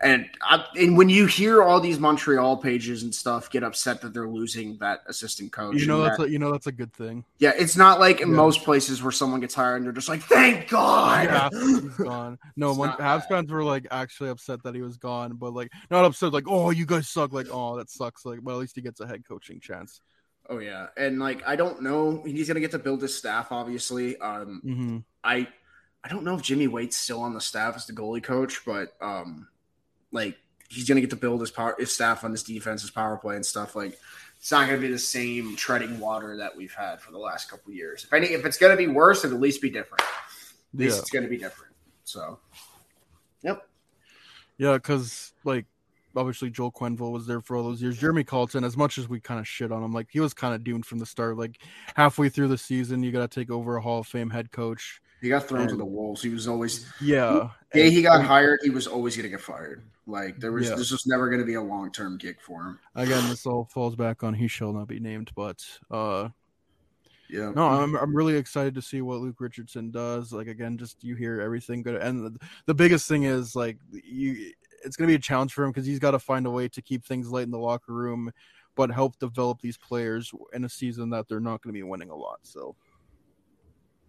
and 0.00 0.30
I, 0.40 0.64
and 0.76 0.96
when 0.96 1.10
you 1.10 1.26
hear 1.26 1.62
all 1.62 1.78
these 1.78 1.98
Montreal 1.98 2.56
pages 2.56 3.02
and 3.02 3.14
stuff 3.14 3.50
get 3.50 3.62
upset 3.62 4.00
that 4.00 4.14
they're 4.14 4.30
losing 4.30 4.78
that 4.78 5.00
assistant 5.06 5.52
coach, 5.52 5.78
you 5.78 5.86
know 5.86 6.00
that's 6.02 6.16
that, 6.16 6.28
a, 6.28 6.30
you 6.30 6.38
know 6.38 6.50
that's 6.52 6.68
a 6.68 6.72
good 6.72 6.90
thing. 6.94 7.26
Yeah, 7.38 7.52
it's 7.54 7.76
not 7.76 8.00
like 8.00 8.22
in 8.22 8.30
yeah. 8.30 8.34
most 8.34 8.64
places 8.64 9.02
where 9.02 9.12
someone 9.12 9.40
gets 9.40 9.54
hired 9.54 9.76
and 9.76 9.84
they're 9.84 9.92
just 9.92 10.08
like, 10.08 10.22
"Thank 10.22 10.70
God, 10.70 11.26
yeah, 11.26 11.50
he's 11.60 11.94
gone." 11.96 12.38
No, 12.56 12.72
when 12.72 12.88
Habs 12.92 13.28
fans 13.28 13.50
were 13.50 13.62
like 13.62 13.88
actually 13.90 14.30
upset 14.30 14.62
that 14.62 14.74
he 14.74 14.80
was 14.80 14.96
gone, 14.96 15.34
but 15.34 15.52
like 15.52 15.70
not 15.90 16.06
upset 16.06 16.32
like, 16.32 16.48
"Oh, 16.48 16.70
you 16.70 16.86
guys 16.86 17.10
suck." 17.10 17.34
Like, 17.34 17.48
"Oh, 17.52 17.76
that 17.76 17.90
sucks." 17.90 18.24
Like, 18.24 18.38
but 18.42 18.52
at 18.52 18.58
least 18.58 18.76
he 18.76 18.80
gets 18.80 19.00
a 19.00 19.06
head 19.06 19.22
coaching 19.28 19.60
chance. 19.60 20.00
Oh 20.50 20.58
yeah, 20.58 20.88
and 20.96 21.20
like 21.20 21.46
I 21.46 21.54
don't 21.54 21.80
know, 21.80 22.24
he's 22.26 22.48
gonna 22.48 22.58
get 22.58 22.72
to 22.72 22.78
build 22.78 23.00
his 23.02 23.16
staff. 23.16 23.52
Obviously, 23.52 24.18
um, 24.18 24.60
mm-hmm. 24.64 24.98
I 25.22 25.46
I 26.02 26.08
don't 26.08 26.24
know 26.24 26.34
if 26.34 26.42
Jimmy 26.42 26.66
Waite's 26.66 26.96
still 26.96 27.20
on 27.20 27.34
the 27.34 27.40
staff 27.40 27.76
as 27.76 27.86
the 27.86 27.92
goalie 27.92 28.22
coach, 28.22 28.62
but 28.66 28.94
um, 29.00 29.46
like 30.10 30.36
he's 30.68 30.88
gonna 30.88 31.00
get 31.00 31.10
to 31.10 31.16
build 31.16 31.40
his 31.40 31.52
power, 31.52 31.76
his 31.78 31.92
staff 31.92 32.24
on 32.24 32.32
this 32.32 32.42
defense, 32.42 32.82
his 32.82 32.90
power 32.90 33.16
play 33.16 33.36
and 33.36 33.46
stuff. 33.46 33.76
Like 33.76 33.96
it's 34.38 34.50
not 34.50 34.66
gonna 34.66 34.80
be 34.80 34.88
the 34.88 34.98
same 34.98 35.54
treading 35.54 36.00
water 36.00 36.36
that 36.38 36.56
we've 36.56 36.74
had 36.74 37.00
for 37.00 37.12
the 37.12 37.18
last 37.18 37.48
couple 37.48 37.72
years. 37.72 38.02
If 38.02 38.12
any, 38.12 38.28
if 38.28 38.44
it's 38.44 38.58
gonna 38.58 38.76
be 38.76 38.88
worse, 38.88 39.24
it'll 39.24 39.36
at 39.36 39.40
least 39.40 39.62
be 39.62 39.70
different. 39.70 40.02
At 40.02 40.80
least 40.80 40.96
yeah. 40.96 41.00
it's 41.00 41.10
gonna 41.10 41.28
be 41.28 41.38
different. 41.38 41.74
So, 42.02 42.40
yep. 43.44 43.68
Yeah, 44.58 44.72
because 44.72 45.32
like 45.44 45.66
obviously 46.16 46.50
Joel 46.50 46.72
Quenneville 46.72 47.12
was 47.12 47.26
there 47.26 47.40
for 47.40 47.56
all 47.56 47.64
those 47.64 47.82
years. 47.82 47.98
Jeremy 47.98 48.24
Colliton, 48.24 48.64
as 48.64 48.76
much 48.76 48.98
as 48.98 49.08
we 49.08 49.20
kind 49.20 49.40
of 49.40 49.46
shit 49.46 49.72
on 49.72 49.82
him, 49.82 49.92
like 49.92 50.08
he 50.10 50.20
was 50.20 50.34
kind 50.34 50.54
of 50.54 50.64
doomed 50.64 50.86
from 50.86 50.98
the 50.98 51.06
start. 51.06 51.36
Like 51.36 51.58
halfway 51.96 52.28
through 52.28 52.48
the 52.48 52.58
season, 52.58 53.02
you 53.02 53.12
got 53.12 53.30
to 53.30 53.40
take 53.40 53.50
over 53.50 53.76
a 53.76 53.82
Hall 53.82 54.00
of 54.00 54.06
Fame 54.06 54.30
head 54.30 54.50
coach. 54.52 55.00
He 55.20 55.28
got 55.28 55.46
thrown 55.46 55.62
and, 55.62 55.70
to 55.70 55.76
the 55.76 55.84
wolves. 55.84 56.22
He 56.22 56.30
was 56.30 56.48
always 56.48 56.90
yeah. 57.00 57.50
The 57.72 57.80
day 57.80 57.90
he 57.90 58.02
got 58.02 58.24
hired, 58.24 58.60
he 58.62 58.70
was 58.70 58.86
always 58.86 59.16
going 59.16 59.24
to 59.24 59.30
get 59.30 59.40
fired. 59.40 59.84
Like 60.06 60.40
there 60.40 60.52
was, 60.52 60.68
yeah. 60.68 60.76
this 60.76 60.90
was 60.90 61.06
never 61.06 61.28
going 61.28 61.40
to 61.40 61.46
be 61.46 61.54
a 61.54 61.62
long 61.62 61.92
term 61.92 62.16
gig 62.16 62.40
for 62.40 62.62
him. 62.62 62.78
Again, 62.94 63.28
this 63.28 63.46
all 63.46 63.64
falls 63.64 63.94
back 63.94 64.22
on 64.22 64.34
he 64.34 64.48
shall 64.48 64.72
not 64.72 64.88
be 64.88 64.98
named, 64.98 65.30
but 65.36 65.64
uh, 65.90 66.30
yeah. 67.28 67.52
No, 67.54 67.68
I'm 67.68 67.94
I'm 67.96 68.14
really 68.14 68.36
excited 68.36 68.74
to 68.74 68.82
see 68.82 69.02
what 69.02 69.20
Luke 69.20 69.40
Richardson 69.40 69.90
does. 69.90 70.32
Like 70.32 70.48
again, 70.48 70.78
just 70.78 71.04
you 71.04 71.14
hear 71.14 71.40
everything 71.40 71.82
good, 71.82 71.96
and 71.96 72.24
the, 72.24 72.40
the 72.66 72.74
biggest 72.74 73.08
thing 73.08 73.24
is 73.24 73.54
like 73.54 73.76
you 73.92 74.52
it's 74.84 74.96
going 74.96 75.08
to 75.08 75.12
be 75.12 75.16
a 75.16 75.18
challenge 75.18 75.52
for 75.52 75.64
him 75.64 75.70
because 75.70 75.86
he's 75.86 75.98
got 75.98 76.12
to 76.12 76.18
find 76.18 76.46
a 76.46 76.50
way 76.50 76.68
to 76.68 76.82
keep 76.82 77.04
things 77.04 77.30
light 77.30 77.44
in 77.44 77.50
the 77.50 77.58
locker 77.58 77.92
room, 77.92 78.30
but 78.76 78.90
help 78.90 79.18
develop 79.18 79.60
these 79.60 79.76
players 79.76 80.32
in 80.52 80.64
a 80.64 80.68
season 80.68 81.10
that 81.10 81.28
they're 81.28 81.40
not 81.40 81.62
going 81.62 81.72
to 81.74 81.78
be 81.78 81.82
winning 81.82 82.10
a 82.10 82.16
lot. 82.16 82.40
So, 82.42 82.74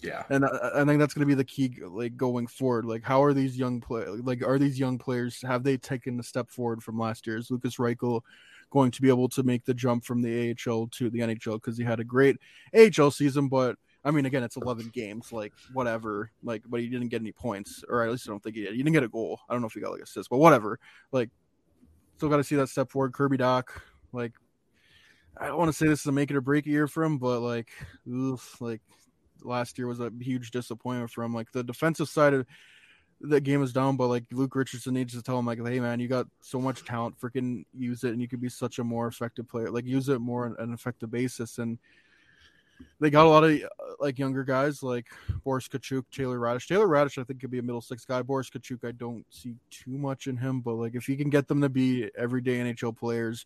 yeah, 0.01 0.23
and 0.29 0.45
I, 0.45 0.49
I 0.75 0.85
think 0.85 0.99
that's 0.99 1.13
going 1.13 1.27
to 1.27 1.27
be 1.27 1.35
the 1.35 1.43
key, 1.43 1.77
like 1.85 2.17
going 2.17 2.47
forward. 2.47 2.85
Like, 2.85 3.03
how 3.03 3.23
are 3.23 3.33
these 3.33 3.57
young 3.57 3.81
play? 3.81 4.05
Like, 4.05 4.45
are 4.45 4.57
these 4.57 4.79
young 4.79 4.97
players 4.97 5.41
have 5.43 5.63
they 5.63 5.77
taken 5.77 6.19
a 6.19 6.23
step 6.23 6.49
forward 6.49 6.81
from 6.83 6.97
last 6.97 7.27
year? 7.27 7.37
Is 7.37 7.51
Lukas 7.51 7.77
Reichel 7.77 8.21
going 8.71 8.91
to 8.91 9.01
be 9.01 9.09
able 9.09 9.29
to 9.29 9.43
make 9.43 9.65
the 9.65 9.73
jump 9.73 10.03
from 10.05 10.21
the 10.21 10.55
AHL 10.67 10.87
to 10.87 11.09
the 11.09 11.19
NHL 11.19 11.55
because 11.55 11.77
he 11.77 11.83
had 11.83 11.99
a 11.99 12.05
great 12.05 12.37
AHL 12.73 13.11
season, 13.11 13.47
but 13.47 13.75
I 14.03 14.11
mean, 14.11 14.25
again, 14.25 14.43
it's 14.43 14.57
11 14.57 14.89
games, 14.89 15.31
like 15.31 15.53
whatever, 15.73 16.31
like, 16.43 16.63
but 16.67 16.79
he 16.79 16.87
didn't 16.87 17.09
get 17.09 17.21
any 17.21 17.31
points, 17.31 17.83
or 17.87 18.03
at 18.03 18.09
least 18.09 18.27
I 18.27 18.31
don't 18.31 18.41
think 18.41 18.55
he 18.55 18.63
did. 18.63 18.71
He 18.71 18.77
didn't 18.77 18.93
get 18.93 19.03
a 19.03 19.07
goal. 19.07 19.39
I 19.47 19.53
don't 19.53 19.61
know 19.61 19.67
if 19.67 19.73
he 19.73 19.79
got 19.79 19.91
like 19.91 20.01
assists, 20.01 20.27
but 20.27 20.37
whatever. 20.37 20.79
Like, 21.11 21.29
still 22.17 22.29
got 22.29 22.37
to 22.37 22.43
see 22.43 22.55
that 22.55 22.69
step 22.69 22.89
forward. 22.89 23.13
Kirby 23.13 23.37
Dach, 23.37 23.65
like, 24.11 24.33
I 25.37 25.47
don't 25.47 25.57
want 25.57 25.69
to 25.69 25.77
say 25.77 25.87
this 25.87 26.01
is 26.01 26.07
a 26.07 26.11
make 26.11 26.29
it 26.29 26.35
or 26.35 26.41
break 26.41 26.65
year 26.65 26.87
for 26.87 27.03
him, 27.03 27.17
but 27.17 27.39
like, 27.39 27.69
oof, 28.07 28.59
like 28.59 28.81
last 29.43 29.77
year 29.77 29.87
was 29.87 29.99
a 29.99 30.11
huge 30.19 30.51
disappointment 30.51 31.11
for 31.11 31.23
him. 31.23 31.33
Like 31.33 31.51
the 31.51 31.63
defensive 31.63 32.09
side 32.09 32.33
of 32.33 32.45
the 33.21 33.39
game 33.39 33.63
is 33.63 33.71
down, 33.71 33.97
but 33.97 34.07
like 34.07 34.25
Luke 34.31 34.55
Richardson 34.55 34.93
needs 34.93 35.13
to 35.13 35.21
tell 35.21 35.39
him, 35.39 35.45
like, 35.45 35.65
hey 35.65 35.79
man, 35.79 35.99
you 35.99 36.07
got 36.07 36.27
so 36.41 36.59
much 36.59 36.83
talent, 36.85 37.19
freaking 37.19 37.65
use 37.73 38.03
it, 38.03 38.11
and 38.11 38.21
you 38.21 38.27
could 38.27 38.41
be 38.41 38.49
such 38.49 38.79
a 38.79 38.83
more 38.83 39.07
effective 39.07 39.47
player. 39.47 39.69
Like 39.69 39.85
use 39.85 40.09
it 40.09 40.19
more 40.19 40.45
on 40.45 40.55
an 40.59 40.73
effective 40.73 41.11
basis 41.11 41.59
and 41.59 41.77
they 42.99 43.09
got 43.09 43.25
a 43.25 43.29
lot 43.29 43.43
of 43.43 43.51
uh, 43.51 43.67
like 43.99 44.19
younger 44.19 44.43
guys 44.43 44.83
like 44.83 45.07
Boris 45.43 45.67
Katchouk, 45.67 46.03
Taylor 46.11 46.39
Raddysh. 46.39 46.67
Taylor 46.67 46.87
Raddysh, 46.87 47.17
I 47.17 47.23
think, 47.23 47.41
could 47.41 47.51
be 47.51 47.59
a 47.59 47.63
middle 47.63 47.81
six 47.81 48.05
guy. 48.05 48.21
Boris 48.21 48.49
Katchouk, 48.49 48.87
I 48.87 48.91
don't 48.91 49.25
see 49.29 49.55
too 49.69 49.97
much 49.97 50.27
in 50.27 50.37
him, 50.37 50.61
but 50.61 50.73
like 50.73 50.95
if 50.95 51.07
you 51.09 51.17
can 51.17 51.29
get 51.29 51.47
them 51.47 51.61
to 51.61 51.69
be 51.69 52.09
everyday 52.17 52.59
NHL 52.59 52.97
players, 52.97 53.45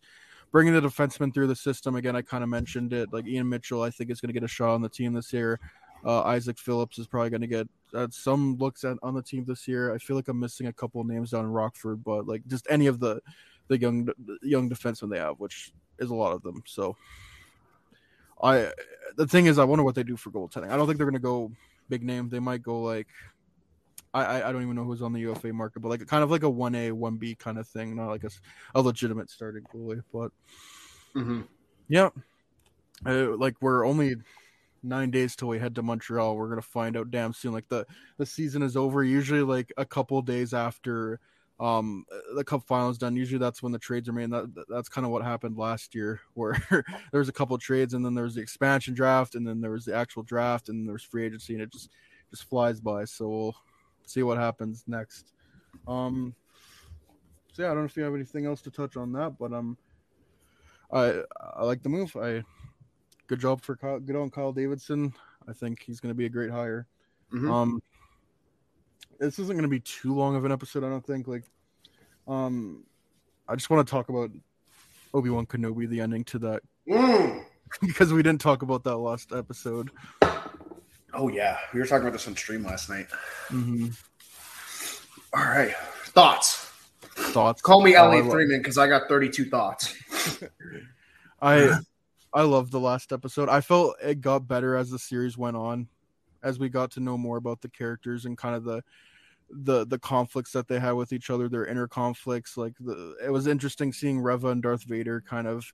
bringing 0.52 0.74
the 0.74 0.80
defenseman 0.80 1.32
through 1.32 1.48
the 1.48 1.56
system 1.56 1.96
again, 1.96 2.16
I 2.16 2.22
kind 2.22 2.42
of 2.42 2.50
mentioned 2.50 2.92
it. 2.92 3.12
Like 3.12 3.26
Ian 3.26 3.48
Mitchell, 3.48 3.82
I 3.82 3.90
think 3.90 4.10
is 4.10 4.20
going 4.20 4.28
to 4.28 4.34
get 4.34 4.44
a 4.44 4.48
shot 4.48 4.74
on 4.74 4.82
the 4.82 4.88
team 4.88 5.12
this 5.12 5.32
year. 5.32 5.60
Uh, 6.04 6.22
Isaak 6.22 6.58
Phillips 6.58 6.98
is 6.98 7.06
probably 7.06 7.30
going 7.30 7.40
to 7.40 7.46
get 7.46 7.68
uh, 7.94 8.06
some 8.10 8.56
looks 8.58 8.84
at 8.84 8.96
on 9.02 9.14
the 9.14 9.22
team 9.22 9.44
this 9.44 9.66
year. 9.66 9.94
I 9.94 9.98
feel 9.98 10.16
like 10.16 10.28
I'm 10.28 10.38
missing 10.38 10.66
a 10.66 10.72
couple 10.72 11.02
names 11.04 11.30
down 11.30 11.44
in 11.44 11.50
Rockford, 11.50 12.04
but 12.04 12.26
like 12.26 12.46
just 12.46 12.66
any 12.70 12.86
of 12.86 13.00
the 13.00 13.20
the 13.68 13.78
young 13.78 14.08
young 14.42 14.70
defensemen 14.70 15.10
they 15.10 15.18
have, 15.18 15.40
which 15.40 15.72
is 15.98 16.10
a 16.10 16.14
lot 16.14 16.32
of 16.32 16.42
them. 16.42 16.62
So 16.66 16.96
I 18.42 18.70
the 19.16 19.26
thing 19.26 19.46
is, 19.46 19.58
I 19.58 19.64
wonder 19.64 19.84
what 19.84 19.94
they 19.94 20.02
do 20.02 20.16
for 20.16 20.30
goaltending. 20.30 20.70
I 20.70 20.76
don't 20.76 20.86
think 20.86 20.98
they're 20.98 21.06
going 21.06 21.14
to 21.14 21.20
go 21.20 21.52
big 21.88 22.02
name. 22.02 22.28
They 22.28 22.40
might 22.40 22.62
go 22.62 22.82
like 22.82 23.08
I, 24.16 24.48
I 24.48 24.52
don't 24.52 24.62
even 24.62 24.74
know 24.76 24.84
who's 24.84 25.02
on 25.02 25.12
the 25.12 25.20
UFA 25.20 25.52
market, 25.52 25.80
but 25.80 25.88
like 25.88 26.06
kind 26.06 26.22
of 26.22 26.30
like 26.30 26.42
a 26.42 26.50
one 26.50 26.74
A 26.74 26.90
one 26.90 27.16
B 27.16 27.34
kind 27.34 27.58
of 27.58 27.68
thing, 27.68 27.96
not 27.96 28.08
like 28.08 28.24
a, 28.24 28.30
a 28.74 28.80
legitimate 28.80 29.30
starting 29.30 29.64
goalie. 29.64 30.02
But 30.12 30.30
mm-hmm. 31.14 31.42
yeah, 31.88 32.08
uh, 33.04 33.36
like 33.36 33.56
we're 33.60 33.86
only 33.86 34.16
nine 34.82 35.10
days 35.10 35.36
till 35.36 35.48
we 35.48 35.58
head 35.58 35.74
to 35.74 35.82
Montreal. 35.82 36.36
We're 36.36 36.48
gonna 36.48 36.62
find 36.62 36.96
out 36.96 37.10
damn 37.10 37.34
soon. 37.34 37.52
Like 37.52 37.68
the 37.68 37.86
the 38.16 38.24
season 38.24 38.62
is 38.62 38.76
over. 38.76 39.04
Usually 39.04 39.42
like 39.42 39.72
a 39.76 39.84
couple 39.84 40.22
days 40.22 40.54
after 40.54 41.20
um 41.58 42.04
the 42.34 42.44
cup 42.44 42.62
finals 42.66 42.98
done. 42.98 43.16
Usually 43.16 43.38
that's 43.38 43.62
when 43.62 43.72
the 43.72 43.78
trades 43.78 44.08
are 44.08 44.12
made. 44.12 44.30
That 44.30 44.52
that's 44.68 44.88
kind 44.88 45.04
of 45.04 45.10
what 45.10 45.24
happened 45.24 45.56
last 45.56 45.94
year 45.94 46.20
where 46.34 46.58
there 46.70 47.18
was 47.18 47.28
a 47.28 47.32
couple 47.32 47.56
trades 47.58 47.94
and 47.94 48.04
then 48.04 48.14
there 48.14 48.24
was 48.24 48.34
the 48.34 48.42
expansion 48.42 48.94
draft 48.94 49.34
and 49.34 49.46
then 49.46 49.60
there 49.60 49.70
was 49.70 49.84
the 49.84 49.94
actual 49.94 50.22
draft 50.22 50.68
and 50.68 50.88
there's 50.88 51.02
free 51.02 51.24
agency 51.24 51.54
and 51.54 51.62
it 51.62 51.72
just 51.72 51.90
just 52.30 52.44
flies 52.44 52.80
by. 52.80 53.04
So 53.04 53.28
we'll 53.28 53.56
see 54.04 54.22
what 54.22 54.38
happens 54.38 54.84
next. 54.86 55.32
Um 55.88 56.34
so 57.52 57.62
yeah 57.62 57.68
i 57.68 57.70
don't 57.70 57.84
know 57.84 57.86
if 57.86 57.96
you 57.96 58.02
have 58.02 58.14
anything 58.14 58.44
else 58.44 58.60
to 58.60 58.70
touch 58.70 58.98
on 58.98 59.12
that 59.12 59.38
but 59.38 59.50
um 59.50 59.78
i 60.92 61.22
i 61.54 61.64
like 61.64 61.82
the 61.82 61.88
move. 61.88 62.14
I 62.16 62.42
good 63.28 63.40
job 63.40 63.62
for 63.62 63.76
Kyle, 63.76 63.98
good 63.98 64.14
on 64.14 64.30
kyle 64.30 64.52
davidson. 64.52 65.14
I 65.48 65.54
think 65.54 65.82
he's 65.82 65.98
going 66.00 66.10
to 66.10 66.14
be 66.14 66.26
a 66.26 66.28
great 66.30 66.50
hire. 66.50 66.86
Mhm. 67.32 67.50
um 67.50 67.82
this 69.18 69.38
isn't 69.38 69.54
going 69.56 69.62
to 69.62 69.68
be 69.68 69.80
too 69.80 70.14
long 70.14 70.36
of 70.36 70.44
an 70.44 70.52
episode 70.52 70.84
i 70.84 70.88
don't 70.88 71.06
think 71.06 71.26
like 71.26 71.44
um 72.28 72.84
i 73.48 73.54
just 73.54 73.70
want 73.70 73.86
to 73.86 73.90
talk 73.90 74.08
about 74.08 74.30
obi-wan 75.14 75.46
kenobi 75.46 75.88
the 75.88 76.00
ending 76.00 76.24
to 76.24 76.38
that 76.38 76.62
Mm. 76.88 77.44
because 77.80 78.12
we 78.12 78.22
didn't 78.22 78.40
talk 78.40 78.62
about 78.62 78.84
that 78.84 78.96
last 78.96 79.32
episode 79.32 79.90
Oh 81.18 81.28
yeah, 81.28 81.56
we 81.72 81.80
were 81.80 81.86
talking 81.86 82.02
about 82.02 82.12
this 82.12 82.28
on 82.28 82.36
stream 82.36 82.62
last 82.62 82.90
night. 82.90 83.06
mm-hmm. 83.48 83.86
All 85.32 85.44
right, 85.44 85.74
thoughts. 86.08 86.56
thoughts 87.32 87.62
Call 87.62 87.82
me 87.82 87.96
Oh, 87.96 88.04
Ellie 88.10 88.20
lo- 88.22 88.30
Freeman 88.30 88.58
because 88.58 88.76
I 88.76 88.86
got 88.86 89.08
32 89.08 89.46
thoughts. 89.48 89.94
i 91.42 91.78
i 92.34 92.42
loved 92.42 92.70
the 92.72 92.80
last 92.80 93.12
episode 93.12 93.48
i 93.48 93.60
felt 93.60 93.94
it 94.02 94.20
got 94.20 94.46
better 94.48 94.74
as 94.76 94.90
the 94.90 94.98
series 94.98 95.36
went 95.38 95.56
on 95.56 95.86
as 96.46 96.58
we 96.58 96.68
got 96.68 96.90
to 96.92 97.00
know 97.00 97.18
more 97.18 97.36
about 97.36 97.60
the 97.60 97.68
characters 97.68 98.24
and 98.24 98.38
kind 98.38 98.54
of 98.54 98.64
the 98.64 98.82
the 99.50 99.84
the 99.86 99.98
conflicts 99.98 100.52
that 100.52 100.68
they 100.68 100.78
had 100.78 100.92
with 100.92 101.12
each 101.12 101.30
other 101.30 101.48
their 101.48 101.66
inner 101.66 101.86
conflicts 101.86 102.56
like 102.56 102.74
the 102.80 103.16
it 103.24 103.30
was 103.30 103.46
interesting 103.46 103.92
seeing 103.92 104.20
reva 104.20 104.48
and 104.48 104.62
darth 104.62 104.84
vader 104.84 105.20
kind 105.20 105.46
of 105.46 105.64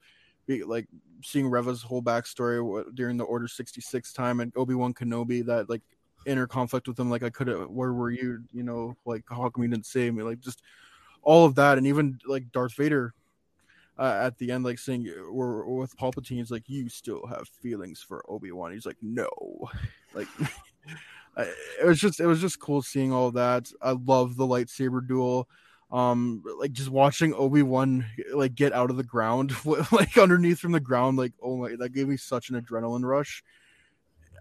be 0.46 0.62
like 0.64 0.87
seeing 1.22 1.48
reva's 1.48 1.82
whole 1.82 2.02
backstory 2.02 2.85
during 2.94 3.16
the 3.16 3.24
order 3.24 3.48
66 3.48 4.12
time 4.12 4.40
and 4.40 4.52
obi-wan 4.56 4.92
kenobi 4.92 5.44
that 5.44 5.70
like 5.70 5.82
inner 6.26 6.46
conflict 6.46 6.87
with 6.87 6.98
him 6.98 7.11
like 7.11 7.22
i 7.22 7.30
could 7.30 7.48
have 7.48 7.68
where 7.70 7.92
were 7.92 8.11
you 8.11 8.42
you 8.52 8.62
know 8.62 8.94
like 9.04 9.24
how 9.28 9.48
come 9.48 9.64
you 9.64 9.70
didn't 9.70 9.87
save 9.87 10.14
me? 10.14 10.22
Like 10.22 10.40
just 10.40 10.62
all 11.22 11.44
of 11.44 11.54
that 11.54 11.78
and 11.78 11.87
even 11.87 12.18
like 12.26 12.50
darth 12.52 12.74
vader 12.74 13.14
uh, 13.98 14.20
at 14.24 14.38
the 14.38 14.50
end, 14.50 14.64
like 14.64 14.78
saying 14.78 15.12
we're 15.31 15.64
with 15.64 15.96
Palpatine, 15.96 16.38
he's 16.38 16.50
like, 16.50 16.68
"You 16.68 16.88
still 16.88 17.26
have 17.26 17.48
feelings 17.48 18.02
for 18.02 18.24
Obi 18.28 18.50
Wan." 18.52 18.72
He's 18.72 18.87
like, 18.87 18.96
"No," 19.02 19.28
like 20.14 20.28
it 21.37 21.87
was 21.87 22.00
just 22.00 22.20
it 22.20 22.26
was 22.26 22.40
just 22.40 22.61
cool 22.61 22.83
seeing 22.83 23.12
all 23.12 23.31
that. 23.33 23.70
I 23.81 23.92
love 23.92 24.37
the 24.37 24.46
lightsaber 24.46 25.07
duel. 25.07 25.48
Um, 25.90 26.42
like 26.59 26.72
just 26.72 26.88
watching 26.88 27.35
Obi 27.35 27.62
Wan 27.62 28.07
like 28.33 28.55
get 28.55 28.72
out 28.72 28.90
of 28.90 28.96
the 28.96 29.05
ground, 29.05 29.52
like 29.92 30.16
underneath 30.16 30.59
from 30.59 30.72
the 30.72 30.81
ground, 30.81 31.18
like 31.18 31.33
oh 31.42 31.59
my, 31.59 31.76
that 31.76 31.92
gave 31.92 32.09
me 32.09 32.16
such 32.16 32.48
an 32.48 32.61
adrenaline 32.61 33.05
rush. 33.05 33.44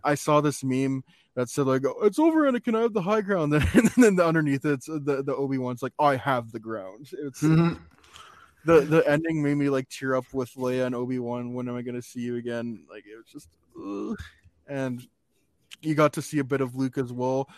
I 0.03 0.15
saw 0.15 0.41
this 0.41 0.63
meme 0.63 1.03
that 1.35 1.49
said 1.49 1.67
like, 1.67 1.83
oh, 1.85 2.03
"It's 2.03 2.19
over, 2.19 2.47
and 2.47 2.57
Anakin. 2.57 2.77
I 2.77 2.81
have 2.81 2.93
the 2.93 3.01
high 3.01 3.21
ground." 3.21 3.53
and 3.53 3.89
then 3.97 4.15
the 4.15 4.25
underneath 4.25 4.65
it's 4.65 4.85
the 4.85 5.23
the 5.25 5.35
Obi 5.35 5.57
Wan's 5.57 5.83
like, 5.83 5.93
"I 5.99 6.15
have 6.15 6.53
the 6.53 6.59
ground." 6.59 7.09
It's 7.11 7.43
the 8.65 8.81
the 8.81 9.07
ending 9.09 9.41
made 9.41 9.55
me 9.55 9.69
like 9.69 9.89
tear 9.89 10.15
up 10.15 10.25
with 10.33 10.53
Leia 10.55 10.85
and 10.85 10.95
Obi 10.95 11.19
Wan. 11.19 11.53
When 11.53 11.67
am 11.69 11.75
I 11.75 11.81
gonna 11.81 12.01
see 12.01 12.21
you 12.21 12.35
again? 12.37 12.83
Like 12.89 13.05
it 13.05 13.15
was 13.17 13.25
just, 13.27 13.49
ugh. 13.77 14.17
and 14.67 15.05
you 15.81 15.95
got 15.95 16.13
to 16.13 16.21
see 16.21 16.39
a 16.39 16.43
bit 16.43 16.61
of 16.61 16.75
Luke 16.75 16.97
as 16.97 17.11
well. 17.11 17.49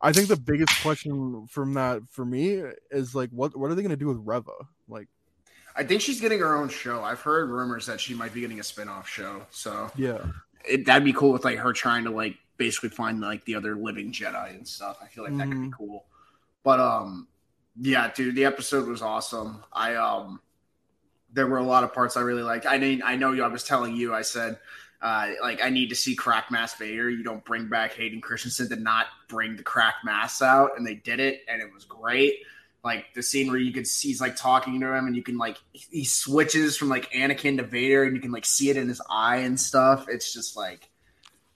I 0.00 0.12
think 0.12 0.28
the 0.28 0.36
biggest 0.36 0.82
question 0.82 1.46
from 1.48 1.74
that 1.74 2.02
for 2.10 2.24
me 2.24 2.62
is 2.90 3.14
like, 3.14 3.30
what 3.30 3.56
what 3.56 3.70
are 3.70 3.74
they 3.74 3.82
gonna 3.82 3.96
do 3.96 4.08
with 4.08 4.18
Reva? 4.24 4.50
Like, 4.88 5.08
I 5.76 5.84
think 5.84 6.00
she's 6.00 6.20
getting 6.20 6.40
her 6.40 6.54
own 6.56 6.68
show. 6.68 7.02
I've 7.02 7.20
heard 7.20 7.48
rumors 7.50 7.86
that 7.86 8.00
she 8.00 8.14
might 8.14 8.34
be 8.34 8.40
getting 8.40 8.60
a 8.60 8.64
spin-off 8.64 9.08
show. 9.08 9.42
So 9.50 9.90
yeah, 9.96 10.24
it, 10.68 10.86
that'd 10.86 11.04
be 11.04 11.12
cool 11.12 11.32
with 11.32 11.44
like 11.44 11.58
her 11.58 11.72
trying 11.72 12.04
to 12.04 12.10
like 12.10 12.36
basically 12.56 12.90
find 12.90 13.20
like 13.20 13.44
the 13.44 13.54
other 13.54 13.74
living 13.76 14.12
Jedi 14.12 14.50
and 14.50 14.66
stuff. 14.66 14.98
I 15.02 15.06
feel 15.06 15.24
like 15.24 15.36
that 15.38 15.48
could 15.48 15.60
be 15.60 15.68
Mhm. 15.68 15.72
cool. 15.72 16.04
But 16.62 16.78
um 16.80 17.28
yeah, 17.80 18.10
dude, 18.12 18.34
the 18.36 18.44
episode 18.44 18.86
was 18.88 19.02
awesome. 19.02 19.64
I 19.72 19.94
um 19.94 20.40
there 21.32 21.46
were 21.46 21.58
a 21.58 21.64
lot 21.64 21.84
of 21.84 21.94
parts 21.94 22.16
I 22.16 22.20
really 22.20 22.42
liked. 22.42 22.66
I 22.66 22.78
mean, 22.78 23.02
I 23.04 23.16
know 23.16 23.32
you 23.32 23.42
I 23.42 23.48
was 23.48 23.64
telling 23.64 23.96
you, 23.96 24.14
I 24.14 24.22
said 24.22 24.58
uh, 25.02 25.30
like 25.42 25.62
I 25.62 25.68
need 25.68 25.88
to 25.88 25.96
see 25.96 26.14
crack 26.14 26.50
mass 26.50 26.74
Vader. 26.76 27.10
You 27.10 27.24
don't 27.24 27.44
bring 27.44 27.68
back 27.68 27.94
Hayden 27.94 28.20
Christensen 28.20 28.68
to 28.68 28.76
not 28.76 29.06
bring 29.28 29.56
the 29.56 29.62
crack 29.64 29.96
mass 30.04 30.40
out, 30.40 30.78
and 30.78 30.86
they 30.86 30.94
did 30.94 31.18
it, 31.18 31.40
and 31.48 31.60
it 31.60 31.72
was 31.74 31.84
great. 31.84 32.36
Like 32.84 33.06
the 33.14 33.22
scene 33.22 33.48
where 33.48 33.58
you 33.58 33.72
could 33.72 33.86
see 33.86 34.08
he's 34.08 34.20
like 34.20 34.36
talking 34.36 34.80
to 34.80 34.94
him, 34.94 35.06
and 35.06 35.16
you 35.16 35.22
can 35.22 35.38
like 35.38 35.58
he 35.72 36.04
switches 36.04 36.76
from 36.76 36.88
like 36.88 37.10
Anakin 37.12 37.56
to 37.56 37.64
Vader, 37.64 38.04
and 38.04 38.14
you 38.14 38.22
can 38.22 38.30
like 38.30 38.44
see 38.44 38.70
it 38.70 38.76
in 38.76 38.88
his 38.88 39.02
eye 39.10 39.38
and 39.38 39.58
stuff. 39.58 40.06
It's 40.08 40.32
just 40.32 40.56
like, 40.56 40.88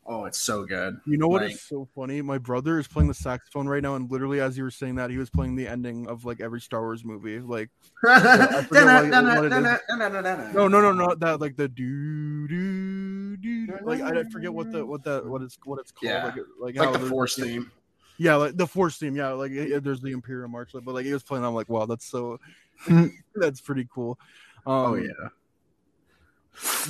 oh, 0.08 0.24
it's 0.24 0.38
so 0.38 0.64
good. 0.64 0.98
you 1.06 1.16
know 1.18 1.28
what 1.28 1.42
is 1.42 1.52
Like- 1.52 1.58
so 1.60 1.88
funny? 1.94 2.22
My 2.22 2.38
brother 2.38 2.78
is 2.78 2.86
playing 2.88 3.08
the 3.08 3.14
saxophone 3.14 3.66
right 3.68 3.82
now, 3.82 3.94
and 3.96 4.10
literally 4.10 4.40
as 4.40 4.56
you 4.56 4.64
were 4.64 4.70
saying 4.70 4.94
that, 4.96 5.10
he 5.10 5.18
was 5.18 5.30
playing 5.30 5.56
the 5.56 5.66
ending 5.68 6.06
of 6.08 6.24
like 6.24 6.40
every 6.40 6.60
Star 6.60 6.80
Wars 6.80 7.04
movie. 7.04 7.38
Like, 7.40 7.70
I 8.06 8.62
forget 8.68 8.84
what- 9.12 9.24
what 9.24 9.44
it 9.44 9.52
is. 9.52 10.54
no, 10.54 10.68
no, 10.68 10.80
no, 10.80 10.92
not 10.92 11.20
that. 11.20 11.40
Like 11.40 11.56
the 11.56 11.68
do 11.68 12.46
do 12.48 13.36
do. 13.36 13.66
Like 13.82 14.00
I 14.00 14.22
forget 14.24 14.52
what 14.52 14.70
the 14.72 14.84
what 14.86 15.02
that 15.04 15.26
what 15.26 15.42
it's 15.42 15.58
what 15.64 15.78
it's 15.80 15.90
called. 15.92 16.10
Yeah. 16.10 16.24
Like, 16.24 16.36
like, 16.60 16.76
Like 16.76 16.84
how 16.94 16.96
the 16.96 17.06
Force 17.08 17.36
theme. 17.36 17.70
Yeah, 18.18 18.36
like 18.36 18.56
the 18.56 18.66
Force 18.66 18.96
theme. 18.98 19.14
Yeah, 19.14 19.28
like 19.32 19.50
yeah, 19.52 19.78
there's 19.78 20.00
the 20.00 20.12
Imperial 20.12 20.48
March, 20.48 20.70
but 20.72 20.86
like 20.86 21.04
he 21.04 21.12
was 21.12 21.22
playing. 21.22 21.44
I'm 21.44 21.54
like, 21.54 21.68
wow, 21.68 21.84
that's 21.86 22.06
so. 22.06 22.38
that's 23.34 23.60
pretty 23.60 23.86
cool. 23.92 24.18
Um, 24.66 24.72
Oh 24.74 24.94
yeah. 24.94 25.28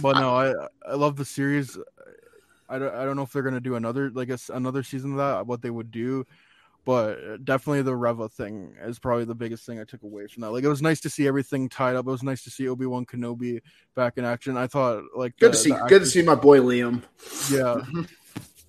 but 0.00 0.12
no, 0.18 0.35
I 0.37 0.52
I 0.88 0.94
love 0.94 1.16
the 1.16 1.24
series. 1.24 1.76
I 2.68 2.79
don't, 2.79 2.94
I 2.94 3.05
don't 3.05 3.16
know 3.16 3.22
if 3.22 3.33
they're 3.33 3.42
gonna 3.42 3.61
do 3.61 3.74
another 3.76 4.11
like 4.11 4.29
a 4.31 4.38
another 4.52 4.83
season 4.83 5.12
of 5.12 5.18
that. 5.18 5.46
What 5.46 5.62
they 5.62 5.70
would 5.70 5.90
do, 5.90 6.24
but 6.85 7.18
uh, 7.18 7.37
definitely 7.42 7.83
the 7.83 7.94
Reva 7.96 8.29
thing 8.29 8.74
is 8.83 8.98
probably 8.98 9.24
the 9.24 9.35
biggest 9.35 9.64
thing 9.66 9.79
I 9.81 9.85
took 9.85 10.02
away 10.02 10.26
from 10.26 10.42
that. 10.42 10.50
Like 10.50 10.64
it 10.64 10.68
was 10.68 10.83
nice 10.83 11.00
to 11.00 11.11
see 11.11 11.26
everything 11.26 11.68
tied 11.68 11.96
up. 11.96 12.07
It 12.07 12.11
was 12.11 12.22
nice 12.22 12.42
to 12.44 12.50
see 12.50 12.68
Obi 12.68 12.87
Wan 12.87 13.07
Kenobi 13.07 13.61
back 13.94 14.18
in 14.18 14.24
action. 14.24 14.57
I 14.57 14.66
thought 14.66 15.05
like 15.16 15.37
Good 15.38 15.52
the- 15.52 15.57
to 15.57 15.62
see. 15.62 15.70
the 15.70 15.87
Good 15.88 16.00
to 16.02 16.07
see 16.07 16.22
my 16.22 16.35
boy 16.35 16.59
Liam. 16.61 17.02
Yeah. 17.50 17.83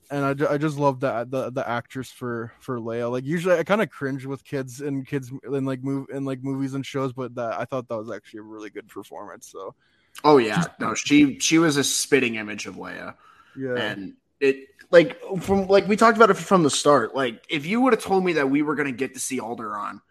And 0.09 0.23
I, 0.41 0.53
I 0.53 0.57
just 0.57 0.77
love 0.77 1.01
that 1.01 1.29
the 1.31 1.49
the 1.49 1.67
actress 1.67 2.09
for 2.09 2.53
for 2.61 2.79
Leia. 2.79 3.11
Like 3.11 3.25
usually 3.25 3.57
I 3.57 3.65
kind 3.65 3.81
of 3.81 3.89
cringe 3.89 4.25
with 4.25 4.41
kids 4.45 4.79
and 4.79 5.05
kids 5.05 5.29
in 5.51 5.65
like 5.65 5.83
move 5.83 6.07
in 6.09 6.23
like 6.23 6.41
movies 6.41 6.75
and 6.75 6.85
shows, 6.85 7.11
but 7.11 7.35
that 7.35 7.59
I 7.59 7.65
thought 7.65 7.89
that 7.89 7.97
was 7.97 8.09
actually 8.09 8.39
a 8.39 8.43
really 8.43 8.69
good 8.69 8.87
performance. 8.87 9.49
So 9.51 9.75
Oh 10.23 10.37
yeah, 10.37 10.63
no, 10.79 10.93
she 10.93 11.39
she 11.39 11.57
was 11.59 11.75
a 11.75 11.83
spitting 11.83 12.35
image 12.35 12.67
of 12.67 12.75
Leia. 12.77 13.15
Yeah, 13.57 13.75
and 13.75 14.13
it 14.39 14.67
like 14.91 15.19
from 15.41 15.67
like 15.67 15.87
we 15.87 15.95
talked 15.95 16.17
about 16.17 16.29
it 16.29 16.35
from 16.35 16.63
the 16.63 16.69
start. 16.69 17.15
Like 17.15 17.43
if 17.49 17.65
you 17.65 17.81
would 17.81 17.93
have 17.93 18.03
told 18.03 18.23
me 18.23 18.33
that 18.33 18.49
we 18.49 18.61
were 18.61 18.75
gonna 18.75 18.91
get 18.91 19.13
to 19.13 19.19
see 19.19 19.39
Alderaan 19.39 20.01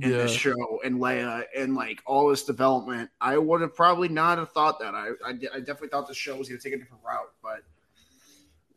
in 0.00 0.10
this 0.10 0.32
show 0.32 0.54
and 0.84 1.00
Leia 1.00 1.44
and 1.56 1.74
like 1.74 2.00
all 2.06 2.28
this 2.28 2.44
development, 2.44 3.10
I 3.20 3.36
would 3.36 3.60
have 3.62 3.74
probably 3.74 4.08
not 4.08 4.38
have 4.38 4.50
thought 4.50 4.78
that. 4.80 4.94
I 4.94 5.08
I, 5.24 5.30
I 5.30 5.58
definitely 5.58 5.88
thought 5.88 6.08
the 6.08 6.14
show 6.14 6.36
was 6.36 6.48
gonna 6.48 6.60
take 6.60 6.74
a 6.74 6.78
different 6.78 7.02
route, 7.04 7.32
but 7.42 7.62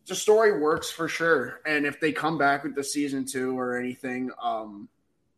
the 0.07 0.15
story 0.15 0.59
works 0.59 0.89
for 0.89 1.07
sure. 1.07 1.61
And 1.65 1.85
if 1.85 1.99
they 1.99 2.11
come 2.11 2.37
back 2.37 2.63
with 2.63 2.75
the 2.75 2.83
season 2.83 3.25
two 3.25 3.57
or 3.57 3.77
anything, 3.77 4.31
um, 4.41 4.89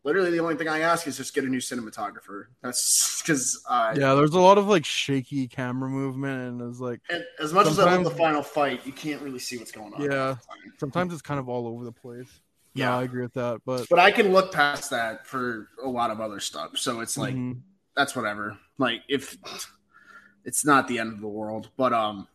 literally 0.04 0.32
the 0.32 0.40
only 0.40 0.56
thing 0.56 0.68
I 0.68 0.80
ask 0.80 1.08
is 1.08 1.18
just 1.18 1.34
get 1.34 1.44
a 1.44 1.48
new 1.48 1.60
cinematographer. 1.60 2.46
That's 2.62 3.22
because 3.26 3.64
uh, 3.70 3.94
Yeah, 3.98 4.14
there's 4.16 4.34
a 4.34 4.40
lot 4.40 4.58
of 4.58 4.68
like 4.68 4.86
shaky 4.86 5.48
camera 5.48 5.90
movement, 5.90 6.62
and 6.62 6.70
it's 6.70 6.80
like 6.80 7.02
and 7.10 7.24
as 7.40 7.54
much 7.54 7.68
as 7.68 7.80
I 7.80 7.86
love 7.96 8.04
the 8.04 8.12
final 8.12 8.44
fight, 8.44 8.86
you 8.86 8.92
can't 8.94 9.22
really 9.22 9.40
see 9.40 9.58
what's 9.58 9.72
going 9.72 9.94
on. 9.94 10.02
Yeah. 10.02 10.08
all 10.08 10.28
the 10.30 10.34
time. 10.36 10.74
sometimes 10.80 11.14
it's 11.14 11.22
kind 11.22 11.40
of 11.40 11.50
all 11.50 11.68
over 11.68 11.84
the 11.86 11.92
place. 11.92 12.30
Yeah, 12.74 12.90
Yeah. 12.90 12.98
I 12.98 13.04
agree 13.04 13.22
with 13.22 13.34
that. 13.34 13.62
But 13.66 13.88
But 13.90 14.00
I 14.00 14.12
can 14.12 14.32
look 14.32 14.52
past 14.52 14.90
that 14.90 15.28
for 15.28 15.70
a 15.84 15.88
lot 15.88 16.12
of 16.12 16.20
other 16.20 16.40
stuff. 16.40 16.78
So 16.78 17.02
it's 17.02 17.18
like 17.18 17.36
Mhm. 17.36 17.62
that's 17.96 18.16
whatever. 18.16 18.58
Like 18.78 19.02
if 19.08 19.38
it's 20.46 20.66
not 20.66 20.88
the 20.88 21.00
end 21.00 21.14
of 21.14 21.22
the 21.22 21.28
world, 21.28 21.70
but 21.78 21.94
um, 21.94 22.28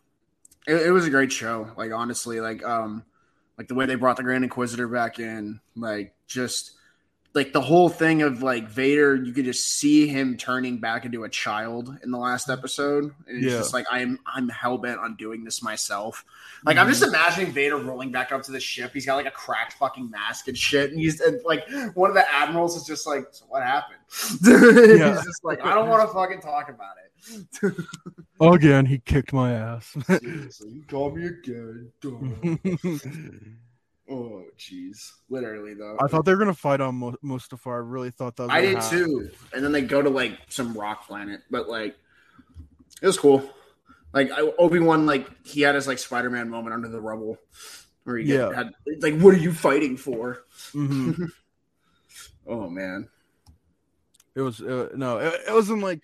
it, 0.67 0.77
it 0.87 0.91
was 0.93 1.07
a 1.07 1.11
great 1.11 1.33
show. 1.33 1.71
Like 1.77 1.93
honestly, 1.93 2.41
like 2.41 2.65
um, 2.65 3.05
like 3.59 3.69
the 3.69 3.75
way 3.75 3.87
they 3.87 3.97
brought 3.97 4.17
the 4.17 4.23
Grand 4.23 4.45
Inquisitor 4.45 4.87
back 4.89 5.19
in, 5.19 5.61
like 5.77 6.15
just 6.27 6.73
like 7.35 7.53
the 7.53 7.61
whole 7.61 7.89
thing 7.89 8.23
of 8.23 8.43
like 8.43 8.69
Vader, 8.69 9.15
you 9.15 9.33
could 9.33 9.45
just 9.45 9.79
see 9.79 10.09
him 10.09 10.37
turning 10.37 10.79
back 10.79 11.05
into 11.05 11.25
a 11.25 11.29
child 11.29 11.97
in 12.03 12.11
the 12.11 12.19
last 12.19 12.49
episode. 12.49 13.15
And 13.27 13.45
it's 13.45 13.53
Yeah. 13.53 13.59
just 13.59 13.75
like 13.75 13.87
I'm 13.91 14.19
I'm 14.27 14.49
hell 14.49 14.79
bent 14.79 14.99
on 14.99 15.15
doing 15.17 15.45
this 15.45 15.63
myself. 15.63 16.25
Like 16.65 16.79
I'm 16.79 16.89
just 16.89 17.03
mhm. 17.03 17.09
imagining 17.09 17.53
Vader 17.53 17.77
rolling 17.77 18.11
back 18.11 18.33
up 18.33 18.43
to 18.45 18.53
the 18.53 18.61
ship. 18.61 18.93
He's 18.93 19.07
got 19.07 19.17
like 19.17 19.27
a 19.27 19.31
cracked 19.31 19.75
fucking 19.75 20.11
mask 20.11 20.49
and 20.49 20.57
shit, 20.57 20.91
and 20.91 20.99
he's 20.99 21.21
and, 21.21 21.41
like 21.45 21.69
one 21.95 22.11
of 22.11 22.15
the 22.15 22.25
admirals 22.33 22.77
is 22.77 22.85
just 22.85 23.07
like, 23.07 23.27
"So 23.31 23.45
what 23.49 23.63
happened?" 23.63 23.99
Yeah. 24.99 25.15
he's 25.15 25.25
just 25.25 25.45
like, 25.45 25.65
"I 25.65 25.75
don't 25.75 25.89
want 25.89 26.09
to 26.09 26.13
fucking 26.13 26.41
talk 26.41 26.71
about 26.71 26.95
it." 26.97 27.09
again, 28.41 28.87
he 28.87 28.99
kicked 28.99 29.33
my 29.33 29.53
ass. 29.53 29.97
Seriously, 30.07 30.71
you 30.71 30.83
call 30.89 31.11
me 31.15 31.27
again. 31.27 31.93
oh, 34.11 34.45
jeez. 34.59 35.13
Literally 35.29 35.75
though. 35.75 35.97
I 36.01 36.07
thought 36.09 36.25
they 36.25 36.33
were 36.33 36.39
gonna 36.39 36.55
fight 36.55 36.81
on 36.81 36.95
Mo- 36.97 37.17
Mustafar. 37.25 37.75
I 37.75 37.79
really 37.79 38.11
thought 38.11 38.37
that. 38.37 38.45
Was 38.45 38.51
I 38.53 38.61
did 38.63 38.77
happen. 38.79 38.99
too. 38.99 39.31
And 39.53 39.65
then 39.65 39.73
they 39.73 39.83
go 39.83 40.01
to 40.03 40.11
like 40.11 40.39
some 40.49 40.75
rock 40.75 41.07
planet, 41.07 41.41
but 41.51 41.69
like 41.69 41.97
it 43.03 43.07
was 43.07 43.19
cool. 43.19 43.49
Like 44.13 44.31
Obi 44.59 44.79
Wan, 44.81 45.05
like 45.07 45.29
he 45.47 45.61
had 45.61 45.75
his 45.75 45.87
like 45.87 45.99
Spider 45.99 46.31
Man 46.31 46.49
moment 46.49 46.75
under 46.75 46.89
the 46.89 47.01
rubble, 47.01 47.37
where 48.05 48.17
he 48.17 48.33
Yeah. 48.33 48.53
had 48.55 48.71
like, 49.01 49.19
"What 49.21 49.35
are 49.35 49.39
you 49.39 49.53
fighting 49.53 49.97
for?" 49.97 50.45
Mhm. 50.73 51.29
Oh 52.51 52.71
man, 52.71 53.09
It 54.35 54.41
was 54.41 54.63
uh, 54.63 54.89
no, 54.97 55.19
it, 55.19 55.35
it 55.49 55.53
wasn't 55.53 55.83
like 55.83 56.03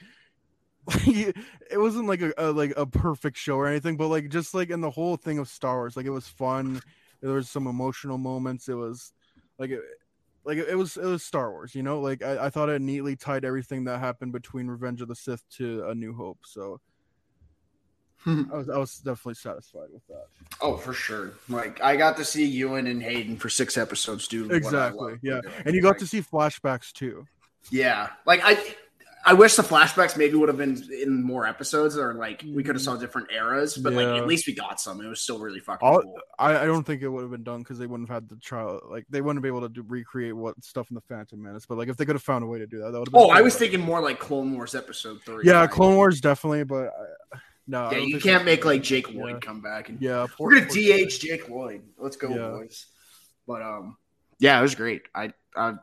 it 1.06 1.34
wasn't 1.78 2.06
like 2.06 2.20
a, 2.20 2.34
a 2.36 2.52
like 2.52 2.74
a 2.76 2.84
perfect 2.84 3.38
show 3.38 3.56
or 3.56 3.66
anything, 3.66 3.96
but 3.96 4.08
like 4.08 4.28
just 4.28 4.52
like 4.52 4.68
in 4.68 4.82
the 4.82 4.90
whole 4.90 5.16
thing 5.16 5.38
of 5.38 5.48
Star 5.48 5.76
Wars, 5.76 5.96
like 5.96 6.04
it 6.04 6.10
was 6.10 6.28
fun. 6.28 6.82
There 7.24 7.32
was 7.32 7.48
some 7.48 7.66
emotional 7.66 8.18
moments. 8.18 8.68
It 8.68 8.74
was 8.74 9.14
like 9.58 9.70
it, 9.70 9.80
like 10.44 10.58
it 10.58 10.76
was 10.76 10.98
it 10.98 11.06
was 11.06 11.22
Star 11.22 11.50
Wars, 11.50 11.74
you 11.74 11.82
know. 11.82 11.98
Like 12.00 12.22
I, 12.22 12.46
I 12.46 12.50
thought 12.50 12.68
it 12.68 12.82
neatly 12.82 13.16
tied 13.16 13.46
everything 13.46 13.84
that 13.84 13.98
happened 13.98 14.32
between 14.32 14.66
Revenge 14.66 15.00
of 15.00 15.08
the 15.08 15.16
Sith 15.16 15.42
to 15.56 15.86
A 15.88 15.94
New 15.94 16.12
Hope. 16.12 16.40
So 16.44 16.82
hmm. 18.18 18.42
I 18.52 18.56
was 18.58 18.68
I 18.68 18.76
was 18.76 18.96
definitely 18.98 19.36
satisfied 19.36 19.88
with 19.90 20.06
that. 20.08 20.26
oh 20.60 20.76
for 20.76 20.92
sure. 20.92 21.32
Like 21.48 21.82
I 21.82 21.96
got 21.96 22.18
to 22.18 22.26
see 22.26 22.44
Ewan 22.44 22.86
and 22.88 23.02
Hayden 23.02 23.38
for 23.38 23.48
six 23.48 23.78
episodes, 23.78 24.28
dude. 24.28 24.52
Exactly, 24.52 25.14
yeah, 25.22 25.40
and 25.64 25.74
you 25.74 25.80
got 25.80 25.98
to 26.00 26.06
see 26.06 26.20
flashbacks 26.20 26.92
too. 26.92 27.26
Yeah, 27.70 28.10
like 28.26 28.42
I, 28.44 28.76
I 29.26 29.32
wish 29.32 29.56
the 29.56 29.62
flashbacks 29.62 30.16
maybe 30.18 30.34
would 30.34 30.48
have 30.50 30.58
been 30.58 30.82
in 30.92 31.22
more 31.22 31.46
episodes, 31.46 31.96
or 31.96 32.14
like 32.14 32.44
we 32.46 32.62
could 32.62 32.74
have 32.74 32.82
saw 32.82 32.96
different 32.96 33.32
eras. 33.32 33.76
But 33.76 33.94
like 33.94 34.06
at 34.06 34.26
least 34.26 34.46
we 34.46 34.54
got 34.54 34.80
some. 34.80 35.00
It 35.00 35.08
was 35.08 35.20
still 35.20 35.38
really 35.38 35.60
fucking 35.60 35.86
All- 35.86 36.02
cool. 36.02 36.18
I, 36.38 36.58
I 36.58 36.66
don't 36.66 36.84
think 36.84 37.02
it 37.02 37.08
would 37.08 37.22
have 37.22 37.30
been 37.30 37.42
done 37.42 37.60
because 37.60 37.78
they 37.78 37.86
wouldn't 37.86 38.08
have 38.08 38.16
had 38.22 38.28
the 38.28 38.36
trial. 38.36 38.80
Like 38.90 39.06
they 39.08 39.20
wouldn't 39.22 39.42
be 39.42 39.48
able 39.48 39.62
to 39.62 39.68
do, 39.68 39.82
recreate 39.86 40.36
what 40.36 40.62
stuff 40.62 40.90
in 40.90 40.94
the 40.94 41.00
Phantom 41.02 41.40
Menace. 41.42 41.64
But 41.66 41.78
like 41.78 41.88
if 41.88 41.96
they 41.96 42.04
could 42.04 42.16
have 42.16 42.22
found 42.22 42.44
a 42.44 42.46
way 42.46 42.58
to 42.58 42.66
do 42.66 42.78
that, 42.80 42.90
that 42.92 42.98
would. 42.98 43.08
Have 43.08 43.12
been. 43.12 43.22
Oh, 43.22 43.30
I 43.30 43.40
was 43.40 43.56
thinking 43.56 43.80
more 43.80 44.00
like 44.00 44.18
Clone 44.18 44.52
Wars 44.54 44.74
episode 44.74 45.22
three. 45.24 45.44
Yeah, 45.46 45.66
Clone 45.66 45.96
Wars 45.96 46.20
definitely, 46.20 46.64
but 46.64 46.88
uh, 46.88 47.38
no. 47.66 47.90
Yeah, 47.92 47.98
you 47.98 48.20
can't 48.20 48.44
make 48.44 48.64
like 48.66 48.82
Jake 48.82 49.10
Yeah. 49.10 49.22
Lloyd 49.22 49.40
come 49.40 49.62
back 49.62 49.88
and 49.88 50.02
Yeah, 50.02 50.26
we're 50.38 50.54
gonna 50.60 50.66
DH 50.70 51.18
Jake 51.20 51.48
Lloyd. 51.48 51.82
Let's 51.96 52.16
go, 52.16 52.28
Yeah. 52.28 52.50
boys. 52.58 52.86
But 53.46 53.62
um, 53.62 53.96
yeah, 54.38 54.58
it 54.58 54.62
was 54.62 54.74
great. 54.74 55.02
I, 55.14 55.32
I 55.56 55.74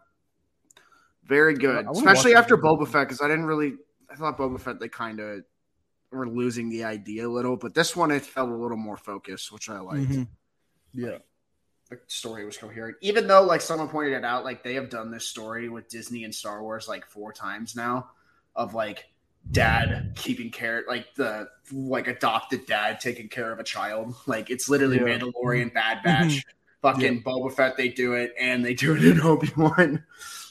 very 1.31 1.53
good, 1.55 1.87
especially 1.89 2.35
after. 2.35 2.57
Boba 2.57 2.85
Fett 2.87 3.07
because 3.07 3.21
I 3.21 3.27
didn't 3.27 3.45
really. 3.45 3.75
I 4.11 4.15
thought 4.15 4.37
Boba 4.37 4.59
Fett 4.59 4.79
they 4.79 4.89
kind 4.89 5.21
of 5.21 5.43
were 6.11 6.27
losing 6.27 6.69
the 6.69 6.83
idea 6.83 7.25
a 7.25 7.29
little, 7.29 7.55
but 7.55 7.73
this 7.73 7.95
one 7.95 8.11
it 8.11 8.25
felt 8.25 8.49
a 8.49 8.55
little 8.55 8.75
more 8.77 8.97
focused, 8.97 9.51
which 9.53 9.69
I 9.69 9.79
liked. 9.79 10.09
Mhm. 10.09 10.27
Yeah, 10.93 11.19
the 11.89 11.99
story 12.07 12.45
was 12.45 12.57
coherent. 12.57 12.97
Even 12.99 13.27
though, 13.27 13.43
like 13.43 13.61
someone 13.61 13.87
pointed 13.87 14.13
it 14.13 14.25
out, 14.25 14.43
like 14.43 14.61
they 14.61 14.73
have 14.73 14.89
done 14.89 15.09
this 15.09 15.25
story 15.25 15.69
with 15.69 15.87
Disney 15.87 16.25
and 16.25 16.35
Star 16.35 16.61
Wars 16.61 16.89
like 16.89 17.05
four 17.05 17.31
times 17.31 17.75
now, 17.75 18.09
of 18.55 18.73
like 18.73 19.05
dad 19.49 20.11
keeping 20.15 20.51
care, 20.51 20.83
like 20.89 21.15
the 21.15 21.47
like 21.71 22.07
adopted 22.07 22.65
dad 22.65 22.99
taking 22.99 23.29
care 23.29 23.51
of 23.53 23.59
a 23.59 23.63
child. 23.63 24.13
Like 24.27 24.49
it's 24.49 24.67
literally 24.67 24.97
Yeah. 24.97 25.03
Mm-hmm. 25.03 25.29
Mandalorian, 25.29 25.73
Bad 25.73 26.03
Batch, 26.03 26.43
fucking 26.81 27.23
Boba 27.23 27.53
Fett. 27.53 27.77
They 27.77 27.87
do 27.87 28.13
it, 28.13 28.33
and 28.37 28.65
they 28.65 28.73
do 28.73 28.95
it 28.97 29.05
in 29.05 29.21
Obi 29.31 29.49
Wan. 29.55 30.03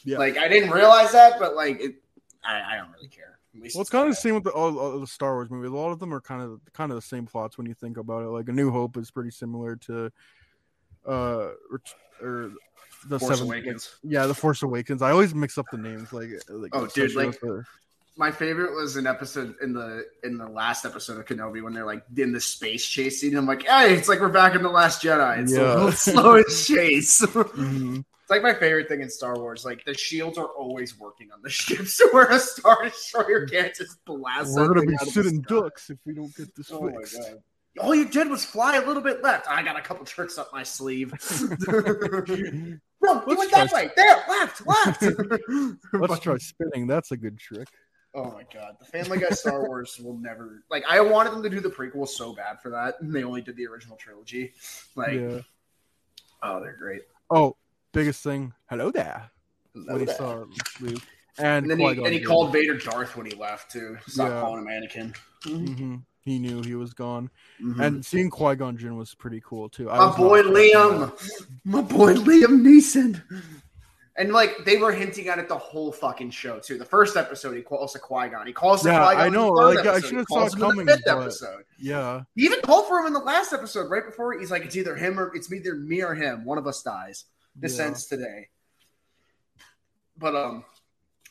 Yeah. 0.05 0.19
Like 0.19 0.37
I 0.39 0.49
didn't 0.49 0.71
realize 0.71 1.13
that, 1.13 1.39
but 1.39 1.55
like 1.55 1.81
it, 1.81 1.97
I, 2.45 2.75
I 2.75 2.77
don't 2.77 2.91
really 2.93 3.09
care. 3.09 3.39
Well, 3.53 3.81
it's 3.81 3.91
kind 3.91 4.05
of 4.09 4.11
the 4.15 4.21
same 4.21 4.35
with 4.37 4.45
the, 4.45 4.51
all, 4.51 4.79
all 4.79 4.99
the 5.01 5.07
Star 5.07 5.35
Wars 5.35 5.51
movies. 5.51 5.71
A 5.71 5.75
lot 5.75 5.91
of 5.91 5.99
them 5.99 6.15
are 6.15 6.21
kind 6.21 6.41
of 6.43 6.61
kind 6.73 6.93
of 6.93 6.97
the 6.97 7.03
same 7.03 7.27
plots 7.27 7.59
when 7.59 7.67
you 7.67 7.75
think 7.75 7.97
about 7.97 8.23
it. 8.23 8.29
Like 8.29 8.49
A 8.49 8.53
New 8.53 8.71
Hope 8.71 8.97
is 8.97 9.11
pretty 9.11 9.31
similar 9.31 9.77
to, 9.77 10.11
uh, 11.07 11.49
ret- 11.71 11.95
or 12.23 12.53
the 13.09 13.19
Force 13.19 13.39
Seven- 13.39 13.47
Awakens. 13.49 13.97
Yeah, 14.03 14.27
the 14.27 14.35
Force 14.35 14.63
Awakens. 14.63 15.03
I 15.03 15.11
always 15.11 15.35
mix 15.35 15.59
up 15.59 15.67
the 15.73 15.79
names. 15.79 16.13
Like, 16.13 16.29
like 16.49 16.71
Oh, 16.75 16.87
dude, 16.87 17.15
like- 17.17 17.39
the- 17.41 17.65
My 18.17 18.31
favorite 18.31 18.75
was 18.75 18.97
an 18.97 19.07
episode 19.07 19.55
in 19.63 19.73
the 19.73 20.05
in 20.23 20.37
the 20.39 20.47
last 20.49 20.85
episode 20.85 21.19
of 21.19 21.25
Kenobi 21.27 21.63
when 21.63 21.73
they're 21.73 21.87
like 21.87 22.05
in 22.17 22.33
the 22.33 22.41
space 22.41 22.85
chase 22.87 23.21
scene. 23.21 23.35
I'm 23.37 23.47
like, 23.47 23.63
hey, 23.67 23.95
it's 23.95 24.09
like 24.09 24.21
we're 24.21 24.29
back 24.29 24.55
in 24.55 24.63
the 24.63 24.69
Last 24.71 25.03
Jedi. 25.03 25.39
It's 25.39 25.53
Yeah. 25.53 25.75
the 25.75 25.91
slowest 25.97 26.69
chase. 26.69 27.21
Mhm. 27.27 28.05
It's 28.31 28.45
like 28.45 28.55
my 28.55 28.57
favorite 28.61 28.87
thing 28.87 29.01
in 29.01 29.11
Star 29.11 29.37
Wars. 29.37 29.65
Like 29.65 29.85
the 29.85 29.93
shields 29.93 30.39
are 30.39 30.47
always 30.47 30.97
working 30.97 31.31
on 31.35 31.43
the 31.43 31.51
ships, 31.51 31.95
so 31.97 32.09
where 32.13 32.27
a 32.31 32.39
star 32.39 32.85
destroyer 32.85 33.45
can't 33.45 33.75
just 33.75 34.05
blast. 34.05 34.55
We're 34.55 34.69
gonna 34.73 34.87
be 34.87 34.97
sitting 34.99 35.41
ducks 35.41 35.91
if 35.91 35.99
we 36.07 36.15
don't 36.15 36.33
get 36.37 36.55
this 36.55 36.71
Oh 36.71 36.81
my 36.83 36.93
fixed. 36.93 37.19
god! 37.19 37.39
All 37.81 37.93
you 37.93 38.09
did 38.09 38.29
was 38.31 38.45
fly 38.45 38.77
a 38.77 38.87
little 38.87 39.03
bit 39.03 39.25
left. 39.25 39.49
I 39.51 39.65
got 39.65 39.77
a 39.77 39.81
couple 39.81 40.05
tricks 40.07 40.39
up 40.39 40.53
my 40.53 40.63
sleeve. 40.63 41.13
no, 41.41 41.55
you 43.27 43.37
went 43.37 43.51
that 43.51 43.73
way. 43.73 43.91
There, 43.97 44.25
left, 44.29 44.65
left. 44.65 45.03
Let's 45.93 46.21
try 46.21 46.37
spinning. 46.39 46.87
That's 46.87 47.11
a 47.11 47.17
good 47.17 47.37
trick. 47.37 47.67
Oh 48.15 48.31
my 48.31 48.45
god, 48.55 48.77
the 48.79 48.85
Family 48.85 49.19
Guy 49.19 49.31
Star 49.31 49.61
Wars 49.67 49.99
will 50.01 50.17
never 50.17 50.63
like. 50.71 50.85
I 50.89 51.01
wanted 51.01 51.33
them 51.33 51.43
to 51.43 51.51
do 51.51 51.59
the 51.59 51.69
prequel 51.69 52.07
so 52.07 52.33
bad 52.33 52.63
for 52.63 52.71
that, 52.71 53.01
and 53.01 53.13
they 53.13 53.25
only 53.25 53.43
did 53.43 53.57
the 53.57 53.67
original 53.67 53.97
trilogy. 53.97 54.53
Like, 54.95 55.15
yeah. 55.15 55.41
oh, 56.45 56.61
they're 56.61 56.77
great. 56.77 57.03
Oh, 57.29 57.57
biggest 57.93 58.23
thing. 58.23 58.53
Hello 58.69 58.91
there. 58.91 59.31
When 59.75 60.01
he 60.01 60.07
And, 60.09 60.11
saw 60.17 60.45
Luke. 60.81 61.03
And, 61.39 61.71
then 61.71 61.79
he, 61.79 61.87
and 61.87 62.07
he 62.09 62.21
called 62.21 62.53
Vader 62.53 62.77
Darth 62.77 63.17
when 63.17 63.27
he 63.27 63.33
left 63.35 63.71
too. 63.71 63.97
Stop 64.07 64.29
Yeah. 64.29 64.41
calling 64.41 64.67
him 64.67 64.67
Anakin. 64.67 65.17
Mhm. 65.45 66.03
He 66.23 66.39
knew 66.39 66.63
he 66.63 66.75
was 66.75 66.93
gone. 66.93 67.31
Mhm. 67.63 67.81
And 67.81 68.05
seeing 68.05 68.29
Qui 68.29 68.55
Gon 68.57 68.77
Jinn 68.77 68.97
was 68.97 69.15
pretty 69.15 69.41
cool 69.45 69.69
too. 69.71 69.91
I 69.91 69.99
my 70.11 70.17
boy 70.17 70.43
that. 70.43 70.53
Liam, 70.53 71.47
my 71.65 71.81
boy 71.81 72.15
Liam 72.15 72.61
Neeson. 72.61 73.23
And 74.19 74.33
like 74.33 74.67
they 74.67 74.77
were 74.77 74.93
hinting 74.93 75.29
at 75.29 75.39
it 75.39 75.49
the 75.49 75.57
whole 75.57 75.93
fucking 75.93 76.31
show 76.31 76.59
too. 76.59 76.77
The 76.77 76.85
first 76.85 77.17
episode, 77.17 77.57
he 77.57 77.63
calls 77.63 77.95
to 77.95 77.99
Qui 78.01 78.29
Gon. 78.29 78.47
He 78.47 78.53
calls 78.53 78.83
to 78.83 78.89
Yeah, 78.91 79.07
Qui 79.07 79.15
Gon. 79.15 79.25
I 79.25 79.29
know, 79.31 79.49
In 79.49 79.55
the 79.55 79.83
third 79.83 79.87
like, 79.87 80.05
I 80.05 80.07
should've 80.07 80.27
saw 80.29 80.41
him 80.41 80.47
it 80.49 80.53
in 80.53 80.61
coming, 80.61 80.87
the 80.87 80.93
fifth 80.93 81.03
but- 81.07 81.19
episode. 81.23 81.65
Yeah. 81.79 82.23
He 82.35 82.45
even 82.45 82.61
called 82.61 82.87
for 82.87 82.99
him 83.01 83.07
in 83.07 83.13
the 83.15 83.21
last 83.21 83.55
episode, 83.55 83.89
right 83.91 84.05
before 84.05 84.39
he's 84.39 84.51
like, 84.51 84.65
"It's 84.67 84.77
either 84.77 84.97
him 84.97 85.19
or 85.19 85.35
it's 85.35 85.51
either 85.51 85.75
me 85.75 86.03
or 86.03 86.15
him. 86.15 86.45
One 86.45 86.59
of 86.59 86.67
us 86.67 86.83
dies. 86.83 87.25
This 87.61 87.79
Yeah. 87.79 87.87
ends 87.87 88.07
today." 88.07 88.49
But 90.17 90.35
um, 90.37 90.65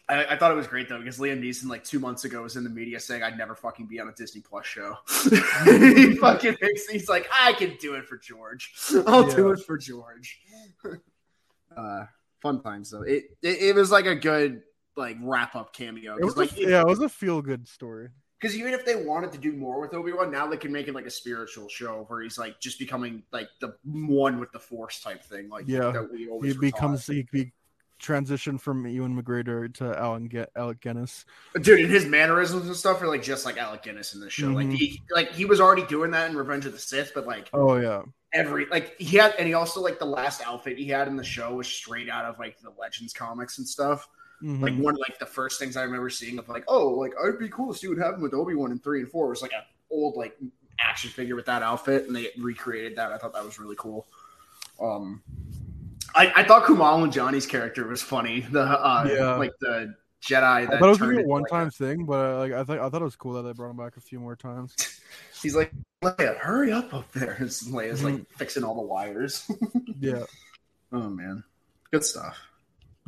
I, 0.08 0.26
I 0.26 0.38
thought 0.38 0.52
it 0.52 0.56
was 0.56 0.68
great 0.68 0.90
though 0.90 0.98
because 1.00 1.20
Liam 1.20 1.42
Neeson 1.44 1.68
like 1.70 1.84
two 1.84 2.00
months 2.00 2.26
ago 2.26 2.42
was 2.42 2.56
in 2.56 2.64
the 2.64 2.70
media 2.70 3.00
saying 3.00 3.22
I'd 3.24 3.38
never 3.38 3.56
fucking 3.56 3.86
be 3.88 4.00
on 4.00 4.08
a 4.10 4.14
Disney 4.14 4.42
Plus 4.42 4.66
show. 4.66 4.96
he 5.66 6.16
fucking 6.22 6.58
makes, 6.62 6.88
he's 6.88 7.08
like, 7.10 7.28
I 7.32 7.54
can 7.54 7.76
do 7.80 7.94
it 7.96 8.06
for 8.06 8.18
George. 8.18 8.74
I'll 9.08 9.30
do 9.30 9.52
it 9.52 9.60
for 9.60 9.78
George. 9.78 10.40
uh, 11.76 12.06
fun 12.42 12.62
times 12.64 12.90
though. 12.92 13.04
It, 13.04 13.26
it 13.44 13.62
it 13.62 13.76
was 13.76 13.92
like 13.92 14.06
a 14.08 14.16
good 14.16 14.64
like 14.96 15.18
wrap 15.22 15.56
up 15.56 15.74
cameo. 15.74 16.16
It 16.18 16.26
was 16.26 16.34
'Cause, 16.34 16.52
a- 16.52 16.56
like 16.56 16.68
yeah, 16.68 16.82
it 16.82 16.88
was 16.88 17.00
a 17.00 17.10
feel 17.10 17.42
good 17.42 17.68
story. 17.68 18.10
Because 18.40 18.56
even 18.58 18.74
if 18.74 18.86
they 18.86 18.96
wanted 18.96 19.32
to 19.34 19.38
do 19.38 19.52
more 19.54 19.82
with 19.82 19.94
Obi 19.94 20.14
Wan, 20.14 20.32
now 20.32 20.48
they 20.48 20.58
can 20.58 20.72
make 20.72 20.88
it 20.88 20.96
like 20.96 21.06
a 21.06 21.12
spiritual 21.12 21.68
show 21.68 22.06
where 22.08 22.22
he's 22.22 22.38
like 22.38 22.60
just 22.60 22.80
becoming 22.80 23.24
like 23.32 23.50
the 23.60 23.76
one 23.84 24.40
with 24.40 24.52
the 24.52 24.60
Force 24.60 25.02
type 25.02 25.24
thing. 25.24 25.50
Like 25.50 25.66
Yeah. 25.68 25.92
that 25.92 26.10
we 26.12 26.30
He 26.48 26.58
becomes 26.58 27.06
taught. 27.06 27.16
he 27.16 27.24
be 27.32 27.52
transitioned 28.02 28.62
from 28.62 28.88
Ewan 28.88 29.22
McGregor 29.22 29.74
to 29.76 29.98
Alan 30.00 30.30
Ge- 30.30 30.48
Alec 30.56 30.80
Guinness. 30.80 31.26
dude, 31.62 31.82
and 31.82 31.90
his 31.92 32.06
mannerisms 32.06 32.66
and 32.68 32.76
stuff 32.76 33.02
are 33.02 33.08
like 33.08 33.22
just 33.24 33.44
like 33.46 33.58
Alec 33.58 33.84
Guinness 33.84 34.14
in 34.14 34.22
this 34.22 34.32
show. 34.32 34.48
Like 34.48 34.68
Mhm. 34.68 34.74
he 34.78 35.02
like 35.12 35.32
he 35.34 35.44
was 35.44 35.60
already 35.60 35.84
doing 35.86 36.12
that 36.12 36.30
in 36.30 36.38
Revenge 36.38 36.66
of 36.66 36.72
the 36.72 36.80
Sith, 36.80 37.12
but 37.14 37.28
like 37.28 37.50
Oh 37.52 37.76
yeah. 37.76 38.04
every 38.32 38.68
like 38.68 38.98
he 39.02 39.18
had, 39.18 39.36
and 39.38 39.48
he 39.48 39.54
also 39.54 39.82
like 39.82 40.00
the 40.00 40.06
last 40.06 40.42
outfit 40.46 40.78
he 40.78 40.86
had 40.88 41.10
in 41.10 41.18
the 41.18 41.24
show 41.26 41.56
was 41.56 41.68
straight 41.68 42.10
out 42.10 42.24
of 42.24 42.40
like 42.40 42.58
the 42.62 42.70
Legends 42.80 43.12
comics 43.12 43.58
and 43.58 43.68
stuff. 43.68 44.08
Mhm. 44.44 44.62
Like 44.62 44.76
one 44.78 44.94
of 44.94 45.00
like 45.00 45.20
the 45.20 45.26
first 45.26 45.60
things 45.60 45.76
I 45.78 45.84
remember 45.84 46.10
seeing 46.10 46.40
of 46.40 46.48
like, 46.50 46.64
oh, 46.68 46.90
like 46.90 47.14
I'd 47.24 47.38
be 47.40 47.50
cool 47.50 47.74
to 47.74 47.78
see 47.78 47.88
what 47.88 47.98
happened 47.98 48.24
with 48.24 48.34
Obi 48.34 48.56
Wan 48.56 48.72
in 48.72 48.80
three 48.80 49.02
and 49.02 49.10
four 49.12 49.28
was 49.30 49.42
like 49.42 49.52
an 49.54 49.64
old 49.92 50.16
like 50.16 50.38
action 50.80 51.10
figure 51.10 51.36
with 51.36 51.46
that 51.48 51.62
outfit, 51.62 52.08
and 52.08 52.16
they 52.16 52.30
recreated 52.38 52.96
that. 52.98 53.12
I 53.12 53.18
thought 53.18 53.34
that 53.34 53.44
was 53.44 53.60
really 53.60 53.76
cool. 53.78 54.08
Um, 54.82 55.22
I, 56.16 56.32
I 56.38 56.44
thought 56.44 56.64
Kumail 56.64 57.06
Nanjiani's 57.12 57.46
character 57.46 57.86
was 57.88 58.02
funny. 58.02 58.42
The 58.42 58.62
uh, 58.62 59.08
Yeah. 59.12 59.36
like 59.36 59.52
the 59.60 59.94
Jedi 60.24 60.42
I 60.44 60.66
that 60.66 60.80
thought 60.80 60.86
it 60.86 60.88
was 60.90 60.98
turned 60.98 61.12
gonna 61.12 61.12
be 61.12 61.18
a 61.18 61.20
into, 61.22 61.30
one 61.30 61.42
like, 61.44 61.52
time 61.52 61.70
thing, 61.70 62.06
but 62.06 62.14
uh, 62.36 62.38
like 62.40 62.52
I 62.54 62.64
thought 62.64 62.80
I 62.80 62.90
thought 62.90 63.02
it 63.02 63.06
was 63.06 63.16
cool 63.16 63.34
that 63.34 63.42
they 63.44 63.54
brought 63.54 63.72
him 63.72 63.78
back 63.78 63.98
a 63.98 64.02
few 64.02 64.20
more 64.20 64.36
times. 64.36 64.76
He's 65.42 65.56
like, 65.56 65.72
Leia, 66.04 66.38
hurry 66.38 66.72
up 66.72 66.94
up 66.94 67.12
there. 67.12 67.34
And 67.40 67.50
Leia's 67.50 68.04
like 68.04 68.14
Mm-hmm. 68.16 68.24
fixing 68.38 68.64
all 68.64 68.76
the 68.76 68.82
wires. 68.82 69.50
Yeah. 70.00 70.24
oh 70.94 71.10
man, 71.10 71.44
good 71.92 72.04
stuff. 72.06 72.38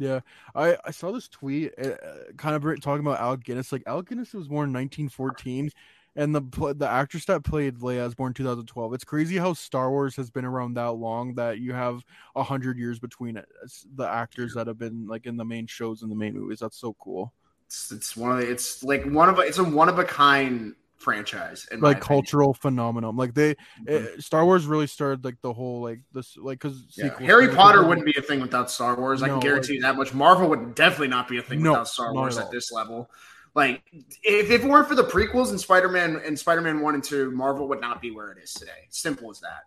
Yeah, 0.01 0.21
I, 0.55 0.77
I 0.83 0.89
saw 0.89 1.11
this 1.11 1.27
tweet 1.27 1.73
uh, 1.77 1.91
kind 2.35 2.55
of 2.55 2.63
talking 2.81 3.05
about 3.05 3.19
Alec 3.19 3.43
Guinness. 3.43 3.71
Like 3.71 3.83
Alec 3.85 4.09
Guinness 4.09 4.33
was 4.33 4.47
born 4.47 4.69
in 4.69 4.73
1914, 4.73 5.69
and 6.15 6.33
the 6.33 6.73
the 6.75 6.89
actress 6.89 7.25
that 7.25 7.43
played 7.43 7.77
Leia 7.77 8.07
is 8.07 8.15
born 8.15 8.33
2012. 8.33 8.95
It's 8.95 9.03
crazy 9.03 9.37
how 9.37 9.53
Star 9.53 9.91
Wars 9.91 10.15
has 10.15 10.31
been 10.31 10.43
around 10.43 10.73
that 10.73 10.93
long 10.93 11.35
that 11.35 11.59
you 11.59 11.73
have 11.73 12.03
a 12.35 12.41
hundred 12.41 12.79
years 12.79 12.97
between 12.97 13.37
it. 13.37 13.45
It's 13.63 13.85
the 13.95 14.09
actors 14.09 14.55
that 14.55 14.65
have 14.65 14.79
been 14.79 15.05
like 15.05 15.27
in 15.27 15.37
the 15.37 15.45
main 15.45 15.67
shows 15.67 16.01
and 16.01 16.09
the 16.09 16.15
main 16.15 16.33
movies. 16.33 16.57
That's 16.57 16.77
so 16.77 16.95
cool. 16.99 17.31
It's, 17.67 17.91
it's 17.91 18.17
one 18.17 18.31
of 18.31 18.39
the, 18.39 18.51
it's 18.51 18.83
like 18.83 19.05
one 19.05 19.29
of 19.29 19.37
a, 19.37 19.41
it's 19.43 19.59
a 19.59 19.63
one 19.63 19.87
of 19.87 19.99
a 19.99 20.03
kind 20.03 20.73
franchise. 21.01 21.67
My 21.77 21.89
Like 21.89 22.01
cultural 22.01 22.53
phenomenon. 22.53 23.15
Like 23.15 23.33
they, 23.33 23.55
Mhm. 23.85 24.17
uh, 24.17 24.21
Star 24.21 24.45
Wars 24.45 24.65
really 24.65 24.87
started 24.87 25.25
like 25.25 25.41
the 25.41 25.51
whole 25.53 25.81
like 25.81 25.99
this 26.13 26.37
like 26.37 26.59
because 26.59 26.83
Yeah. 26.97 27.17
Harry 27.19 27.47
Potter 27.49 27.83
wouldn't 27.85 28.05
be 28.05 28.15
a 28.17 28.21
thing 28.21 28.39
without 28.39 28.69
Star 28.71 28.95
Wars. 28.95 29.23
I 29.23 29.29
can 29.29 29.39
guarantee 29.39 29.73
like- 29.73 29.75
you 29.77 29.81
that 29.81 29.95
much. 29.97 30.13
Marvel 30.13 30.47
would 30.49 30.75
definitely 30.75 31.07
not 31.09 31.27
be 31.27 31.37
a 31.37 31.41
thing 31.41 31.61
No, 31.61 31.71
without 31.71 31.87
Star 31.87 32.13
Wars 32.13 32.37
at 32.37 32.45
at, 32.45 32.51
this 32.51 32.71
level. 32.71 33.09
Like 33.53 33.81
if, 34.23 34.49
if 34.49 34.63
it 34.63 34.69
weren't 34.69 34.87
for 34.87 34.95
the 34.95 35.03
prequels 35.03 35.49
and 35.49 35.59
Spider 35.59 35.89
Man 35.89 36.21
and 36.25 36.37
Spider 36.39 36.61
Man 36.61 36.79
one 36.79 36.93
and 36.95 37.03
two, 37.03 37.31
Marvel 37.31 37.67
would 37.67 37.81
not 37.81 38.01
be 38.01 38.11
where 38.11 38.31
it 38.31 38.37
is 38.41 38.53
today. 38.53 38.87
Simple 38.89 39.29
as 39.29 39.39
that. 39.41 39.63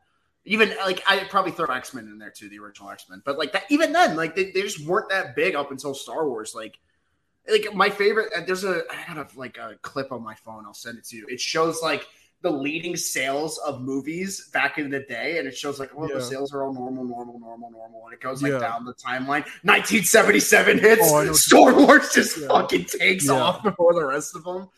Even 0.46 0.74
like 0.84 1.02
I'd 1.06 1.28
probably 1.30 1.52
throw 1.52 1.66
X 1.66 1.92
Men 1.94 2.04
in 2.06 2.18
there 2.18 2.30
too, 2.30 2.48
the 2.48 2.58
original 2.58 2.90
X 2.90 3.06
Men. 3.10 3.22
But 3.24 3.38
like 3.38 3.52
that, 3.52 3.64
even 3.70 3.92
then, 3.92 4.16
like 4.16 4.34
they, 4.36 4.50
they 4.52 4.62
just 4.62 4.86
weren't 4.86 5.08
that 5.10 5.34
big 5.34 5.54
up 5.54 5.70
until 5.70 5.94
Star 5.94 6.26
Wars. 6.28 6.54
Like 6.54 6.78
like 7.50 7.74
my 7.74 7.90
favorite. 7.90 8.32
uh, 8.36 8.40
There's 8.46 8.64
a 8.64 8.82
I 8.90 9.14
got 9.14 9.32
a, 9.34 9.38
like 9.38 9.56
a 9.58 9.76
clip 9.82 10.12
on 10.12 10.22
my 10.22 10.34
phone. 10.34 10.64
I'll 10.66 10.74
send 10.74 10.98
it 10.98 11.04
to 11.06 11.16
you. 11.16 11.26
It 11.28 11.40
shows 11.40 11.82
like 11.82 12.06
the 12.42 12.50
leading 12.50 12.94
sales 12.94 13.56
of 13.66 13.80
movies 13.80 14.48
back 14.52 14.76
in 14.76 14.90
the 14.90 15.00
day, 15.00 15.38
and 15.38 15.48
it 15.48 15.56
shows 15.56 15.80
like, 15.80 15.90
oh, 15.96 16.06
Yeah. 16.08 16.16
the 16.16 16.22
sales 16.22 16.52
are 16.52 16.62
all 16.62 16.74
normal, 16.74 17.02
normal, 17.04 17.38
normal, 17.38 17.70
normal, 17.70 18.04
and 18.04 18.12
it 18.12 18.20
goes 18.20 18.42
like 18.42 18.52
Yeah. 18.52 18.58
down 18.58 18.84
the 18.84 18.92
timeline. 18.94 19.46
1977 19.62 20.78
hits. 20.78 21.00
Oh, 21.04 21.16
I 21.16 21.24
know 21.24 21.30
what 21.30 21.36
Star 21.36 21.74
Wars 21.74 22.12
just 22.12 22.36
Yeah. 22.38 22.48
fucking 22.48 22.84
takes 22.84 23.28
off 23.30 23.62
before 23.62 23.94
the 23.94 24.04
rest 24.04 24.36
of 24.36 24.44
them. 24.44 24.68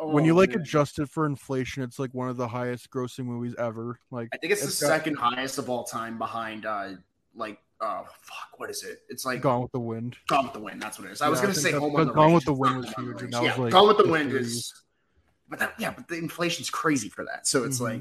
when 0.00 0.22
Oh, 0.22 0.26
you 0.26 0.34
like 0.34 0.50
man. 0.50 0.60
adjust 0.60 1.00
it 1.00 1.08
for 1.08 1.26
inflation, 1.26 1.82
it's 1.82 1.98
like 1.98 2.14
one 2.14 2.28
of 2.28 2.36
the 2.36 2.46
highest 2.46 2.88
grossing 2.88 3.24
movies 3.24 3.56
ever. 3.58 3.98
Like 4.12 4.28
I 4.32 4.36
think 4.36 4.52
it's, 4.52 4.62
it's 4.62 4.78
the 4.78 4.86
got- 4.86 4.92
second 4.98 5.16
highest 5.16 5.58
of 5.58 5.68
all 5.68 5.82
time 5.82 6.18
behind 6.18 6.66
uh 6.66 6.90
like 7.34 7.58
oh 7.80 8.04
fuck, 8.22 8.58
what 8.58 8.70
is 8.70 8.82
it? 8.82 9.02
It's 9.08 9.24
like 9.24 9.40
Gone 9.40 9.62
with 9.62 9.72
the 9.72 9.80
Wind. 9.80 10.16
Gone 10.28 10.44
with 10.44 10.52
the 10.54 10.60
Wind. 10.60 10.80
That's 10.82 10.98
what 10.98 11.08
it 11.08 11.12
is. 11.12 11.22
I 11.22 11.28
was 11.28 11.38
Yeah, 11.38 11.42
I 11.42 11.46
gonna 11.46 11.54
think 11.54 11.66
say 11.74 11.78
Home 11.78 11.94
on 11.96 12.06
the 12.06 12.12
Gone 12.12 12.24
Range. 12.26 12.34
with 12.34 12.44
the 12.44 12.52
Wind 12.52 12.76
was 12.78 12.86
Home 12.92 12.94
on 12.96 13.04
the 13.04 13.10
huge, 13.12 13.22
and 13.22 13.22
Range. 13.22 13.32
that 13.34 13.42
yeah, 13.44 13.50
was, 13.50 13.58
like, 13.58 13.72
Gone 13.72 13.88
with 13.88 13.96
the 13.98 14.02
the 14.04 14.10
Wind 14.10 14.30
three. 14.30 14.40
is, 14.40 14.74
but 15.48 15.58
that, 15.60 15.74
yeah, 15.78 15.90
but 15.92 16.08
the 16.08 16.16
inflation's 16.16 16.70
crazy 16.70 17.08
for 17.08 17.24
that. 17.24 17.46
So 17.46 17.64
it's 17.64 17.78
Mhm. 17.78 17.82
like, 17.82 18.00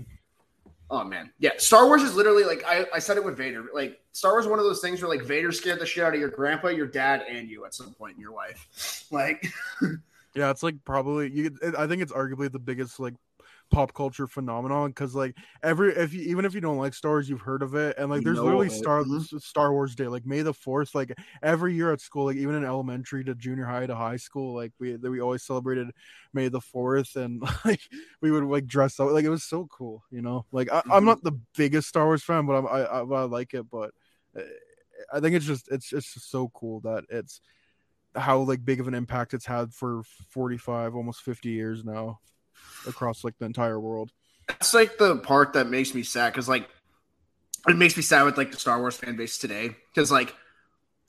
oh 0.89 1.03
man, 1.03 1.31
yeah. 1.39 1.51
Star 1.57 1.85
Wars 1.87 2.01
is 2.03 2.15
literally 2.15 2.43
like 2.43 2.63
I, 2.65 2.85
I 2.93 2.99
said 2.99 3.17
it 3.17 3.23
with 3.23 3.37
Vader. 3.37 3.65
Like 3.73 3.99
Star 4.13 4.33
Wars, 4.33 4.45
is 4.45 4.49
one 4.49 4.59
of 4.59 4.65
those 4.65 4.81
things 4.81 5.01
where 5.01 5.09
like 5.09 5.23
Vader 5.25 5.51
scared 5.51 5.79
the 5.79 5.85
shit 5.85 6.03
out 6.03 6.13
of 6.13 6.19
your 6.19 6.29
grandpa, 6.29 6.69
your 6.69 6.87
dad, 6.87 7.23
and 7.29 7.47
you 7.49 7.65
at 7.65 7.73
some 7.73 7.93
point 7.93 8.15
in 8.15 8.21
your 8.21 8.33
life. 8.33 9.05
Like, 9.11 9.45
Yeah, 10.33 10.51
it's 10.51 10.61
like 10.61 10.75
probably 10.83 11.31
you. 11.31 11.57
I 11.77 11.87
think 11.87 12.01
it's 12.01 12.11
arguably 12.11 12.51
the 12.51 12.59
biggest 12.59 12.99
like 12.99 13.13
pop 13.69 13.93
culture 13.93 14.27
phenomenon 14.27 14.89
because 14.89 15.13
like 15.15 15.35
every 15.63 15.93
if 15.93 16.13
you 16.13 16.21
even 16.21 16.45
if 16.45 16.53
you 16.55 16.61
don't 16.61 16.77
like 16.77 16.93
Star 16.93 17.11
Wars, 17.13 17.29
you've 17.29 17.41
heard 17.41 17.61
of 17.63 17.75
it, 17.75 17.97
and 17.97 18.09
like 18.09 18.23
You 18.23 18.23
there's 18.23 18.41
literally 18.43 18.69
it. 18.69 18.69
Star 18.69 19.03
Mhm. 19.05 19.27
Star 19.39 19.71
Wars 19.73 19.95
Day, 19.95 20.07
like 20.07 20.25
May 20.25 20.41
the 20.41 20.53
Fourth, 20.53 20.95
like 20.95 21.13
every 21.43 21.73
year 21.75 21.91
at 21.93 22.01
school, 22.01 22.25
like 22.25 22.37
even 22.37 22.55
in 22.55 22.63
elementary 22.65 23.23
to 23.25 23.35
junior 23.35 23.65
high 23.65 23.85
to 23.85 23.95
high 23.95 24.17
school, 24.17 24.55
like 24.55 24.73
we 24.79 24.95
we 24.97 25.19
always 25.21 25.43
celebrated 25.43 25.89
May 26.33 26.47
the 26.49 26.61
Fourth, 26.61 27.15
and 27.15 27.41
like 27.65 27.81
we 28.21 28.31
would 28.31 28.43
like 28.45 28.65
dress 28.67 28.99
up, 28.99 29.11
like 29.11 29.25
it 29.25 29.29
was 29.29 29.43
so 29.43 29.67
cool, 29.67 30.03
you 30.11 30.21
know. 30.21 30.45
Like 30.51 30.71
I, 30.71 30.83
I'm 30.89 31.05
Mhm. 31.05 31.05
not 31.05 31.23
the 31.23 31.39
biggest 31.55 31.87
Star 31.89 32.05
Wars 32.05 32.23
fan, 32.23 32.45
but 32.45 32.53
I'm, 32.53 32.67
I, 32.67 32.83
I 32.85 32.99
I 32.99 33.23
like 33.23 33.53
it, 33.53 33.69
but 33.69 33.91
uh, 34.37 34.41
I 35.13 35.19
think 35.19 35.35
it's 35.35 35.45
just 35.45 35.67
it's 35.71 35.93
it's 35.93 36.13
just 36.13 36.29
so 36.31 36.49
cool 36.53 36.79
that 36.81 37.05
it's 37.09 37.41
how 38.15 38.39
like 38.39 38.65
big 38.65 38.79
of 38.79 38.87
an 38.87 38.93
impact 38.93 39.33
it's 39.33 39.45
had 39.45 39.73
for 39.73 40.03
45 40.29 40.95
almost 40.95 41.21
50 41.21 41.49
years 41.49 41.83
now 41.85 42.19
across 42.87 43.23
like 43.23 43.37
the 43.37 43.45
entire 43.45 43.79
world 43.79 44.11
that's 44.47 44.73
like 44.73 44.97
the 44.97 45.17
part 45.17 45.53
that 45.53 45.69
makes 45.69 45.93
me 45.93 46.03
sad 46.03 46.31
because 46.31 46.47
like 46.47 46.67
it 47.67 47.75
makes 47.75 47.97
me 47.97 48.03
sad 48.03 48.23
with 48.23 48.37
like 48.37 48.51
the 48.51 48.57
Star 48.57 48.79
Wars 48.79 48.95
fan 48.95 49.15
base 49.15 49.37
today 49.37 49.75
because 49.93 50.11
like 50.11 50.33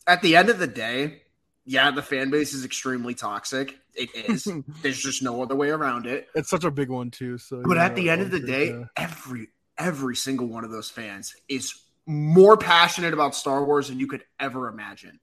at 0.06 0.22
the 0.22 0.36
end 0.36 0.48
of 0.48 0.58
the 0.58 0.66
day, 0.66 1.22
yeah, 1.64 1.90
the 1.90 2.02
fan 2.02 2.30
base 2.30 2.54
is 2.54 2.64
extremely 2.64 3.14
toxic. 3.14 3.78
It 3.94 4.10
is. 4.14 4.50
There's 4.82 4.98
just 5.00 5.22
no 5.22 5.42
other 5.42 5.54
way 5.54 5.70
around 5.70 6.06
it. 6.06 6.28
it's 6.34 6.50
such 6.50 6.64
a 6.64 6.70
big 6.70 6.88
one 6.88 7.10
too 7.10 7.38
so 7.38 7.62
But 7.64 7.78
at 7.78 7.94
the 7.94 8.10
end 8.10 8.22
of 8.22 8.30
the 8.30 8.40
day, 8.40 8.70
yeah. 8.70 8.84
every 8.96 9.48
every 9.76 10.16
single 10.16 10.46
one 10.48 10.64
of 10.64 10.70
those 10.70 10.90
fans 10.90 11.34
is 11.48 11.74
more 12.06 12.56
passionate 12.56 13.12
about 13.12 13.34
Star 13.34 13.64
Wars 13.64 13.88
than 13.88 14.00
you 14.00 14.06
could 14.06 14.24
ever 14.40 14.68
imagine. 14.68 15.20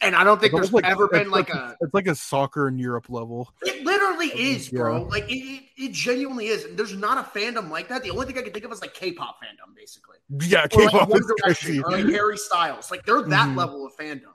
And 0.00 0.14
I 0.14 0.22
don't 0.22 0.40
think 0.40 0.52
It's 0.52 0.70
there's 0.70 0.74
almost 0.74 0.84
ever 0.84 1.08
been 1.08 1.30
like 1.30 1.50
a 1.50 1.76
it's 1.80 1.92
like 1.92 2.06
a 2.06 2.14
soccer 2.14 2.68
in 2.68 2.78
Europe 2.78 3.06
level 3.08 3.52
it 3.62 3.84
literally 3.84 4.28
is, 4.28 4.68
bro. 4.68 4.98
Yeah. 4.98 5.02
Like 5.08 5.28
it, 5.28 5.34
it, 5.36 5.62
it 5.76 5.92
genuinely 5.92 6.46
is. 6.46 6.64
And 6.64 6.78
there's 6.78 6.94
not 6.96 7.18
a 7.18 7.38
fandom 7.38 7.68
like 7.70 7.88
that. 7.88 8.02
The 8.04 8.10
only 8.10 8.26
thing 8.26 8.38
I 8.38 8.42
can 8.42 8.52
think 8.52 8.64
of 8.64 8.70
is 8.72 8.80
like 8.80 8.94
K-pop 8.94 9.38
fandom, 9.42 9.74
basically. 9.74 10.18
yeah 10.48 10.58
or 10.58 10.62
like 10.62 10.70
K-pop 10.92 11.08
One 11.08 11.20
Direction, 11.42 11.82
crazy. 11.82 11.82
or 11.82 11.90
like 11.90 12.06
Harry 12.14 12.36
Styles. 12.36 12.90
Like 12.90 13.04
they're 13.06 13.22
that 13.22 13.48
Mhm. 13.48 13.56
level 13.56 13.84
of 13.86 13.96
fandom. 13.96 14.34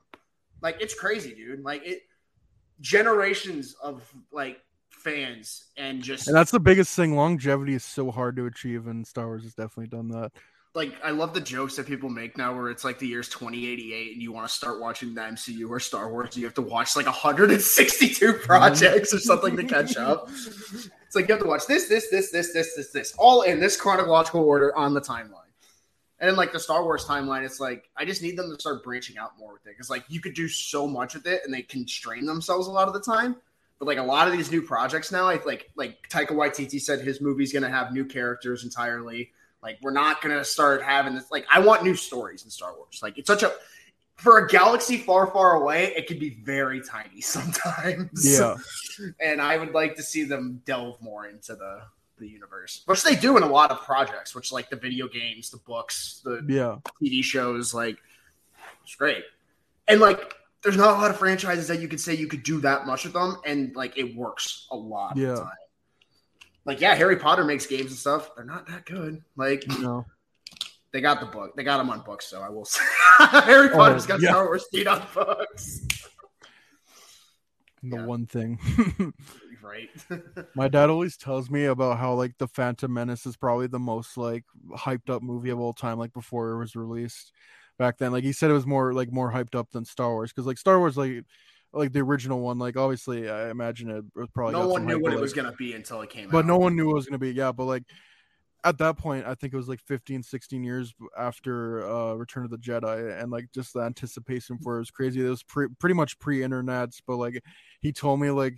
Like 0.61 0.77
it's 0.81 0.93
crazy, 0.95 1.33
dude. 1.33 1.61
Like 1.63 1.85
it 1.85 2.01
generations 2.81 3.75
of 3.81 4.03
like 4.31 4.59
fans 4.89 5.65
and 5.77 6.01
just 6.01 6.27
and 6.27 6.35
that's 6.35 6.51
the 6.51 6.59
biggest 6.59 6.95
thing 6.95 7.15
longevity 7.15 7.73
is 7.73 7.83
so 7.83 8.09
hard 8.11 8.35
to 8.35 8.45
achieve 8.45 8.87
and 8.87 9.05
star 9.05 9.25
wars 9.27 9.43
has 9.43 9.53
definitely 9.53 9.87
done 9.87 10.07
that 10.09 10.31
like 10.75 10.93
I 11.03 11.11
love 11.11 11.33
the 11.33 11.41
jokes 11.41 11.75
that 11.75 11.85
people 11.85 12.09
make 12.09 12.37
now 12.37 12.55
where 12.55 12.69
it's 12.69 12.83
like 12.83 12.97
the 12.97 13.07
year's 13.07 13.29
2088 13.29 14.13
and 14.13 14.21
you 14.21 14.31
want 14.31 14.47
to 14.47 14.53
start 14.53 14.79
watching 14.79 15.13
the 15.13 15.21
MCU 15.21 15.69
or 15.69 15.79
Star 15.79 16.11
Wars, 16.11 16.35
you 16.35 16.45
have 16.45 16.55
to 16.55 16.63
watch 16.63 16.95
like 16.95 17.05
162 17.05 18.33
projects 18.45 19.13
or 19.13 19.19
something 19.19 19.55
to 19.55 19.63
catch 19.63 19.97
up. 19.97 20.29
It's 20.29 21.15
like 21.15 21.27
you 21.27 21.33
have 21.35 21.43
to 21.43 21.47
watch 21.47 21.67
this, 21.67 21.87
this, 21.87 22.09
this, 22.09 22.31
this, 22.31 22.53
this, 22.53 22.75
this, 22.75 22.91
this, 22.91 23.13
all 23.19 23.43
in 23.43 23.59
this 23.59 23.77
chronological 23.77 24.41
order 24.41 24.75
on 24.75 24.95
the 24.95 25.01
timeline. 25.01 25.41
And 26.19 26.29
then 26.29 26.35
like 26.35 26.53
the 26.53 26.59
Star 26.59 26.83
Wars 26.83 27.05
timeline, 27.05 27.43
it's 27.43 27.59
like 27.59 27.89
I 27.95 28.05
just 28.05 28.23
need 28.23 28.37
them 28.37 28.49
to 28.49 28.59
start 28.59 28.83
branching 28.83 29.17
out 29.17 29.37
more 29.37 29.53
with 29.53 29.67
it 29.67 29.71
because 29.71 29.91
like 29.91 30.05
you 30.07 30.21
could 30.21 30.33
do 30.33 30.47
so 30.47 30.87
much 30.87 31.13
with 31.13 31.27
it 31.27 31.41
and 31.45 31.53
they 31.53 31.61
constrain 31.61 32.25
themselves 32.25 32.65
a 32.65 32.71
lot 32.71 32.87
of 32.87 32.95
the 32.95 33.01
time. 33.01 33.35
But 33.77 33.87
like 33.87 33.97
a 33.97 34.03
lot 34.03 34.27
of 34.27 34.33
these 34.33 34.49
new 34.49 34.61
projects 34.61 35.11
now, 35.11 35.27
I 35.27 35.39
like 35.45 35.69
like 35.75 36.09
Taika 36.09 36.29
Waititi 36.29 36.81
said 36.81 37.01
his 37.01 37.21
movie's 37.21 37.51
gonna 37.51 37.69
have 37.69 37.91
new 37.91 38.05
characters 38.05 38.63
entirely. 38.63 39.31
Like 39.63 39.79
we're 39.81 39.91
not 39.91 40.21
gonna 40.21 40.43
start 40.43 40.83
having 40.83 41.15
this. 41.15 41.31
Like 41.31 41.45
I 41.51 41.59
want 41.59 41.83
new 41.83 41.95
stories 41.95 42.43
in 42.43 42.49
Star 42.49 42.75
Wars. 42.75 42.99
Like 43.01 43.17
it's 43.17 43.27
such 43.27 43.43
a 43.43 43.53
for 44.17 44.37
a 44.37 44.47
galaxy 44.47 44.97
far, 44.97 45.27
far 45.27 45.55
away, 45.55 45.93
it 45.97 46.07
can 46.07 46.19
be 46.19 46.41
very 46.43 46.81
tiny 46.81 47.21
sometimes. 47.21 48.37
yeah 48.39 48.55
and 49.19 49.41
I 49.41 49.57
would 49.57 49.73
like 49.73 49.95
to 49.95 50.03
see 50.03 50.23
them 50.23 50.61
delve 50.65 51.01
more 51.01 51.27
into 51.27 51.55
the 51.55 51.81
the 52.19 52.27
universe, 52.27 52.83
which 52.85 53.03
they 53.03 53.15
do 53.15 53.37
in 53.37 53.43
a 53.43 53.47
lot 53.47 53.71
of 53.71 53.81
projects. 53.81 54.35
Which 54.35 54.51
like 54.51 54.69
the 54.69 54.75
video 54.75 55.07
games, 55.07 55.49
the 55.49 55.57
books, 55.57 56.21
the 56.23 56.45
yeah 56.47 56.77
TV 57.01 57.23
shows. 57.23 57.73
Like 57.73 57.97
it's 58.83 58.95
great, 58.95 59.23
and 59.87 59.99
like 59.99 60.33
there's 60.61 60.77
not 60.77 60.97
a 60.97 61.01
lot 61.01 61.11
of 61.11 61.17
franchises 61.17 61.67
that 61.67 61.79
you 61.79 61.87
could 61.87 61.99
say 61.99 62.13
you 62.13 62.27
could 62.27 62.43
do 62.43 62.61
that 62.61 62.85
much 62.85 63.03
with 63.03 63.13
them, 63.13 63.37
and 63.45 63.75
like 63.75 63.97
it 63.97 64.15
works 64.15 64.67
a 64.71 64.75
lot. 64.75 65.17
Yeah. 65.17 65.43
Of 66.65 66.67
the 66.67 66.73
time. 66.73 66.75
Like 66.75 66.81
yeah, 66.81 66.95
Harry 66.95 67.17
Potter 67.17 67.43
makes 67.43 67.65
games 67.65 67.91
and 67.91 67.99
stuff. 67.99 68.31
They're 68.35 68.45
not 68.45 68.67
that 68.67 68.85
good. 68.85 69.21
Like 69.35 69.67
know 69.79 70.05
they 70.91 71.01
got 71.01 71.19
the 71.19 71.25
book. 71.25 71.55
They 71.55 71.63
got 71.63 71.77
them 71.77 71.89
on 71.89 72.01
books, 72.01 72.27
so 72.27 72.41
I 72.41 72.49
will 72.49 72.65
say 72.65 72.83
Harry 73.19 73.69
Oh, 73.71 73.75
Potter's 73.75 74.05
got 74.05 74.21
yeah. 74.21 74.29
Star 74.29 74.45
Wars 74.45 74.65
feet 74.71 74.87
on 74.87 75.01
books. 75.13 75.81
the 77.81 77.97
Yeah. 77.97 78.05
one 78.05 78.25
thing 78.27 78.59
right. 79.63 79.89
My 80.55 80.67
dad 80.67 80.89
always 80.89 81.17
tells 81.17 81.49
me 81.49 81.65
about 81.65 81.97
how 81.97 82.13
like 82.13 82.37
the 82.37 82.47
Phantom 82.47 82.93
Menace 82.93 83.25
is 83.25 83.35
probably 83.35 83.67
the 83.67 83.79
most 83.79 84.17
like 84.17 84.43
hyped 84.71 85.09
up 85.09 85.21
movie 85.23 85.49
of 85.49 85.59
all 85.59 85.73
time, 85.73 85.97
like 85.97 86.13
before 86.13 86.51
it 86.51 86.59
was 86.59 86.75
released 86.75 87.31
back 87.79 87.97
then. 87.97 88.11
Like 88.11 88.23
he 88.23 88.31
said 88.31 88.51
it 88.51 88.53
was 88.53 88.65
more 88.67 88.93
like 88.93 89.11
more 89.11 89.31
hyped 89.31 89.55
up 89.55 89.71
than 89.71 89.83
Star 89.85 90.11
Wars 90.11 90.31
because 90.31 90.45
like 90.45 90.57
Star 90.59 90.79
Wars 90.79 90.95
like 90.97 91.23
like 91.73 91.91
the 91.91 91.99
original 92.01 92.39
one, 92.39 92.59
like 92.59 92.77
obviously 92.77 93.29
I 93.29 93.49
imagine 93.49 93.89
it 93.89 94.05
was 94.15 94.29
probably 94.33 94.53
no 94.53 94.67
one 94.67 94.85
knew 94.85 94.99
what 94.99 95.11
it 95.11 95.15
like- 95.15 95.21
was 95.21 95.33
gonna 95.33 95.51
be 95.53 95.73
until 95.73 96.01
it 96.01 96.09
came 96.09 96.27
out. 96.27 96.31
but 96.31 96.45
no 96.45 96.57
one 96.57 96.75
knew 96.75 96.91
it 96.91 96.93
was 96.93 97.05
gonna 97.05 97.17
be 97.19 97.31
yeah, 97.31 97.51
but 97.51 97.65
like 97.65 97.83
at 98.65 98.77
that 98.77 98.97
point, 98.97 99.25
I 99.25 99.35
think 99.35 99.53
it 99.53 99.57
was 99.57 99.67
like 99.67 99.81
15, 99.81 100.23
16 100.23 100.63
years 100.63 100.93
after 101.17 101.85
uh, 101.85 102.13
Return 102.13 102.45
of 102.45 102.49
the 102.49 102.57
Jedi, 102.57 103.21
and 103.21 103.29
like 103.29 103.47
just 103.53 103.73
the 103.73 103.81
anticipation 103.81 104.57
for 104.57 104.77
it 104.77 104.79
was 104.79 104.89
crazy. 104.91 105.19
It 105.25 105.27
was 105.27 105.43
pre- 105.43 105.67
pretty 105.79 105.95
much 105.95 106.17
pre-internets, 106.19 107.01
but 107.05 107.17
like 107.17 107.43
he 107.81 107.91
told 107.91 108.21
me 108.21 108.29
like 108.31 108.57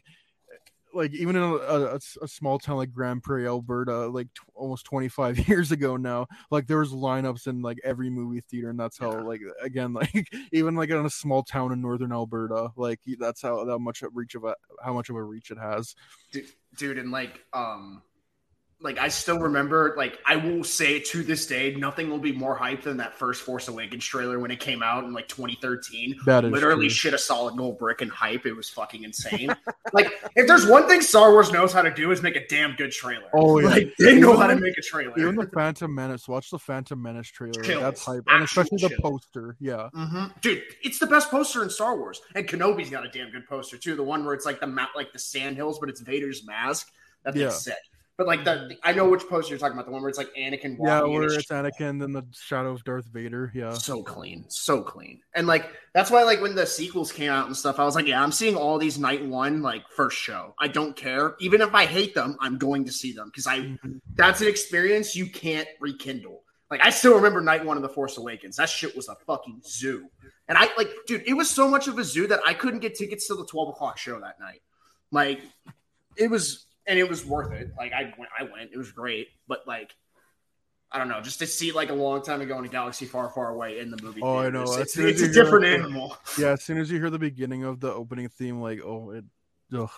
like 0.95 1.13
even 1.13 1.35
in 1.35 1.43
a, 1.43 1.55
a, 1.55 1.99
a, 2.21 2.27
small 2.27 2.57
town 2.57 2.77
like 2.77 2.93
Grand 2.93 3.21
Prairie, 3.21 3.47
Alberta, 3.47 4.07
like 4.07 4.27
t- 4.27 4.41
almost 4.55 4.85
25 4.85 5.37
years 5.49 5.71
ago 5.71 5.97
now, 5.97 6.25
like 6.49 6.67
there 6.67 6.79
was 6.79 6.93
lineups 6.93 7.47
in 7.47 7.61
like 7.61 7.79
every 7.83 8.09
movie 8.09 8.41
theater, 8.49 8.69
and 8.69 8.79
that's 8.79 8.97
how 8.97 9.11
yeah. 9.11 9.21
like 9.21 9.41
again 9.61 9.93
like 9.93 10.33
even 10.51 10.75
like 10.75 10.89
in 10.89 11.05
a 11.05 11.09
small 11.09 11.43
town 11.43 11.71
in 11.71 11.81
northern 11.81 12.13
Alberta, 12.13 12.69
like 12.77 13.01
that's 13.19 13.41
how 13.41 13.63
that 13.65 13.79
much 13.79 14.03
reach 14.13 14.35
of 14.35 14.45
a 14.45 14.55
how 14.83 14.93
much 14.93 15.09
of 15.09 15.17
a 15.17 15.23
reach 15.23 15.51
it 15.51 15.57
has. 15.57 15.95
Dude, 16.31 16.45
dude 16.77 16.97
and 16.97 17.11
like 17.11 17.41
um 17.53 18.01
like 18.81 18.99
I 18.99 19.07
still 19.07 19.39
remember, 19.39 19.95
like 19.97 20.19
I 20.25 20.35
will 20.35 20.63
say 20.63 20.99
to 20.99 21.23
this 21.23 21.47
day, 21.47 21.73
nothing 21.75 22.09
will 22.09 22.19
be 22.19 22.33
more 22.33 22.55
hype 22.55 22.83
than 22.83 22.97
that 22.97 23.13
first 23.13 23.41
Force 23.41 23.67
Awakens 23.67 24.03
trailer 24.03 24.37
when 24.37 24.51
it 24.51 24.59
came 24.59 24.83
out 24.83 25.05
in 25.05 25.13
like 25.13 25.27
2013. 25.27 26.19
That 26.25 26.45
is 26.45 26.51
literally 26.51 26.87
true. 26.87 26.93
shit 26.93 27.13
a 27.13 27.17
solid 27.17 27.55
gold 27.55 27.79
brick 27.79 28.01
and 28.01 28.11
hype. 28.11 28.45
It 28.45 28.53
was 28.53 28.69
fucking 28.69 29.03
insane. 29.03 29.55
like 29.93 30.11
if 30.35 30.45
there's 30.45 30.67
one 30.67 30.87
thing 30.87 31.01
Star 31.01 31.31
Wars 31.31 31.51
knows 31.51 31.71
how 31.71 31.81
to 31.81 31.91
do 31.91 32.11
is 32.11 32.21
make 32.21 32.35
a 32.35 32.45
damn 32.47 32.75
good 32.75 32.91
trailer. 32.91 33.29
Oh 33.33 33.59
yeah, 33.59 33.67
like, 33.69 33.93
they 33.97 34.19
know 34.19 34.35
how 34.35 34.47
to 34.47 34.55
make 34.55 34.77
a 34.77 34.81
trailer. 34.81 35.17
Even 35.17 35.35
the 35.35 35.47
Phantom 35.47 35.93
Menace. 35.93 36.27
Watch 36.27 36.49
the 36.49 36.59
Phantom 36.59 37.01
Menace 37.01 37.29
trailer. 37.29 37.63
Chills. 37.63 37.81
That's 37.81 38.03
hype, 38.03 38.23
and 38.27 38.43
especially 38.43 38.77
the 38.77 38.97
poster. 39.01 39.55
Yeah, 39.59 39.89
mm-hmm. 39.95 40.25
dude, 40.41 40.63
it's 40.83 40.99
the 40.99 41.07
best 41.07 41.31
poster 41.31 41.63
in 41.63 41.69
Star 41.69 41.97
Wars. 41.97 42.21
And 42.35 42.47
Kenobi's 42.47 42.89
got 42.89 43.05
a 43.05 43.09
damn 43.09 43.31
good 43.31 43.47
poster 43.47 43.77
too. 43.77 43.95
The 43.95 44.03
one 44.03 44.25
where 44.25 44.33
it's 44.33 44.45
like 44.45 44.59
the 44.59 44.67
map, 44.67 44.89
like 44.95 45.13
the 45.13 45.19
sand 45.19 45.55
hills, 45.55 45.79
but 45.79 45.89
it's 45.89 46.01
Vader's 46.01 46.45
mask. 46.45 46.91
That's 47.23 47.37
yeah. 47.37 47.49
sick. 47.49 47.77
But 48.17 48.27
like 48.27 48.45
the, 48.45 48.77
I 48.81 48.93
know 48.93 49.09
which 49.09 49.27
poster 49.27 49.51
you're 49.51 49.59
talking 49.59 49.73
about. 49.73 49.85
The 49.85 49.91
one 49.91 50.01
where 50.01 50.09
it's 50.09 50.17
like 50.17 50.33
Anakin. 50.35 50.77
Yeah, 50.81 51.01
where 51.03 51.23
it's 51.23 51.47
Anakin 51.47 52.01
and 52.01 52.15
the 52.15 52.23
shadow 52.31 52.71
of 52.71 52.83
Darth 52.85 53.07
Vader. 53.07 53.51
Yeah, 53.53 53.73
so 53.73 54.01
clean, 54.03 54.45
so 54.47 54.81
clean. 54.81 55.19
And 55.33 55.47
like 55.47 55.69
that's 55.93 56.09
why 56.09 56.23
like 56.23 56.41
when 56.41 56.55
the 56.55 56.65
sequels 56.65 57.11
came 57.11 57.29
out 57.29 57.47
and 57.47 57.57
stuff, 57.57 57.77
I 57.77 57.83
was 57.83 57.93
like, 57.93 58.07
yeah, 58.07 58.23
I'm 58.23 58.31
seeing 58.31 58.55
all 58.55 58.77
these 58.77 58.97
night 58.97 59.25
one 59.25 59.61
like 59.61 59.83
first 59.89 60.17
show. 60.17 60.55
I 60.59 60.69
don't 60.69 60.95
care, 60.95 61.35
even 61.39 61.59
if 61.61 61.75
I 61.75 61.85
hate 61.85 62.15
them, 62.15 62.37
I'm 62.39 62.57
going 62.57 62.85
to 62.85 62.91
see 62.91 63.11
them 63.11 63.27
because 63.27 63.47
I 63.47 63.59
mm-hmm. 63.59 63.97
that's 64.13 64.39
an 64.39 64.47
experience 64.47 65.13
you 65.15 65.25
can't 65.25 65.67
rekindle. 65.81 66.41
Like 66.71 66.85
I 66.85 66.91
still 66.91 67.15
remember 67.15 67.41
night 67.41 67.65
one 67.65 67.75
of 67.75 67.83
the 67.83 67.89
Force 67.89 68.17
Awakens. 68.17 68.55
That 68.55 68.69
shit 68.69 68.95
was 68.95 69.09
a 69.09 69.15
fucking 69.27 69.61
zoo. 69.65 70.07
And 70.47 70.57
I 70.57 70.69
like, 70.77 70.89
dude, 71.05 71.23
it 71.27 71.33
was 71.33 71.49
so 71.49 71.67
much 71.67 71.87
of 71.87 71.97
a 71.97 72.03
zoo 72.03 72.27
that 72.27 72.39
I 72.45 72.53
couldn't 72.53 72.79
get 72.79 72.95
tickets 72.95 73.27
to 73.27 73.35
the 73.35 73.45
12 73.45 73.69
o'clock 73.69 73.97
show 73.97 74.19
that 74.19 74.39
night. 74.39 74.61
Like, 75.11 75.41
it 76.17 76.29
was 76.29 76.64
and 76.87 76.99
it 76.99 77.09
was 77.09 77.25
worth 77.25 77.51
it. 77.51 77.71
Like 77.77 77.93
I 77.93 78.13
went, 78.17 78.31
I 78.37 78.43
went. 78.43 78.71
It 78.73 78.77
was 78.77 78.91
great, 78.91 79.29
but 79.47 79.67
like 79.67 79.93
I 80.91 80.97
don't 80.97 81.09
know, 81.09 81.21
just 81.21 81.39
to 81.39 81.47
see 81.47 81.71
like 81.71 81.89
a 81.89 81.93
long 81.93 82.21
time 82.21 82.41
ago 82.41 82.57
in 82.57 82.65
a 82.65 82.69
galaxy 82.69 83.05
far, 83.05 83.29
far 83.29 83.49
away 83.49 83.79
in 83.79 83.91
the 83.91 84.01
movie. 84.01 84.21
Oh, 84.23 84.37
I 84.37 84.49
know. 84.49 84.63
It's, 84.63 84.97
it's, 84.97 84.97
it's 84.97 85.21
a 85.21 85.31
different 85.31 85.65
animal. 85.65 86.17
Yeah, 86.39 86.51
as 86.51 86.63
soon 86.63 86.77
as 86.77 86.89
you 86.89 86.99
hear 86.99 87.09
the 87.09 87.19
beginning 87.19 87.63
of 87.63 87.79
the 87.79 87.91
opening 87.91 88.29
theme, 88.29 88.61
like 88.61 88.81
oh, 88.83 89.11
it, 89.11 89.25
ugh, 89.77 89.89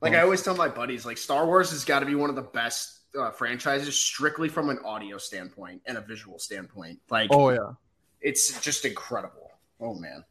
like 0.00 0.14
I 0.14 0.22
always 0.22 0.42
tell 0.42 0.56
my 0.56 0.68
buddies, 0.68 1.04
like 1.06 1.18
Star 1.18 1.46
Wars 1.46 1.70
has 1.70 1.84
got 1.84 2.00
to 2.00 2.06
be 2.06 2.14
one 2.14 2.30
of 2.30 2.36
the 2.36 2.42
best 2.42 3.00
uh, 3.18 3.30
franchises, 3.30 3.96
strictly 3.96 4.48
from 4.48 4.68
an 4.68 4.78
audio 4.84 5.18
standpoint 5.18 5.82
and 5.86 5.98
a 5.98 6.00
visual 6.00 6.38
standpoint. 6.38 7.00
Like, 7.10 7.30
oh 7.32 7.50
yeah, 7.50 7.72
it's 8.20 8.60
just 8.60 8.84
incredible. 8.84 9.50
Oh 9.80 9.94
man. 9.94 10.24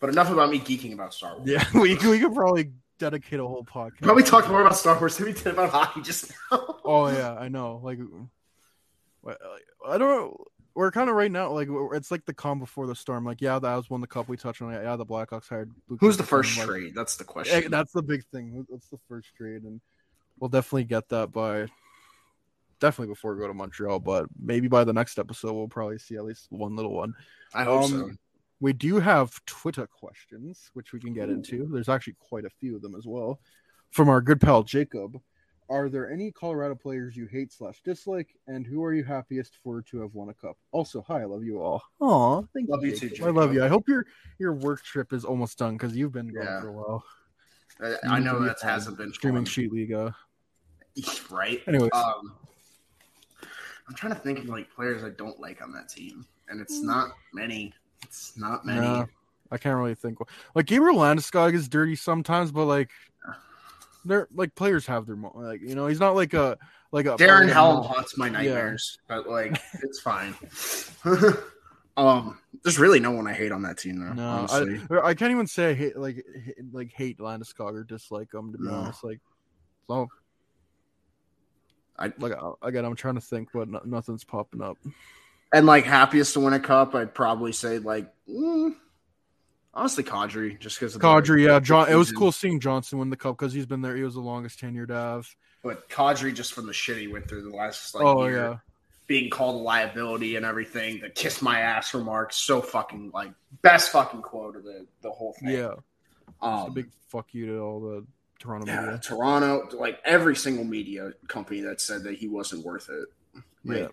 But 0.00 0.10
enough 0.10 0.30
about 0.30 0.50
me 0.50 0.60
geeking 0.60 0.92
about 0.92 1.12
Star 1.12 1.36
Wars. 1.36 1.48
Yeah, 1.48 1.64
we, 1.74 1.96
we 1.96 2.20
could 2.20 2.34
probably 2.34 2.72
dedicate 2.98 3.40
a 3.40 3.46
whole 3.46 3.64
podcast. 3.64 4.02
Probably 4.02 4.22
talked 4.22 4.48
more 4.48 4.60
about 4.60 4.76
Star 4.76 4.98
Wars 4.98 5.16
than 5.16 5.26
we 5.26 5.32
did 5.32 5.46
about 5.48 5.70
hockey 5.70 6.02
just 6.02 6.30
now. 6.50 6.76
oh 6.84 7.08
yeah, 7.08 7.34
I 7.34 7.48
know. 7.48 7.80
Like, 7.82 7.98
I 9.86 9.98
don't 9.98 10.08
know. 10.08 10.44
We're 10.74 10.92
kind 10.92 11.10
of 11.10 11.16
right 11.16 11.30
now, 11.30 11.50
like 11.50 11.68
it's 11.94 12.10
like 12.12 12.24
the 12.24 12.34
calm 12.34 12.60
before 12.60 12.86
the 12.86 12.94
storm. 12.94 13.24
Like, 13.24 13.40
yeah, 13.40 13.58
that 13.58 13.74
was 13.74 13.90
one 13.90 14.00
the 14.00 14.06
cup 14.06 14.28
we 14.28 14.36
touched 14.36 14.62
on. 14.62 14.72
Yeah, 14.72 14.94
the 14.94 15.04
Blackhawks 15.04 15.48
hired. 15.48 15.72
Luke 15.88 15.98
Who's 16.00 16.16
the 16.16 16.22
first 16.22 16.56
like, 16.56 16.68
trade? 16.68 16.92
That's 16.94 17.16
the 17.16 17.24
question. 17.24 17.70
That's 17.70 17.92
the 17.92 18.02
big 18.02 18.24
thing. 18.26 18.64
What's 18.68 18.88
the 18.88 18.98
first 19.08 19.34
trade? 19.34 19.64
And 19.64 19.80
we'll 20.38 20.50
definitely 20.50 20.84
get 20.84 21.08
that 21.08 21.32
by 21.32 21.66
definitely 22.80 23.12
before 23.12 23.34
we 23.34 23.40
go 23.40 23.48
to 23.48 23.54
Montreal, 23.54 23.98
but 23.98 24.26
maybe 24.40 24.68
by 24.68 24.84
the 24.84 24.92
next 24.92 25.18
episode 25.18 25.52
we'll 25.52 25.68
probably 25.68 25.98
see 25.98 26.16
at 26.16 26.24
least 26.24 26.46
one 26.50 26.76
little 26.76 26.94
one. 26.94 27.14
I 27.54 27.64
hope 27.64 27.84
um, 27.84 27.90
so 27.90 28.10
we 28.60 28.72
do 28.72 28.98
have 28.98 29.44
Twitter 29.46 29.86
questions, 29.86 30.70
which 30.74 30.92
we 30.92 31.00
can 31.00 31.12
get 31.12 31.28
into. 31.28 31.68
There's 31.70 31.88
actually 31.88 32.16
quite 32.18 32.44
a 32.44 32.50
few 32.50 32.76
of 32.76 32.82
them 32.82 32.94
as 32.94 33.06
well. 33.06 33.40
From 33.90 34.08
our 34.08 34.20
good 34.20 34.40
pal 34.40 34.62
Jacob, 34.62 35.20
are 35.70 35.88
there 35.88 36.10
any 36.10 36.32
Colorado 36.32 36.74
players 36.74 37.16
you 37.16 37.26
hate 37.26 37.52
slash 37.52 37.80
dislike, 37.84 38.34
and 38.46 38.66
who 38.66 38.82
are 38.82 38.92
you 38.92 39.04
happiest 39.04 39.58
for 39.62 39.82
to 39.82 40.00
have 40.00 40.14
won 40.14 40.30
a 40.30 40.34
cup? 40.34 40.56
Also, 40.72 41.02
hi, 41.02 41.20
I 41.20 41.24
love 41.24 41.44
you 41.44 41.60
all. 41.60 41.82
Aw, 42.00 42.42
thank 42.54 42.68
love 42.68 42.84
you. 42.84 42.92
you 42.92 43.10
too, 43.10 43.26
I 43.26 43.30
love 43.30 43.52
you. 43.52 43.62
I 43.62 43.68
hope 43.68 43.88
your 43.88 44.06
your 44.38 44.54
work 44.54 44.82
trip 44.82 45.12
is 45.12 45.24
almost 45.24 45.58
done 45.58 45.74
because 45.74 45.94
you've 45.94 46.12
been 46.12 46.32
gone 46.32 46.44
yeah. 46.44 46.60
for 46.60 46.68
a 46.68 46.72
while. 46.72 47.04
I, 47.80 48.16
I 48.16 48.18
know 48.18 48.40
that 48.40 48.60
hasn't 48.62 48.98
been 48.98 49.12
streaming 49.12 49.44
fun. 49.44 49.50
sheet 49.50 49.72
league. 49.72 49.94
Right. 51.30 51.62
Anyway, 51.68 51.88
um, 51.92 52.34
I'm 53.88 53.94
trying 53.94 54.14
to 54.14 54.18
think 54.18 54.40
of 54.40 54.46
like 54.46 54.68
players 54.68 55.04
I 55.04 55.10
don't 55.10 55.38
like 55.38 55.62
on 55.62 55.72
that 55.74 55.88
team, 55.88 56.26
and 56.48 56.60
it's 56.60 56.80
not 56.80 57.12
many. 57.32 57.72
It's 58.02 58.36
not 58.36 58.64
many. 58.64 58.80
No, 58.80 59.06
I 59.50 59.58
can't 59.58 59.76
really 59.76 59.94
think. 59.94 60.18
Like 60.54 60.66
Gabriel 60.66 60.96
Landeskog 60.96 61.54
is 61.54 61.68
dirty 61.68 61.96
sometimes, 61.96 62.52
but 62.52 62.66
like 62.66 62.90
they're 64.04 64.28
like 64.34 64.54
players 64.54 64.86
have 64.86 65.06
their 65.06 65.16
like 65.34 65.60
you 65.60 65.74
know 65.74 65.86
he's 65.86 66.00
not 66.00 66.14
like 66.14 66.34
a 66.34 66.58
like 66.92 67.06
a 67.06 67.16
Darren 67.16 67.52
Helm 67.52 67.84
haunts 67.84 68.16
my 68.16 68.28
nightmares, 68.28 68.98
yeah. 69.08 69.16
but 69.16 69.28
like 69.28 69.60
it's 69.82 70.00
fine. 70.00 70.34
um, 71.96 72.38
there's 72.64 72.78
really 72.78 73.00
no 73.00 73.10
one 73.10 73.26
I 73.26 73.34
hate 73.34 73.52
on 73.52 73.62
that 73.62 73.78
team 73.78 74.00
though. 74.00 74.12
No, 74.12 74.28
honestly. 74.50 74.80
I, 74.90 75.08
I 75.08 75.14
can't 75.14 75.32
even 75.32 75.46
say 75.46 75.70
I 75.70 75.74
hate 75.74 75.96
like 75.96 76.24
like 76.72 76.92
hate 76.92 77.18
Landeskog 77.18 77.74
or 77.74 77.84
dislike 77.84 78.32
him 78.32 78.52
to 78.52 78.58
be 78.58 78.64
no. 78.64 78.74
honest. 78.74 79.04
Like, 79.04 79.20
so 79.88 80.08
I 81.98 82.12
like 82.18 82.32
again, 82.62 82.84
I'm 82.84 82.96
trying 82.96 83.16
to 83.16 83.20
think, 83.20 83.50
but 83.52 83.68
no, 83.68 83.80
nothing's 83.84 84.24
popping 84.24 84.62
up. 84.62 84.78
And 85.52 85.66
like 85.66 85.84
happiest 85.84 86.34
to 86.34 86.40
win 86.40 86.52
a 86.52 86.60
cup, 86.60 86.94
I'd 86.94 87.14
probably 87.14 87.52
say 87.52 87.78
like 87.78 88.12
mm, 88.28 88.74
honestly 89.78 90.04
Kadri, 90.04 90.58
just 90.58 90.78
because 90.78 90.96
Kadri, 90.96 91.46
yeah, 91.46 91.60
John. 91.60 91.88
It 91.88 91.94
was 91.94 92.12
cool 92.12 92.32
seeing 92.32 92.60
Johnson 92.60 92.98
win 92.98 93.10
the 93.10 93.16
cup 93.16 93.38
because 93.38 93.52
he's 93.52 93.66
been 93.66 93.80
there. 93.80 93.96
He 93.96 94.02
was 94.02 94.14
the 94.14 94.20
longest 94.20 94.60
tenured 94.60 94.90
Av. 94.90 95.34
But 95.62 95.88
Kadri, 95.88 96.34
just 96.34 96.52
from 96.52 96.66
the 96.66 96.72
shit 96.72 96.98
he 96.98 97.08
went 97.08 97.28
through 97.28 97.50
the 97.50 97.56
last 97.56 97.94
like 97.94 98.04
oh 98.04 98.26
year, 98.26 98.36
yeah, 98.36 98.56
being 99.06 99.30
called 99.30 99.56
a 99.56 99.62
liability 99.62 100.36
and 100.36 100.44
everything, 100.44 101.00
the 101.00 101.08
kiss 101.08 101.40
my 101.40 101.60
ass 101.60 101.94
remarks, 101.94 102.36
so 102.36 102.60
fucking 102.60 103.10
like 103.14 103.32
best 103.62 103.90
fucking 103.90 104.22
quote 104.22 104.56
of 104.56 104.64
the 104.64 104.86
the 105.02 105.10
whole 105.10 105.34
thing. 105.40 105.50
Yeah, 105.50 105.74
um, 106.42 106.66
a 106.66 106.70
big 106.70 106.90
fuck 107.08 107.32
you 107.32 107.46
to 107.46 107.58
all 107.60 107.80
the 107.80 108.06
Toronto 108.38 108.66
yeah, 108.66 108.80
media. 108.82 108.98
Toronto, 108.98 109.68
like 109.78 110.00
every 110.04 110.36
single 110.36 110.64
media 110.64 111.12
company 111.26 111.60
that 111.62 111.80
said 111.80 112.02
that 112.04 112.16
he 112.16 112.28
wasn't 112.28 112.64
worth 112.64 112.90
it. 112.90 113.08
Like, 113.64 113.78
yeah 113.78 113.88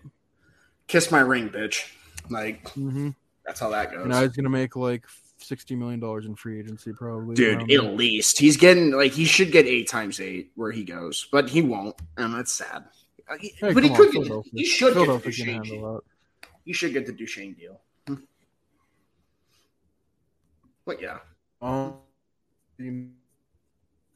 kiss 0.86 1.10
my 1.10 1.20
ring, 1.20 1.48
bitch. 1.50 1.92
Like 2.30 2.64
mm-hmm. 2.70 3.10
that's 3.44 3.60
how 3.60 3.70
that 3.70 3.92
goes. 3.92 4.06
Now 4.06 4.22
he's 4.22 4.32
gonna 4.32 4.50
make 4.50 4.76
like 4.76 5.04
sixty 5.38 5.76
million 5.76 6.00
dollars 6.00 6.26
in 6.26 6.34
free 6.34 6.58
agency, 6.58 6.92
probably. 6.92 7.34
Dude, 7.34 7.70
at 7.70 7.84
least 7.94 8.38
he's 8.38 8.56
getting 8.56 8.92
like 8.92 9.12
he 9.12 9.24
should 9.24 9.52
get 9.52 9.66
eight 9.66 9.88
times 9.88 10.20
eight 10.20 10.50
where 10.54 10.72
he 10.72 10.84
goes, 10.84 11.28
but 11.30 11.48
he 11.48 11.62
won't, 11.62 11.96
and 12.16 12.34
that's 12.34 12.52
sad. 12.52 12.84
Uh, 13.28 13.36
hey, 13.40 13.52
but 13.60 13.82
he 13.82 13.90
could. 13.90 14.12
Get, 14.12 14.26
he 14.52 14.64
should 14.64 14.94
get 14.94 15.06
the 15.06 15.18
Duchene. 15.18 16.00
He 16.64 16.72
should 16.72 16.92
get 16.92 17.06
the 17.06 17.12
Duchene 17.12 17.54
deal. 17.54 17.80
But 20.84 21.02
yeah. 21.02 21.18
Um, 21.60 21.94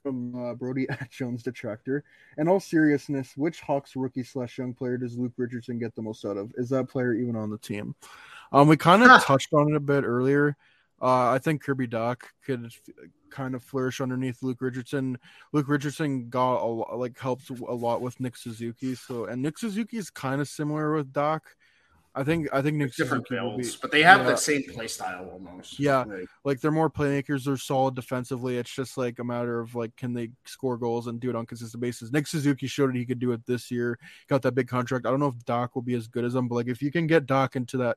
from 0.02 0.34
uh, 0.34 0.54
Brody 0.54 0.86
at 0.90 1.10
Jones 1.10 1.42
Detractor. 1.42 2.04
In 2.38 2.48
all 2.48 2.60
seriousness, 2.60 3.32
which 3.36 3.60
Hawks 3.60 3.96
rookie 3.96 4.24
slash 4.24 4.58
young 4.58 4.74
player 4.74 4.96
does 4.96 5.16
Luke 5.16 5.32
Richardson 5.36 5.78
get 5.78 5.94
the 5.94 6.02
most 6.02 6.24
out 6.24 6.36
of? 6.36 6.52
Is 6.56 6.68
that 6.70 6.88
player 6.88 7.14
even 7.14 7.36
on 7.36 7.50
the 7.50 7.58
team? 7.58 7.94
Um, 8.52 8.68
we 8.68 8.76
kind 8.76 9.02
of 9.02 9.22
touched 9.22 9.52
on 9.52 9.70
it 9.70 9.76
a 9.76 9.80
bit 9.80 10.04
earlier. 10.04 10.56
Uh, 11.00 11.30
I 11.30 11.38
think 11.38 11.62
Kirby 11.62 11.88
Dach 11.88 12.20
could 12.44 12.66
f- 12.66 12.80
kind 13.30 13.54
of 13.54 13.62
flourish 13.62 14.00
underneath 14.00 14.42
Luke 14.42 14.60
Richardson. 14.60 15.18
Luke 15.52 15.68
Richardson 15.68 16.28
got 16.28 16.62
a 16.62 16.66
lot, 16.66 16.98
like 16.98 17.18
helped 17.18 17.48
a 17.48 17.54
lot 17.54 18.02
with 18.02 18.20
Nick 18.20 18.36
Suzuki. 18.36 18.94
So 18.94 19.24
and 19.24 19.40
Nick 19.40 19.56
Suzuki 19.56 19.96
is 19.96 20.10
kind 20.10 20.42
of 20.42 20.48
similar 20.48 20.92
with 20.94 21.12
Dach. 21.12 21.40
I 22.12 22.24
think 22.24 22.48
I 22.52 22.60
think 22.60 22.76
Nick 22.76 22.94
different 22.96 23.28
builds, 23.28 23.76
be, 23.76 23.78
but 23.80 23.92
they 23.92 24.02
have 24.02 24.22
yeah. 24.22 24.30
the 24.30 24.36
same 24.36 24.64
play 24.64 24.88
style 24.88 25.28
almost. 25.30 25.78
Yeah, 25.78 26.02
like, 26.02 26.28
like, 26.44 26.60
they're 26.60 26.72
more 26.72 26.90
playmakers. 26.90 27.44
They're 27.44 27.56
solid 27.56 27.94
defensively. 27.94 28.58
It's 28.58 28.74
just 28.74 28.98
like 28.98 29.20
a 29.20 29.24
matter 29.24 29.60
of 29.60 29.76
like 29.76 29.94
can 29.96 30.12
they 30.12 30.30
score 30.44 30.76
goals 30.76 31.06
and 31.06 31.20
do 31.20 31.30
it 31.30 31.36
on 31.36 31.46
consistent 31.46 31.80
basis. 31.80 32.10
Nick 32.10 32.26
Suzuki 32.26 32.66
showed 32.66 32.90
it 32.90 32.98
he 32.98 33.06
could 33.06 33.20
do 33.20 33.30
it 33.30 33.46
this 33.46 33.70
year. 33.70 33.96
Got 34.28 34.42
that 34.42 34.56
big 34.56 34.66
contract. 34.66 35.06
I 35.06 35.10
don't 35.10 35.20
know 35.20 35.28
if 35.28 35.44
Dach 35.44 35.70
will 35.74 35.82
be 35.82 35.94
as 35.94 36.08
good 36.08 36.24
as 36.24 36.34
him, 36.34 36.48
but 36.48 36.56
like 36.56 36.68
if 36.68 36.82
you 36.82 36.90
can 36.90 37.06
get 37.06 37.26
Dach 37.26 37.54
into 37.54 37.76
that, 37.76 37.96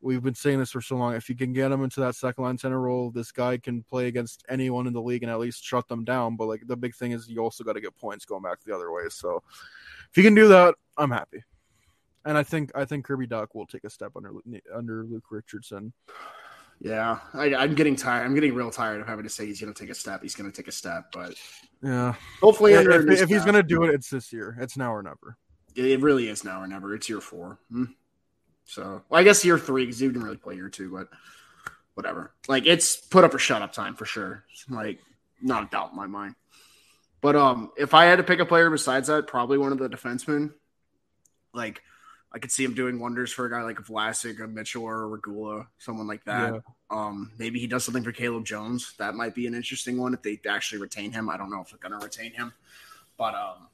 we've 0.00 0.22
been 0.22 0.34
saying 0.34 0.60
this 0.60 0.70
for 0.70 0.80
so 0.80 0.96
long. 0.96 1.14
If 1.14 1.28
you 1.28 1.34
can 1.34 1.52
get 1.52 1.72
him 1.72 1.82
into 1.82 2.00
that 2.00 2.14
second 2.14 2.44
line 2.44 2.56
center 2.56 2.80
role, 2.80 3.10
this 3.10 3.32
guy 3.32 3.58
can 3.58 3.82
play 3.82 4.06
against 4.06 4.44
anyone 4.48 4.86
in 4.86 4.92
the 4.92 5.02
league 5.02 5.24
and 5.24 5.32
at 5.32 5.40
least 5.40 5.64
shut 5.64 5.88
them 5.88 6.04
down. 6.04 6.36
But 6.36 6.46
like 6.46 6.62
the 6.66 6.76
big 6.76 6.94
thing 6.94 7.12
is 7.12 7.28
you 7.28 7.40
also 7.40 7.64
got 7.64 7.72
to 7.72 7.80
get 7.80 7.96
points 7.96 8.24
going 8.24 8.42
back 8.42 8.60
the 8.64 8.74
other 8.74 8.92
way. 8.92 9.08
So 9.08 9.42
if 10.08 10.16
you 10.16 10.22
can 10.22 10.36
do 10.36 10.46
that, 10.46 10.76
I'm 10.96 11.10
happy. 11.10 11.42
And 12.24 12.36
I 12.36 12.42
think 12.42 12.70
I 12.74 12.84
think 12.84 13.04
Kirby 13.04 13.26
Dach 13.26 13.48
will 13.54 13.66
take 13.66 13.84
a 13.84 13.90
step 13.90 14.12
under 14.16 14.32
under 14.74 15.04
Luke 15.04 15.24
Richardson. 15.30 15.92
Yeah, 16.82 17.18
I, 17.34 17.54
I'm 17.54 17.74
getting 17.74 17.94
tired. 17.94 18.24
I'm 18.24 18.34
getting 18.34 18.54
real 18.54 18.70
tired 18.70 19.02
of 19.02 19.06
having 19.06 19.24
to 19.24 19.28
say 19.28 19.44
he's 19.44 19.60
going 19.60 19.72
to 19.72 19.78
take 19.78 19.90
a 19.90 19.94
step. 19.94 20.22
He's 20.22 20.34
going 20.34 20.50
to 20.50 20.56
take 20.56 20.66
a 20.68 20.72
step, 20.72 21.12
but 21.12 21.34
Yeah, 21.82 22.14
hopefully, 22.40 22.72
if, 22.72 22.78
under 22.78 23.12
if, 23.12 23.22
if 23.22 23.28
he's 23.28 23.44
gonna 23.44 23.62
do 23.62 23.84
it, 23.84 23.94
it's 23.94 24.08
this 24.08 24.32
year. 24.32 24.56
It's 24.60 24.76
now 24.76 24.94
or 24.94 25.02
never. 25.02 25.36
it 25.74 26.00
really 26.00 26.28
is 26.28 26.42
now 26.42 26.62
or 26.62 26.66
never. 26.66 26.94
It's 26.94 27.08
year 27.08 27.20
four. 27.20 27.58
Hmm. 27.70 27.84
So, 28.64 29.02
well, 29.08 29.20
I 29.20 29.24
guess 29.24 29.44
year 29.44 29.58
three 29.58 29.84
because 29.84 30.00
you 30.00 30.08
didn't 30.08 30.24
really 30.24 30.36
play 30.36 30.54
year 30.54 30.68
two, 30.68 30.90
but 30.90 31.08
whatever. 31.94 32.32
Like 32.48 32.66
it's 32.66 32.96
put 32.96 33.24
up 33.24 33.34
or 33.34 33.38
shut 33.38 33.62
up 33.62 33.72
time 33.72 33.94
for 33.94 34.04
sure. 34.04 34.44
Like 34.68 35.00
not 35.42 35.64
a 35.64 35.66
doubt 35.66 35.90
in 35.90 35.96
my 35.96 36.06
mind. 36.06 36.34
But 37.20 37.36
um, 37.36 37.72
if 37.76 37.92
I 37.92 38.06
had 38.06 38.16
to 38.16 38.22
pick 38.22 38.40
a 38.40 38.46
player 38.46 38.70
besides 38.70 39.08
that, 39.08 39.26
probably 39.26 39.58
one 39.58 39.72
of 39.72 39.78
the 39.78 39.88
defensemen. 39.88 40.52
Like 41.52 41.82
I 42.32 42.38
could 42.38 42.52
see 42.52 42.64
him 42.64 42.74
doing 42.74 43.00
wonders 43.00 43.32
for 43.32 43.46
a 43.46 43.50
guy 43.50 43.62
like 43.62 43.78
Vlasic, 43.78 44.42
a 44.42 44.46
Mitchell, 44.46 44.84
or 44.84 45.02
a 45.02 45.06
Regula, 45.06 45.66
someone 45.78 46.06
like 46.06 46.24
that. 46.24 46.54
Yeah. 46.54 46.60
Um, 46.88 47.32
maybe 47.38 47.58
he 47.58 47.66
does 47.66 47.84
something 47.84 48.04
for 48.04 48.12
Caleb 48.12 48.44
Jones. 48.44 48.94
That 48.98 49.14
might 49.14 49.34
be 49.34 49.46
an 49.46 49.54
interesting 49.54 49.98
one 49.98 50.14
if 50.14 50.22
they 50.22 50.38
actually 50.48 50.80
retain 50.80 51.10
him. 51.10 51.28
I 51.28 51.36
don't 51.36 51.50
know 51.50 51.60
if 51.60 51.70
they're 51.70 51.78
going 51.78 51.98
to 51.98 52.04
retain 52.04 52.32
him, 52.32 52.52
but 53.16 53.34
um, 53.34 53.68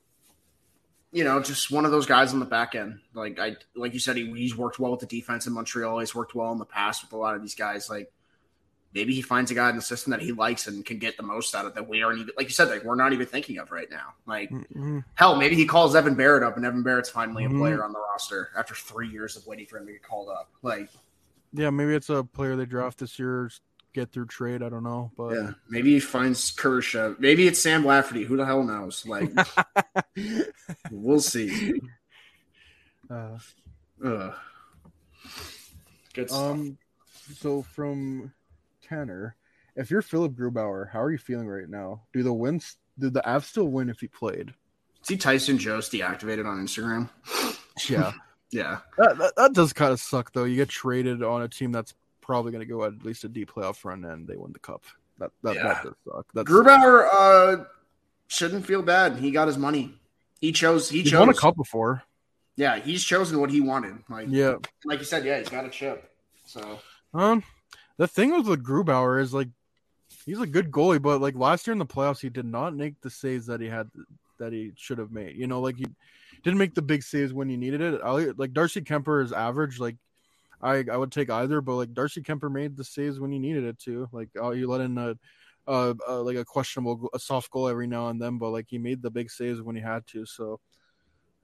you 1.12 1.24
know, 1.24 1.40
just 1.40 1.70
one 1.70 1.84
of 1.84 1.90
those 1.90 2.06
guys 2.06 2.32
on 2.32 2.40
the 2.40 2.46
back 2.46 2.74
end. 2.74 3.00
Like 3.12 3.38
I, 3.38 3.56
like 3.74 3.92
you 3.92 4.00
said, 4.00 4.16
he, 4.16 4.30
he's 4.32 4.56
worked 4.56 4.78
well 4.78 4.90
with 4.90 5.00
the 5.00 5.06
defense 5.06 5.46
in 5.46 5.52
Montreal. 5.52 5.98
He's 5.98 6.14
worked 6.14 6.34
well 6.34 6.52
in 6.52 6.58
the 6.58 6.64
past 6.64 7.02
with 7.02 7.12
a 7.12 7.16
lot 7.16 7.34
of 7.34 7.42
these 7.42 7.54
guys. 7.54 7.90
Like 7.90 8.10
maybe 8.94 9.14
he 9.14 9.20
finds 9.22 9.50
a 9.50 9.54
guy 9.54 9.68
in 9.70 9.76
the 9.76 9.82
system 9.82 10.10
that 10.12 10.22
he 10.22 10.32
likes 10.32 10.66
and 10.66 10.84
can 10.84 10.98
get 10.98 11.16
the 11.16 11.22
most 11.22 11.54
out 11.54 11.66
of 11.66 11.74
that 11.74 11.86
we 11.88 12.02
aren't 12.02 12.18
even, 12.20 12.32
like 12.36 12.46
you 12.46 12.52
said, 12.52 12.68
like 12.68 12.82
we're 12.84 12.94
not 12.94 13.12
even 13.12 13.26
thinking 13.26 13.58
of 13.58 13.70
right 13.70 13.90
now. 13.90 14.14
Like 14.26 14.50
Mhm. 14.50 15.04
hell, 15.14 15.36
maybe 15.36 15.54
he 15.54 15.66
calls 15.66 15.94
Evan 15.94 16.16
Barratt 16.16 16.42
up 16.42 16.56
and 16.56 16.64
Evan 16.64 16.82
Barratt's 16.82 17.10
finally 17.10 17.44
Mhm. 17.44 17.56
a 17.56 17.58
player 17.58 17.84
on 17.84 17.92
the 17.92 17.98
roster 17.98 18.50
after 18.56 18.74
three 18.74 19.08
years 19.08 19.36
of 19.36 19.46
waiting 19.46 19.66
for 19.66 19.78
him 19.78 19.86
to 19.86 19.92
get 19.92 20.02
called 20.02 20.28
up. 20.30 20.50
Like, 20.62 20.88
Yeah, 21.52 21.70
maybe 21.70 21.94
it's 21.94 22.08
a 22.10 22.24
player 22.24 22.56
they 22.56 22.66
draft 22.66 22.98
this 22.98 23.18
year, 23.18 23.50
get 23.94 24.12
through 24.12 24.26
trade. 24.26 24.62
I 24.62 24.68
don't 24.68 24.82
know, 24.82 25.10
but 25.16 25.34
yeah, 25.34 25.52
maybe 25.68 25.92
he 25.94 26.00
finds 26.00 26.54
Kurashev. 26.54 27.18
Maybe 27.18 27.46
it's 27.46 27.58
Sam 27.60 27.84
Lafferty. 27.84 28.24
Who 28.24 28.36
the 28.36 28.44
hell 28.46 28.62
knows? 28.62 29.06
Like, 29.06 29.30
we'll 30.90 31.20
see. 31.20 31.80
uh, 33.10 33.38
Ugh. 34.04 34.34
Good 36.14 36.28
stuff. 36.30 36.42
Um, 36.52 36.78
so 37.34 37.62
from 37.62 38.32
Tanner, 38.88 39.36
if 39.74 39.90
you're 39.90 40.02
Philipp 40.02 40.32
Grubauer, 40.32 40.90
how 40.90 41.00
are 41.02 41.10
you 41.10 41.18
feeling 41.18 41.46
right 41.48 41.68
now? 41.68 42.02
Do 42.12 42.22
the 42.22 42.32
wins? 42.32 42.76
Did 42.98 43.14
the 43.14 43.20
Avs 43.22 43.44
still 43.44 43.66
win 43.68 43.88
if 43.88 44.00
he 44.00 44.08
played? 44.08 44.52
see 45.02 45.16
Tyson 45.16 45.56
Jost 45.56 45.92
deactivated 45.92 46.46
on 46.46 46.58
Instagram. 46.64 47.08
Yeah, 47.90 48.12
Yeah. 48.50 48.78
that, 48.96 49.18
that, 49.18 49.36
that 49.36 49.52
does 49.52 49.72
kind 49.74 49.92
of 49.92 50.00
suck 50.00 50.32
though. 50.32 50.44
You 50.44 50.56
get 50.56 50.68
traded 50.70 51.22
on 51.22 51.42
a 51.42 51.48
team 51.48 51.70
that's 51.72 51.92
probably 52.22 52.50
going 52.50 52.60
to 52.60 52.66
go 52.66 52.84
at 52.84 53.04
least 53.04 53.22
a 53.24 53.28
deep 53.28 53.52
playoff 53.52 53.84
run 53.84 54.02
and 54.04 54.26
they 54.26 54.34
win 54.36 54.52
the 54.52 54.58
cup. 54.58 54.82
That 55.18 55.30
that, 55.42 55.54
Yeah. 55.56 55.62
that 55.64 55.84
does 55.84 55.94
suck. 56.10 56.26
That's 56.34 56.50
Grubauer 56.50 57.06
uh, 57.12 57.64
shouldn't 58.28 58.64
feel 58.66 58.80
bad. 58.82 59.16
He 59.18 59.30
got 59.30 59.46
his 59.46 59.58
money. 59.58 59.94
He 60.40 60.52
chose. 60.52 60.88
He 60.88 61.02
he's 61.02 61.10
chose. 61.10 61.20
won 61.20 61.28
a 61.28 61.34
cup 61.34 61.54
before. 61.56 62.02
Yeah, 62.56 62.78
he's 62.78 63.04
chosen 63.04 63.38
what 63.40 63.50
he 63.50 63.60
wanted. 63.60 63.98
Like, 64.08 64.28
Yeah. 64.30 64.54
like 64.86 64.98
you 65.00 65.04
said, 65.04 65.24
yeah, 65.26 65.38
he's 65.38 65.50
got 65.50 65.66
a 65.66 65.68
chip. 65.68 66.10
So 66.46 66.78
Um, 67.12 67.42
the 67.98 68.06
thing 68.08 68.32
with 68.32 68.46
with 68.46 68.64
Grubauer 68.64 69.20
is 69.20 69.32
like 69.32 69.48
he's 70.24 70.40
a 70.40 70.46
good 70.46 70.70
goalie, 70.70 71.00
but 71.00 71.20
like 71.20 71.34
last 71.34 71.66
year 71.66 71.72
in 71.72 71.78
the 71.78 71.86
playoffs, 71.86 72.20
he 72.20 72.28
did 72.28 72.46
not 72.46 72.74
make 72.74 73.00
the 73.00 73.10
saves 73.10 73.46
that 73.46 73.60
he 73.60 73.68
had 73.68 73.90
that 74.38 74.52
he 74.52 74.72
should 74.76 74.98
have 74.98 75.10
made. 75.10 75.36
You 75.36 75.46
know, 75.46 75.60
like 75.60 75.76
he 75.76 75.86
didn't 76.42 76.58
make 76.58 76.74
the 76.74 76.82
big 76.82 77.02
saves 77.02 77.32
when 77.32 77.48
he 77.48 77.56
needed 77.56 77.80
it. 77.80 78.00
I, 78.02 78.32
like 78.36 78.52
Darcy 78.52 78.82
Kuemper 78.82 79.24
is 79.24 79.32
average. 79.32 79.78
Like 79.80 79.96
I 80.62 80.84
I 80.90 80.96
would 80.96 81.12
take 81.12 81.30
either, 81.30 81.60
but 81.60 81.76
like 81.76 81.94
Darcy 81.94 82.22
Kuemper 82.22 82.50
made 82.50 82.76
the 82.76 82.84
saves 82.84 83.18
when 83.18 83.32
he 83.32 83.38
needed 83.38 83.64
it 83.64 83.78
to. 83.80 84.08
Like 84.12 84.30
oh, 84.38 84.52
you 84.52 84.68
let 84.68 84.80
in 84.80 84.98
a. 84.98 85.16
Uh, 85.68 85.94
uh, 86.08 86.22
like 86.22 86.36
a 86.36 86.44
questionable, 86.44 87.10
a 87.12 87.18
soft 87.18 87.50
goal 87.50 87.66
every 87.66 87.88
now 87.88 88.06
and 88.06 88.22
then, 88.22 88.38
but 88.38 88.50
like 88.50 88.66
he 88.68 88.78
made 88.78 89.02
the 89.02 89.10
big 89.10 89.28
saves 89.28 89.60
when 89.60 89.74
he 89.74 89.82
had 89.82 90.06
to. 90.06 90.24
So, 90.24 90.60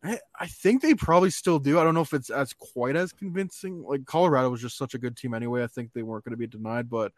I, 0.04 0.18
I 0.38 0.46
think 0.48 0.82
they 0.82 0.94
probably 0.94 1.30
still 1.30 1.58
do. 1.60 1.78
I 1.78 1.84
don't 1.84 1.94
know 1.94 2.00
if 2.00 2.12
it's 2.12 2.30
as 2.30 2.52
quite 2.52 2.96
as 2.96 3.12
convincing. 3.12 3.84
Like 3.84 4.04
Colorado 4.04 4.50
was 4.50 4.60
just 4.60 4.76
such 4.76 4.94
a 4.94 4.98
good 4.98 5.16
team 5.16 5.32
anyway. 5.32 5.62
I 5.62 5.68
think 5.68 5.92
they 5.92 6.02
weren't 6.02 6.24
going 6.24 6.32
to 6.32 6.36
be 6.36 6.48
denied, 6.48 6.90
but 6.90 7.12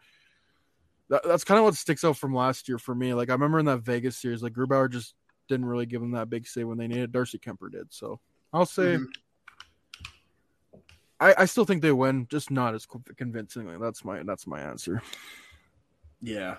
that, 1.09 1.23
that's 1.25 1.45
kind 1.45 1.59
of 1.59 1.65
what 1.65 1.75
sticks 1.75 2.05
out 2.05 2.19
from 2.19 2.35
last 2.35 2.69
year 2.69 2.79
for 2.79 2.95
me. 2.95 3.15
Like 3.15 3.31
I 3.31 3.33
remember 3.33 3.59
in 3.59 3.67
that 3.67 3.79
Vegas 3.81 4.19
series, 4.19 4.43
like 4.43 4.53
Grubauer 4.53 4.91
just 4.91 5.15
didn't 5.49 5.67
really 5.67 5.87
give 5.87 6.03
them 6.03 6.11
that 6.13 6.29
big 6.29 6.47
save 6.47 6.69
when 6.69 6.77
they 6.79 6.87
needed. 6.87 7.13
Darcy 7.13 7.39
Kuemper 7.39 7.71
did. 7.73 7.93
So 7.93 8.21
I'll 8.53 8.67
say 8.67 8.99
Mhm. 8.99 9.07
I, 11.21 11.35
I 11.39 11.45
still 11.47 11.65
think 11.65 11.81
they 11.81 11.93
win, 11.93 12.27
just 12.29 12.51
not 12.51 12.75
as 12.75 12.85
conv- 12.87 13.17
convincingly. 13.17 13.77
That's 13.81 14.05
my 14.05 14.23
that's 14.25 14.47
my 14.47 14.61
answer. 14.61 15.01
yeah, 16.21 16.57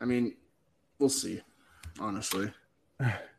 I 0.00 0.06
mean, 0.06 0.34
we'll 0.98 1.08
see. 1.08 1.40
Honestly, 2.00 2.50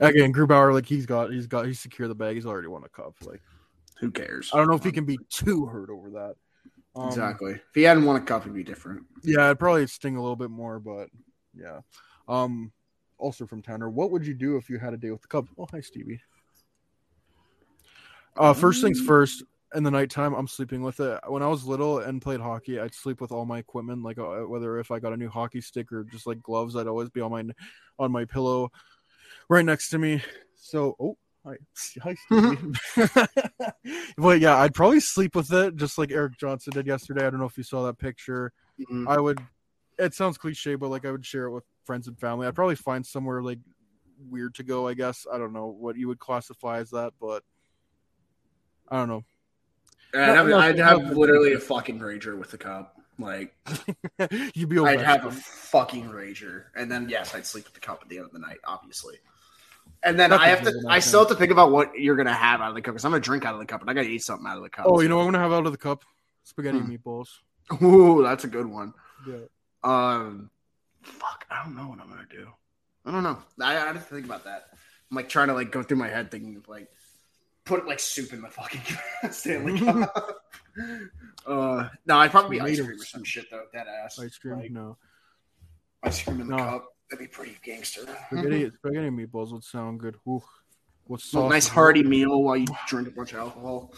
Again, 0.00 0.32
Grubauer, 0.32 0.72
like 0.72 0.86
he's 0.86 1.06
got 1.06 1.30
he's 1.30 1.46
got 1.46 1.66
he's 1.66 1.80
secured 1.80 2.10
the 2.10 2.14
bag. 2.14 2.36
He's 2.36 2.46
already 2.46 2.68
won 2.68 2.84
a 2.84 2.88
cup. 2.88 3.14
Like 3.22 3.42
who 4.00 4.10
cares? 4.10 4.50
I 4.52 4.58
don't 4.58 4.68
know 4.68 4.74
if 4.74 4.84
he 4.84 4.92
can 4.92 5.04
be 5.04 5.18
too 5.28 5.66
hurt 5.66 5.90
over 5.90 6.10
that. 6.10 6.34
Um, 6.94 7.08
exactly. 7.08 7.52
If 7.52 7.74
he 7.74 7.82
hadn't 7.82 8.04
won 8.04 8.16
a 8.16 8.20
cup, 8.20 8.42
it'd 8.42 8.54
be 8.54 8.64
different. 8.64 9.04
Yeah, 9.22 9.46
it'd 9.46 9.58
probably 9.58 9.86
sting 9.86 10.16
a 10.16 10.20
little 10.20 10.36
bit 10.36 10.50
more, 10.50 10.80
but 10.80 11.08
yeah. 11.54 11.80
Um, 12.26 12.72
also 13.18 13.46
from 13.46 13.62
Tanner, 13.62 13.90
what 13.90 14.10
would 14.10 14.26
you 14.26 14.34
do 14.34 14.56
if 14.56 14.68
you 14.70 14.78
had 14.78 14.94
a 14.94 14.96
day 14.96 15.10
with 15.10 15.22
the 15.22 15.28
Cubs? 15.28 15.50
Oh, 15.58 15.66
hi, 15.70 15.80
Stevie. 15.80 16.20
Uh, 18.36 18.52
first 18.52 18.82
things 18.82 19.00
first. 19.00 19.44
In 19.74 19.82
the 19.82 19.90
nighttime, 19.90 20.32
I'm 20.32 20.48
sleeping 20.48 20.82
with 20.82 20.98
it. 21.00 21.20
When 21.26 21.42
I 21.42 21.46
was 21.46 21.66
little 21.66 21.98
and 21.98 22.22
played 22.22 22.40
hockey, 22.40 22.80
I'd 22.80 22.94
sleep 22.94 23.20
with 23.20 23.32
all 23.32 23.44
my 23.44 23.58
equipment, 23.58 24.02
like 24.02 24.16
uh, 24.16 24.46
whether 24.46 24.78
if 24.78 24.90
I 24.90 24.98
got 24.98 25.12
a 25.12 25.16
new 25.16 25.28
hockey 25.28 25.60
stick 25.60 25.92
or 25.92 26.04
just 26.04 26.26
like 26.26 26.40
gloves, 26.40 26.74
I'd 26.74 26.86
always 26.86 27.10
be 27.10 27.20
on 27.20 27.30
my 27.30 27.44
on 27.98 28.10
my 28.10 28.24
pillow, 28.24 28.70
right 29.48 29.64
next 29.64 29.90
to 29.90 29.98
me. 29.98 30.22
So, 30.56 30.96
oh, 31.00 31.16
hi, 31.44 31.56
hi, 32.02 32.16
but 34.18 34.40
yeah, 34.40 34.56
I'd 34.56 34.74
probably 34.74 35.00
sleep 35.00 35.34
with 35.34 35.52
it, 35.52 35.76
just 35.76 35.98
like 35.98 36.10
Erik 36.12 36.36
Johnson 36.38 36.72
did 36.72 36.86
yesterday. 36.86 37.26
I 37.26 37.30
don't 37.30 37.40
know 37.40 37.46
if 37.46 37.56
you 37.56 37.64
saw 37.64 37.84
that 37.86 37.98
picture. 37.98 38.52
Mhm. 38.90 39.08
I 39.08 39.18
would. 39.20 39.40
It 39.98 40.14
sounds 40.14 40.38
cliche, 40.38 40.76
but 40.76 40.90
like 40.90 41.04
I 41.04 41.10
would 41.10 41.26
share 41.26 41.46
it 41.46 41.52
with 41.52 41.64
friends 41.84 42.06
and 42.06 42.18
family. 42.18 42.46
I'd 42.46 42.54
probably 42.54 42.76
find 42.76 43.04
somewhere 43.04 43.42
like 43.42 43.58
weird 44.30 44.54
to 44.56 44.62
go. 44.62 44.86
I 44.86 44.94
guess 44.94 45.26
I 45.32 45.38
don't 45.38 45.52
know 45.52 45.66
what 45.66 45.96
you 45.96 46.06
would 46.08 46.18
classify 46.20 46.78
as 46.78 46.90
that, 46.90 47.14
but 47.20 47.42
I 48.88 48.96
don't 48.96 49.08
know. 49.08 49.24
I'd 50.14 50.20
have, 50.20 50.46
No, 50.46 50.58
I'd 50.58 50.78
have 50.78 51.02
no. 51.02 51.12
literally 51.12 51.52
a 51.54 51.58
fucking 51.58 51.98
rager 51.98 52.38
with 52.38 52.50
the 52.50 52.58
cop. 52.58 52.94
Like 53.18 53.56
You'd 54.54 54.68
be. 54.68 54.78
I'd 54.78 55.00
have 55.00 55.24
a 55.26 55.32
fucking 55.32 56.08
rager, 56.08 56.66
and 56.76 56.90
then 56.90 57.08
yes, 57.08 57.34
I'd 57.34 57.44
sleep 57.44 57.64
with 57.64 57.74
the 57.74 57.80
cop 57.80 58.00
at 58.02 58.08
the 58.08 58.18
end 58.18 58.26
of 58.26 58.32
the 58.32 58.38
night, 58.38 58.58
obviously. 58.64 59.16
And 60.04 60.18
then 60.18 60.30
That's 60.30 60.42
I 60.42 60.46
a 60.46 60.50
have 60.50 60.62
to. 60.64 60.72
I 60.88 60.92
one, 60.94 61.00
still 61.02 61.20
have 61.20 61.28
to 61.28 61.34
think 61.34 61.50
about 61.50 61.72
what 61.72 61.98
you're 61.98 62.14
gonna 62.16 62.32
have 62.32 62.60
out 62.60 62.68
of 62.68 62.74
the 62.76 62.82
cup 62.82 62.94
because 62.94 63.04
I'm 63.04 63.10
gonna 63.10 63.20
drink 63.20 63.44
out 63.44 63.54
of 63.54 63.60
the 63.60 63.66
cup, 63.66 63.80
and 63.80 63.90
I 63.90 63.94
gotta 63.94 64.08
eat 64.08 64.22
something 64.22 64.46
out 64.46 64.56
of 64.56 64.62
the 64.62 64.70
cup. 64.70 64.86
Oh, 64.88 65.00
you 65.00 65.08
know 65.08 65.16
what 65.16 65.22
I'm 65.24 65.32
gonna 65.32 65.42
have 65.42 65.52
out 65.52 65.66
of 65.66 65.72
the 65.72 65.78
cup? 65.78 66.04
Spaghetti 66.44 66.78
Hmm. 66.78 66.90
meatballs. 66.90 67.28
Ooh, 67.82 68.22
that's 68.22 68.44
a 68.44 68.48
good 68.48 68.66
one. 68.66 68.94
Yeah. 69.26 69.36
Um, 69.82 70.50
fuck, 71.02 71.44
I 71.50 71.64
don't 71.64 71.76
know 71.76 71.88
what 71.88 72.00
I'm 72.00 72.08
gonna 72.08 72.26
do. 72.30 72.48
I 73.04 73.10
don't 73.10 73.22
know. 73.22 73.38
I, 73.60 73.72
I 73.76 73.86
have 73.86 73.94
to 73.94 74.00
think 74.14 74.24
about 74.26 74.44
that. 74.44 74.68
I'm 75.10 75.16
like 75.16 75.28
trying 75.28 75.48
to 75.48 75.54
like 75.54 75.72
go 75.72 75.82
through 75.82 75.96
my 75.98 76.08
head, 76.08 76.30
thinking 76.30 76.56
of 76.56 76.68
like 76.68 76.88
put 77.64 77.86
like 77.86 77.98
soup 78.00 78.32
in 78.32 78.40
the 78.40 78.48
fucking 78.48 78.80
Stanley 79.32 79.80
Cup. 79.84 80.42
uh, 81.46 81.88
no, 82.06 82.16
I'd 82.18 82.30
probably 82.30 82.56
be 82.58 82.60
ice 82.60 82.76
Tomato 82.76 82.86
cream 82.86 83.00
or 83.00 83.04
some 83.04 83.24
shit 83.24 83.50
though. 83.50 83.64
Dead 83.72 83.86
ass 83.88 84.18
Ice 84.18 84.38
cream? 84.38 84.58
Like, 84.58 84.70
no. 84.70 84.96
ice 86.02 86.22
cream 86.22 86.40
in 86.40 86.48
the 86.48 86.56
No. 86.56 86.62
cup. 86.62 86.86
That'd 87.10 87.26
be 87.26 87.28
pretty 87.28 87.56
gangster. 87.62 88.02
Spaghetti, 88.26 88.64
mm-hmm. 88.64 88.76
spaghetti 88.76 89.10
meatballs 89.10 89.52
would 89.52 89.64
sound 89.64 90.00
good. 90.00 90.16
Ooh. 90.28 90.42
What 91.06 91.22
Well, 91.32 91.48
nice 91.48 91.66
hearty 91.66 92.02
meal 92.02 92.42
while 92.42 92.56
you 92.56 92.66
drink 92.86 93.08
a 93.08 93.10
bunch 93.10 93.32
of 93.32 93.38
alcohol. 93.38 93.94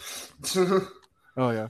Oh 1.37 1.51
yeah. 1.51 1.69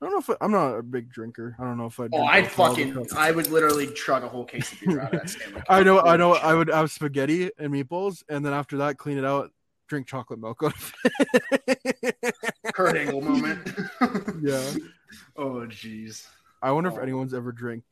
I 0.00 0.04
don't 0.04 0.12
know 0.12 0.18
if 0.18 0.30
I, 0.30 0.36
I'm 0.42 0.52
not 0.52 0.74
a 0.74 0.82
big 0.82 1.10
drinker. 1.10 1.56
I 1.58 1.64
don't 1.64 1.78
know 1.78 1.86
if 1.86 1.98
I. 1.98 2.08
oh, 2.12 2.24
I'd 2.24 2.46
fucking, 2.46 3.06
I 3.16 3.32
would 3.32 3.48
literally 3.50 3.86
chug 3.94 4.22
a 4.22 4.28
whole 4.28 4.44
case 4.44 4.70
of 4.72 4.80
beer 4.80 5.00
out 5.00 5.14
of 5.14 5.20
that 5.20 5.30
Stanley 5.30 5.54
Cup. 5.56 5.64
I 5.68 5.82
know, 5.82 6.00
I 6.00 6.16
know. 6.16 6.34
I 6.34 6.54
would 6.54 6.68
have 6.68 6.90
spaghetti 6.90 7.50
and 7.58 7.72
meatballs, 7.72 8.22
and 8.28 8.44
then 8.44 8.52
after 8.52 8.76
that, 8.76 8.96
clean 8.96 9.18
it 9.18 9.24
out, 9.24 9.50
drink 9.88 10.06
chocolate 10.06 10.38
milk. 10.38 10.62
out 10.62 10.72
of 10.74 10.94
it. 11.66 12.24
Kurt 12.74 12.96
Angle 12.96 13.22
moment. 13.22 13.66
yeah, 14.42 14.62
oh, 15.36 15.66
jeez. 15.66 16.28
I 16.62 16.70
wonder 16.70 16.90
if 16.90 16.96
Oh. 16.96 17.02
anyone's 17.02 17.34
ever 17.34 17.50
drank 17.50 17.82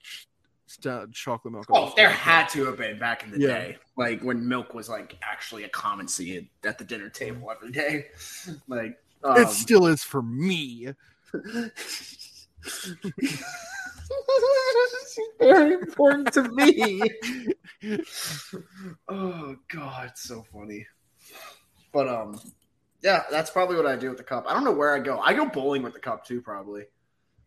ch- 0.69 1.13
chocolate 1.13 1.53
milk. 1.53 1.67
Oh, 1.71 1.93
there 1.97 2.11
had 2.11 2.49
to 2.51 2.65
have 2.67 2.77
been 2.79 2.99
back 2.99 3.25
in 3.25 3.31
the 3.31 3.41
Yeah. 3.41 3.47
day, 3.47 3.79
like 3.97 4.21
when 4.23 4.47
milk 4.47 4.75
was 4.75 4.89
like 4.89 5.17
actually 5.23 5.65
a 5.65 5.69
common 5.69 6.09
scene 6.09 6.49
at 6.65 6.79
the 6.79 6.85
dinner 6.85 7.09
table 7.09 7.51
every 7.51 7.73
day. 7.73 8.07
Like 8.69 8.99
um, 9.25 9.37
It 9.39 9.49
still 9.49 9.87
is 9.87 10.03
for 10.03 10.23
me. 10.23 10.89
very 15.39 15.75
important 15.75 16.33
to 16.35 16.43
me. 16.51 17.03
oh 19.09 19.57
god, 19.69 20.07
it's 20.11 20.23
so 20.23 20.45
funny. 20.53 20.87
But 21.93 22.09
um, 22.09 22.41
yeah, 23.03 23.25
that's 23.31 23.51
probably 23.51 23.77
what 23.77 23.87
I 23.87 23.97
do 23.97 24.09
with 24.09 24.19
the 24.19 24.25
cup. 24.25 24.45
I 24.49 24.55
don't 24.55 24.65
know 24.65 24.73
where 24.73 24.95
I 24.95 24.99
go. 24.99 25.19
I 25.21 25.35
go 25.35 25.47
bowling 25.47 25.83
with 25.83 25.95
the 25.95 26.01
cup 26.01 26.25
too, 26.25 26.41
probably. 26.41 26.85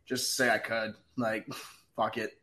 Just 0.05 0.35
say 0.35 0.49
I 0.49 0.57
could, 0.57 0.93
like, 1.17 1.47
fuck 1.95 2.17
it, 2.17 2.38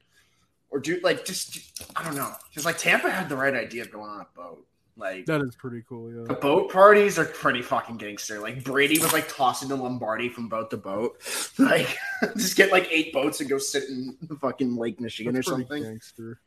or 0.76 0.80
do 0.80 1.00
like 1.02 1.24
just 1.24 1.82
I 1.96 2.04
don't 2.04 2.14
know. 2.16 2.32
Just 2.52 2.66
like 2.66 2.76
Tampa 2.78 3.10
had 3.10 3.28
the 3.30 3.36
right 3.36 3.54
idea 3.54 3.82
of 3.82 3.90
going 3.90 4.10
on 4.10 4.20
a 4.20 4.26
boat. 4.36 4.66
Like 4.98 5.26
That 5.26 5.40
is 5.42 5.54
pretty 5.56 5.82
cool. 5.88 6.10
Yeah, 6.12 6.24
the 6.26 6.34
boat 6.34 6.70
parties 6.72 7.18
are 7.18 7.24
pretty 7.24 7.62
fucking 7.62 7.96
gangster. 7.96 8.40
Like 8.40 8.62
Brady 8.62 8.98
was 8.98 9.12
like 9.12 9.28
tossing 9.34 9.68
the 9.70 9.76
Lombardi 9.76 10.28
from 10.28 10.48
boat 10.48 10.70
to 10.70 10.76
boat. 10.76 11.16
Like 11.58 11.96
just 12.36 12.56
get 12.56 12.70
like 12.70 12.88
eight 12.90 13.12
boats 13.14 13.40
and 13.40 13.48
go 13.48 13.56
sit 13.58 13.84
in 13.88 14.16
fucking 14.40 14.76
Lake 14.76 15.00
Michigan 15.00 15.34
That's 15.34 15.48
or 15.48 15.52
something. 15.52 15.82
Gangster. 15.82 16.40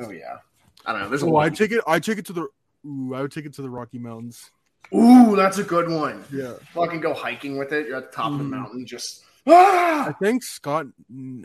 Oh 0.00 0.10
yeah. 0.10 0.38
I 0.86 0.92
don't 0.92 1.02
know. 1.02 1.08
There's 1.10 1.22
a 1.22 1.26
Oh, 1.26 1.30
lot. 1.30 1.44
I 1.46 1.50
take 1.50 1.72
it. 1.72 1.82
I 1.86 1.98
take 1.98 2.18
it 2.18 2.24
to 2.26 2.32
the. 2.32 2.48
Ooh, 2.86 3.14
I 3.14 3.20
would 3.22 3.32
take 3.32 3.44
it 3.46 3.52
to 3.54 3.62
the 3.62 3.70
Rocky 3.70 3.98
Mountains. 3.98 4.50
Ooh, 4.94 5.34
that's 5.36 5.56
a 5.58 5.62
good 5.64 5.88
one. 5.90 6.22
Yeah. 6.32 6.54
Fucking 6.74 7.00
go 7.00 7.14
hiking 7.14 7.56
with 7.58 7.72
it. 7.72 7.86
You're 7.88 7.96
at 7.96 8.10
the 8.10 8.16
top 8.16 8.32
of 8.32 8.38
the 8.38 8.44
Mhm. 8.44 8.50
mountain, 8.50 8.86
just 8.86 9.22
I 9.46 9.52
ah! 9.52 10.14
think 10.20 10.42
Scott. 10.42 10.86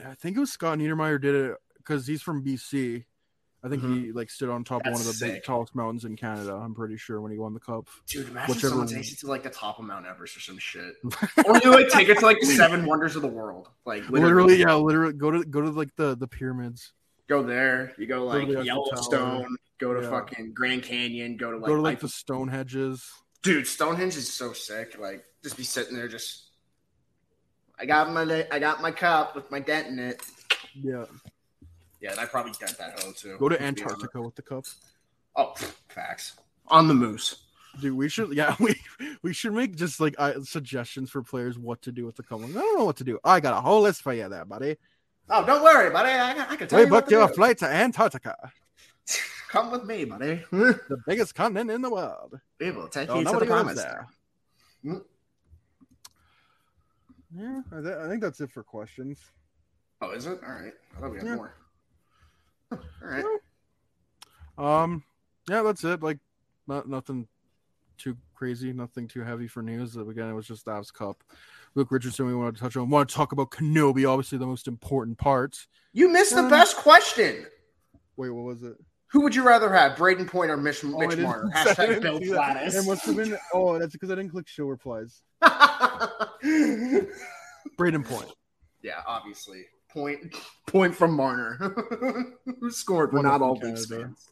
I 0.05 0.13
think 0.15 0.35
it 0.37 0.39
was 0.41 0.51
Scott 0.51 0.77
Niedermayer 0.77 1.21
did 1.21 1.35
it 1.35 1.55
because 1.89 2.05
he's 2.05 2.21
from 2.21 2.43
BC. 2.43 3.03
I 3.61 3.67
think 3.67 3.81
he 3.81 3.87
mm-hmm. 3.87 4.17
like 4.17 4.29
stood 4.29 4.49
on 4.49 4.63
top 4.63 4.85
of 4.85 4.93
one 4.93 5.01
of 5.01 5.07
the 5.07 5.11
That's 5.11 5.19
big 5.19 5.43
tallest 5.43 5.75
mountains 5.75 6.05
in 6.05 6.15
Canada. 6.15 6.53
I'm 6.53 6.73
pretty 6.73 6.95
sure 6.95 7.19
when 7.19 7.29
he 7.29 7.37
won 7.37 7.53
the 7.53 7.59
cup. 7.59 7.89
Dude, 8.07 8.29
imagine 8.29 8.55
Whichever 8.55 8.69
someone 8.69 8.85
one. 8.85 8.95
takes 8.95 9.11
it 9.11 9.19
to 9.19 9.27
like 9.27 9.43
the 9.43 9.49
top 9.49 9.79
of 9.79 9.85
Mount 9.85 10.05
Everest 10.05 10.37
or 10.37 10.39
some 10.39 10.57
shit. 10.59 10.93
or 11.45 11.59
you 11.61 11.71
like 11.71 11.89
take 11.89 12.07
it 12.07 12.19
to 12.19 12.25
like 12.25 12.39
the 12.39 12.45
seven 12.45 12.85
wonders 12.85 13.17
of 13.17 13.21
the 13.21 13.27
world. 13.27 13.67
Like 13.85 14.09
Literally, 14.09 14.57
yeah, 14.57 14.75
literally 14.75 15.11
go 15.11 15.31
to 15.31 15.43
go 15.43 15.59
to 15.59 15.71
like 15.71 15.93
the 15.97 16.15
the 16.15 16.27
pyramids. 16.27 16.93
Go 17.27 17.43
there. 17.43 17.91
You 17.97 18.07
go 18.07 18.23
like 18.23 18.47
Eiffel 18.47 18.65
Yellowstone. 18.65 19.57
Go 19.77 19.93
to 19.93 20.03
Yeah. 20.03 20.09
fucking 20.09 20.53
Grand 20.53 20.83
Canyon. 20.83 21.35
Go 21.35 21.51
to 21.51 21.57
like, 21.57 21.67
go 21.67 21.75
to 21.75 21.81
like 21.81 21.99
the 21.99 22.09
stone 22.09 22.47
hedges. 22.47 23.11
dude. 23.43 23.67
Stonehenge 23.67 24.15
is 24.15 24.31
so 24.31 24.53
sick. 24.53 24.97
Like 24.97 25.25
just 25.43 25.57
be 25.57 25.63
sitting 25.63 25.95
there, 25.95 26.07
just. 26.07 26.45
I 27.77 27.85
got 27.85 28.11
my 28.11 28.47
I 28.51 28.59
got 28.59 28.81
my 28.81 28.91
cup 28.91 29.35
with 29.35 29.51
my 29.51 29.59
dent 29.59 29.87
in 29.87 29.99
it. 29.99 30.21
Yeah. 30.75 31.05
Yeah, 32.01 32.11
and 32.11 32.19
I 32.19 32.25
probably 32.25 32.53
dent 32.59 32.77
that 32.77 32.99
hoe 32.99 33.11
too. 33.11 33.37
Go 33.37 33.49
to. 33.49 33.61
Antarctica 33.61 34.21
with 34.21 34.35
the 34.35 34.41
cup. 34.41 34.65
Oh, 35.35 35.53
facts 35.89 36.33
on 36.67 36.87
the 36.87 36.93
moose. 36.93 37.43
Dude, 37.81 37.93
we 37.95 38.09
should 38.09 38.33
yeah, 38.33 38.55
we 38.59 38.75
we 39.21 39.33
should 39.33 39.53
make 39.53 39.75
just 39.75 39.99
like 39.99 40.15
uh, 40.17 40.41
suggestions 40.43 41.09
for 41.09 41.21
players 41.21 41.57
what 41.59 41.81
to 41.83 41.91
do 41.91 42.05
with 42.05 42.15
the 42.15 42.23
cup. 42.23 42.39
I 42.39 42.47
don't 42.47 42.77
know 42.79 42.85
what 42.85 42.97
to 42.97 43.03
do. 43.03 43.19
I 43.23 43.39
got 43.39 43.57
a 43.57 43.61
whole 43.61 43.81
list 43.81 44.01
for 44.01 44.13
you 44.13 44.27
there, 44.29 44.45
buddy. 44.45 44.77
Oh, 45.29 45.45
don't 45.45 45.61
worry, 45.63 45.91
buddy. 45.91 46.09
I, 46.09 46.51
I 46.51 46.55
can 46.55 46.67
tell 46.67 46.79
We 46.79 46.85
you 46.85 46.91
what 46.91 47.01
booked 47.03 47.11
you 47.11 47.21
a 47.21 47.27
flight 47.27 47.59
to 47.59 47.67
Antarctica, 47.67 48.35
Come 49.49 49.69
with 49.71 49.83
me, 49.85 50.05
buddy. 50.05 50.43
the 50.51 51.01
biggest 51.05 51.35
continent 51.35 51.69
in 51.69 51.81
the 51.81 51.89
world. 51.89 52.39
we 52.59 52.71
will 52.71 52.87
take 52.87 53.09
you 53.09 53.23
to 53.23 53.31
the 53.31 53.45
there. 53.75 54.07
land. 54.83 55.01
Yeah, 57.35 57.61
I, 57.71 57.81
th- 57.81 57.95
I 57.97 58.07
think 58.07 58.21
that's 58.21 58.41
it 58.41 58.49
for 58.51 58.63
questions. 58.63 59.19
Oh, 60.01 60.11
is 60.11 60.25
it? 60.25 60.39
All 60.43 60.51
right. 60.53 60.73
I 60.97 60.99
thought 60.99 61.11
we 61.11 61.17
had 61.17 61.27
Yeah. 61.27 61.35
more. 61.35 61.53
Huh, 62.71 62.77
All 63.03 63.09
right. 63.09 64.83
Um, 64.83 65.03
yeah, 65.49 65.61
that's 65.63 65.83
it. 65.83 66.01
Like, 66.03 66.19
not 66.67 66.87
nothing 66.89 67.27
too 67.97 68.15
crazy, 68.35 68.71
nothing 68.73 69.07
too 69.07 69.21
heavy 69.23 69.47
for 69.47 69.61
news. 69.61 69.95
Again, 69.95 70.29
it 70.29 70.33
was 70.33 70.47
just 70.47 70.65
Avs 70.67 70.93
Cup. 70.93 71.23
Luke 71.75 71.91
Richardson, 71.91 72.25
we 72.25 72.35
wanted 72.35 72.55
to 72.55 72.61
touch 72.61 72.75
on. 72.77 72.87
We 72.87 72.91
Want 72.93 73.09
to 73.09 73.15
talk 73.15 73.31
about 73.31 73.51
Kenobi? 73.51 74.09
Obviously, 74.09 74.37
the 74.37 74.45
most 74.45 74.67
important 74.67 75.17
part. 75.17 75.67
You 75.93 76.09
missed 76.09 76.33
the 76.33 76.39
Um, 76.43 76.49
best 76.49 76.77
question. 76.77 77.45
Wait, 78.17 78.29
what 78.29 78.43
was 78.43 78.63
it? 78.63 78.75
Who 79.11 79.21
would 79.21 79.33
you 79.33 79.43
rather 79.43 79.71
have, 79.73 79.97
Brayden 79.97 80.27
Point 80.27 80.51
or 80.51 80.57
Mitch, 80.57 80.83
Oh, 80.83 80.95
I 80.97 80.99
Mitch 81.07 81.09
didn't- 81.11 81.25
Marner? 81.25 81.49
Hashtag 81.55 82.01
Bill 82.01 82.19
see 82.19 82.29
that. 82.31 82.73
It 82.73 82.85
must 82.85 83.05
have 83.05 83.15
been. 83.15 83.37
Oh, 83.53 83.79
that's 83.79 83.93
because 83.93 84.11
I 84.11 84.15
didn't 84.15 84.29
click 84.31 84.47
show 84.47 84.65
replies. 84.65 85.21
Brayden 87.77 88.05
Point. 88.05 88.31
yeah, 88.81 89.01
obviously. 89.07 89.65
Point 89.89 90.35
point 90.67 90.95
from 90.95 91.13
Marner. 91.13 91.55
Who 92.59 92.71
scored? 92.71 93.13
We're 93.13 93.21
not 93.21 93.41
all 93.41 93.55
Leafs 93.55 93.85
fans. 93.87 94.29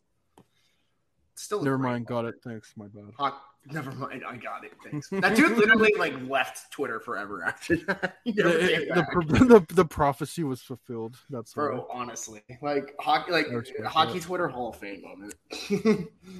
Still 1.36 1.62
Never 1.64 1.78
mind. 1.78 2.08
Got 2.08 2.26
it. 2.26 2.36
Thanks. 2.44 2.74
My 2.76 2.88
bad. 2.88 3.14
Hawk, 3.16 3.40
never 3.72 3.92
mind. 3.92 4.24
I 4.28 4.38
got 4.38 4.66
it. 4.66 4.74
Thanks. 4.84 5.10
That 5.12 5.36
dude 5.36 5.56
literally 5.56 5.94
like 5.98 6.14
left 6.28 6.72
Twitter 6.72 7.00
forever 7.00 7.44
after 7.44 7.76
that. 7.86 8.18
The, 8.26 8.34
the, 8.34 9.46
the, 9.46 9.74
the 9.74 9.86
prophecy 9.86 10.44
was 10.44 10.62
fulfilled. 10.62 11.18
That's. 11.30 11.54
Bro, 11.54 11.88
honestly, 11.92 12.42
like 12.62 12.96
hockey, 13.00 13.32
like 13.32 13.48
hockey 13.86 14.20
that. 14.20 14.24
Twitter 14.24 14.48
Hall 14.48 14.70
of 14.70 14.78
Fame 14.78 15.04
moment. 15.04 15.36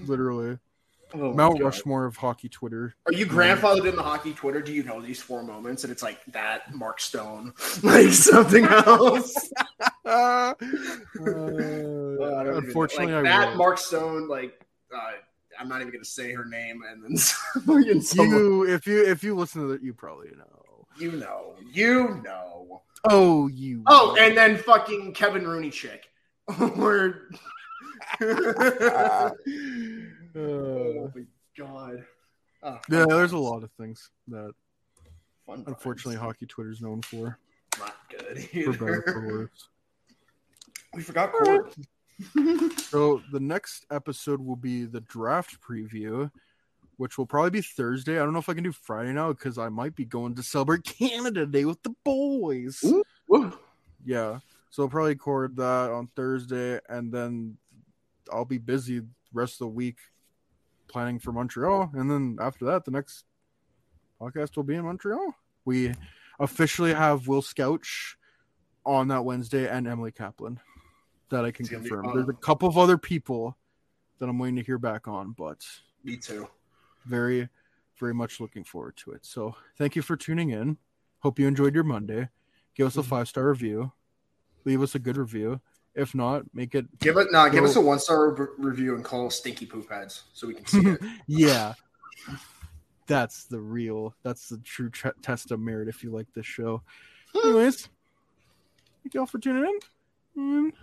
Literally. 0.08 0.58
Oh 1.14 1.34
Mount. 1.34 1.62
Rushmore 1.62 2.06
of 2.06 2.18
hockey 2.18 2.50
Twitter. 2.50 2.94
Are 3.06 3.14
you 3.14 3.26
grandfathered 3.26 3.88
in 3.88 3.96
the 3.96 4.04
hockey 4.04 4.34
Twitter? 4.34 4.62
Do 4.62 4.74
you 4.74 4.84
know 4.84 5.02
these 5.02 5.22
four 5.22 5.42
moments? 5.42 5.84
And 5.84 5.92
it's 5.92 6.04
like 6.04 6.20
that, 6.34 6.74
Mark 6.76 7.00
Stone, 7.00 7.54
like 7.84 8.10
something 8.10 8.66
else. 8.66 9.50
Uh, 10.08 10.54
I 10.62 10.64
don't 12.46 12.64
unfortunately, 12.64 13.12
like 13.14 13.26
I 13.26 13.30
that 13.30 13.50
will. 13.50 13.58
Mark 13.58 13.78
Stone, 13.78 14.30
like 14.30 14.66
uh, 14.96 15.12
I'm 15.60 15.68
not 15.68 15.82
even 15.82 15.92
gonna 15.92 16.06
say 16.06 16.32
her 16.32 16.46
name, 16.46 16.82
and 16.90 17.04
then 17.04 17.18
fucking 17.66 18.02
someone, 18.02 18.30
you, 18.30 18.70
if 18.70 18.88
you 18.88 19.04
if 19.04 19.22
you 19.22 19.36
listen 19.36 19.64
to 19.64 19.68
that, 19.68 19.84
you 19.84 19.94
probably 19.94 20.30
know. 20.30 20.86
you 20.98 21.12
know, 21.12 21.56
you 21.74 22.22
know. 22.24 22.84
Oh, 23.10 23.48
you. 23.48 23.84
Oh, 23.86 24.16
and 24.18 24.38
then 24.38 24.56
fucking 24.56 25.14
Kevin 25.14 25.46
Rooney 25.46 25.72
chick. 25.72 26.10
Or 26.78 27.28
oh 30.38 31.12
my 31.16 31.22
god. 31.58 32.06
Oh, 32.64 32.80
yeah, 32.90 33.06
there's 33.08 33.34
a 33.34 33.38
lot 33.38 33.64
of 33.64 33.72
things 33.72 34.10
that 34.28 34.54
fun 35.46 35.58
times. 35.58 35.68
unfortunately 35.68 36.20
hockey 36.20 36.46
Twitter's 36.46 36.82
known 36.82 37.02
for, 37.02 37.38
not 37.80 37.96
good. 38.10 38.44
for 38.44 38.72
better 38.74 39.04
for 39.08 39.28
worse. 39.28 39.70
We 40.94 41.02
forgot 41.02 41.32
Court. 41.32 41.76
So 42.78 43.22
the 43.32 43.40
next 43.40 43.86
episode 43.92 44.42
will 44.42 44.56
be 44.56 44.86
the 44.86 45.02
draft 45.02 45.58
preview, 45.62 46.32
which 46.98 47.18
will 47.18 47.28
probably 47.28 47.52
be 47.52 47.62
Thursday. 47.62 48.16
I 48.16 48.24
don't 48.24 48.34
know 48.34 48.40
if 48.40 48.50
I 48.50 48.54
can 48.54 48.64
do 48.64 48.72
Friday 48.72 49.14
now 49.14 49.34
because 49.34 49.58
I 49.58 49.70
might 49.70 49.96
be 49.96 50.06
going 50.06 50.36
to 50.36 50.44
celebrate 50.44 50.84
Canada 51.00 51.46
Day 51.46 51.66
with 51.66 51.84
the 51.84 51.94
boys. 52.04 52.82
Ooh. 52.84 53.04
Woo. 53.28 53.54
Yeah. 54.06 54.40
So 54.70 54.84
I'll 54.84 54.90
probably 54.90 55.12
record 55.12 55.58
that 55.58 55.92
on 55.92 56.08
Thursday 56.16 56.80
and 56.90 57.12
then 57.12 57.58
I'll 58.32 58.46
be 58.46 58.58
busy 58.58 59.00
the 59.00 59.08
rest 59.34 59.56
of 59.56 59.60
the 59.60 59.68
week 59.68 59.98
planning 60.88 61.20
for 61.20 61.32
Montreal. 61.32 61.92
And 61.94 62.10
then 62.10 62.38
after 62.42 62.66
that, 62.66 62.86
the 62.86 62.92
next 62.92 63.26
podcast 64.22 64.56
will 64.56 64.64
be 64.64 64.76
in 64.76 64.84
Montreal. 64.86 65.36
We 65.66 65.94
officially 66.40 66.94
have 66.94 67.28
Will 67.28 67.42
Scouch 67.42 68.16
on 68.86 69.10
that 69.10 69.26
Wednesday 69.26 69.68
and 69.68 69.88
Emily 69.88 70.12
Kaplan 70.12 70.60
that 71.30 71.44
I 71.46 71.52
can 71.52 71.64
It's 71.66 71.70
be 71.70 71.76
confirm. 71.76 72.12
There's 72.14 72.30
a 72.30 72.34
couple 72.34 72.70
of 72.70 72.78
other 72.78 72.98
people 72.98 73.58
that 74.20 74.30
I'm 74.30 74.40
waiting 74.40 74.56
to 74.56 74.64
hear 74.64 74.78
back 74.78 75.08
on, 75.08 75.34
but 75.38 75.66
Me 76.04 76.16
too. 76.18 76.48
very, 77.06 77.50
very 78.00 78.14
much 78.14 78.40
looking 78.40 78.64
forward 78.64 78.96
to 78.98 79.12
it. 79.12 79.26
So 79.26 79.56
thank 79.78 79.96
you 79.96 80.02
for 80.02 80.16
tuning 80.16 80.52
in. 80.52 80.78
Hope 81.20 81.38
you 81.40 81.48
enjoyed 81.48 81.76
your 81.76 81.84
Monday. 81.84 82.30
Give 82.76 82.88
us 82.88 82.96
a 82.96 83.00
Mm-hmm. 83.02 83.10
five 83.10 83.28
star 83.28 83.50
review. 83.50 83.92
Leave 84.66 84.82
us 84.82 84.96
a 84.96 85.00
good 85.00 85.18
review. 85.18 85.60
If 85.98 86.14
not, 86.14 86.44
make 86.54 86.76
it 86.76 86.86
Give 87.00 87.18
it 87.18 87.30
nah, 87.32 87.50
give 87.50 87.64
us 87.64 87.76
a 87.76 87.82
one 87.82 87.98
star 87.98 88.30
re- 88.30 88.48
review 88.60 88.94
and 88.94 89.04
call 89.04 89.32
stinky 89.32 89.66
poop 89.66 89.90
heads 89.90 90.24
so 90.32 90.46
we 90.46 90.54
can 90.54 90.66
see 90.68 90.92
it. 90.92 91.02
yeah. 91.28 91.74
That's 93.08 93.46
the 93.46 93.60
real. 93.60 94.14
That's 94.22 94.48
the 94.48 94.60
true 94.60 94.92
tre- 94.92 95.12
test 95.24 95.52
of 95.52 95.60
merit. 95.60 95.88
If 95.88 96.04
you 96.04 96.12
like 96.12 96.28
this 96.36 96.46
show, 96.46 96.84
hmm. 97.34 97.48
anyways, 97.48 97.90
thank 99.04 99.16
y'all 99.16 99.26
for 99.26 99.40
tuning 99.40 99.64
in. 99.64 99.80
And 100.36 100.74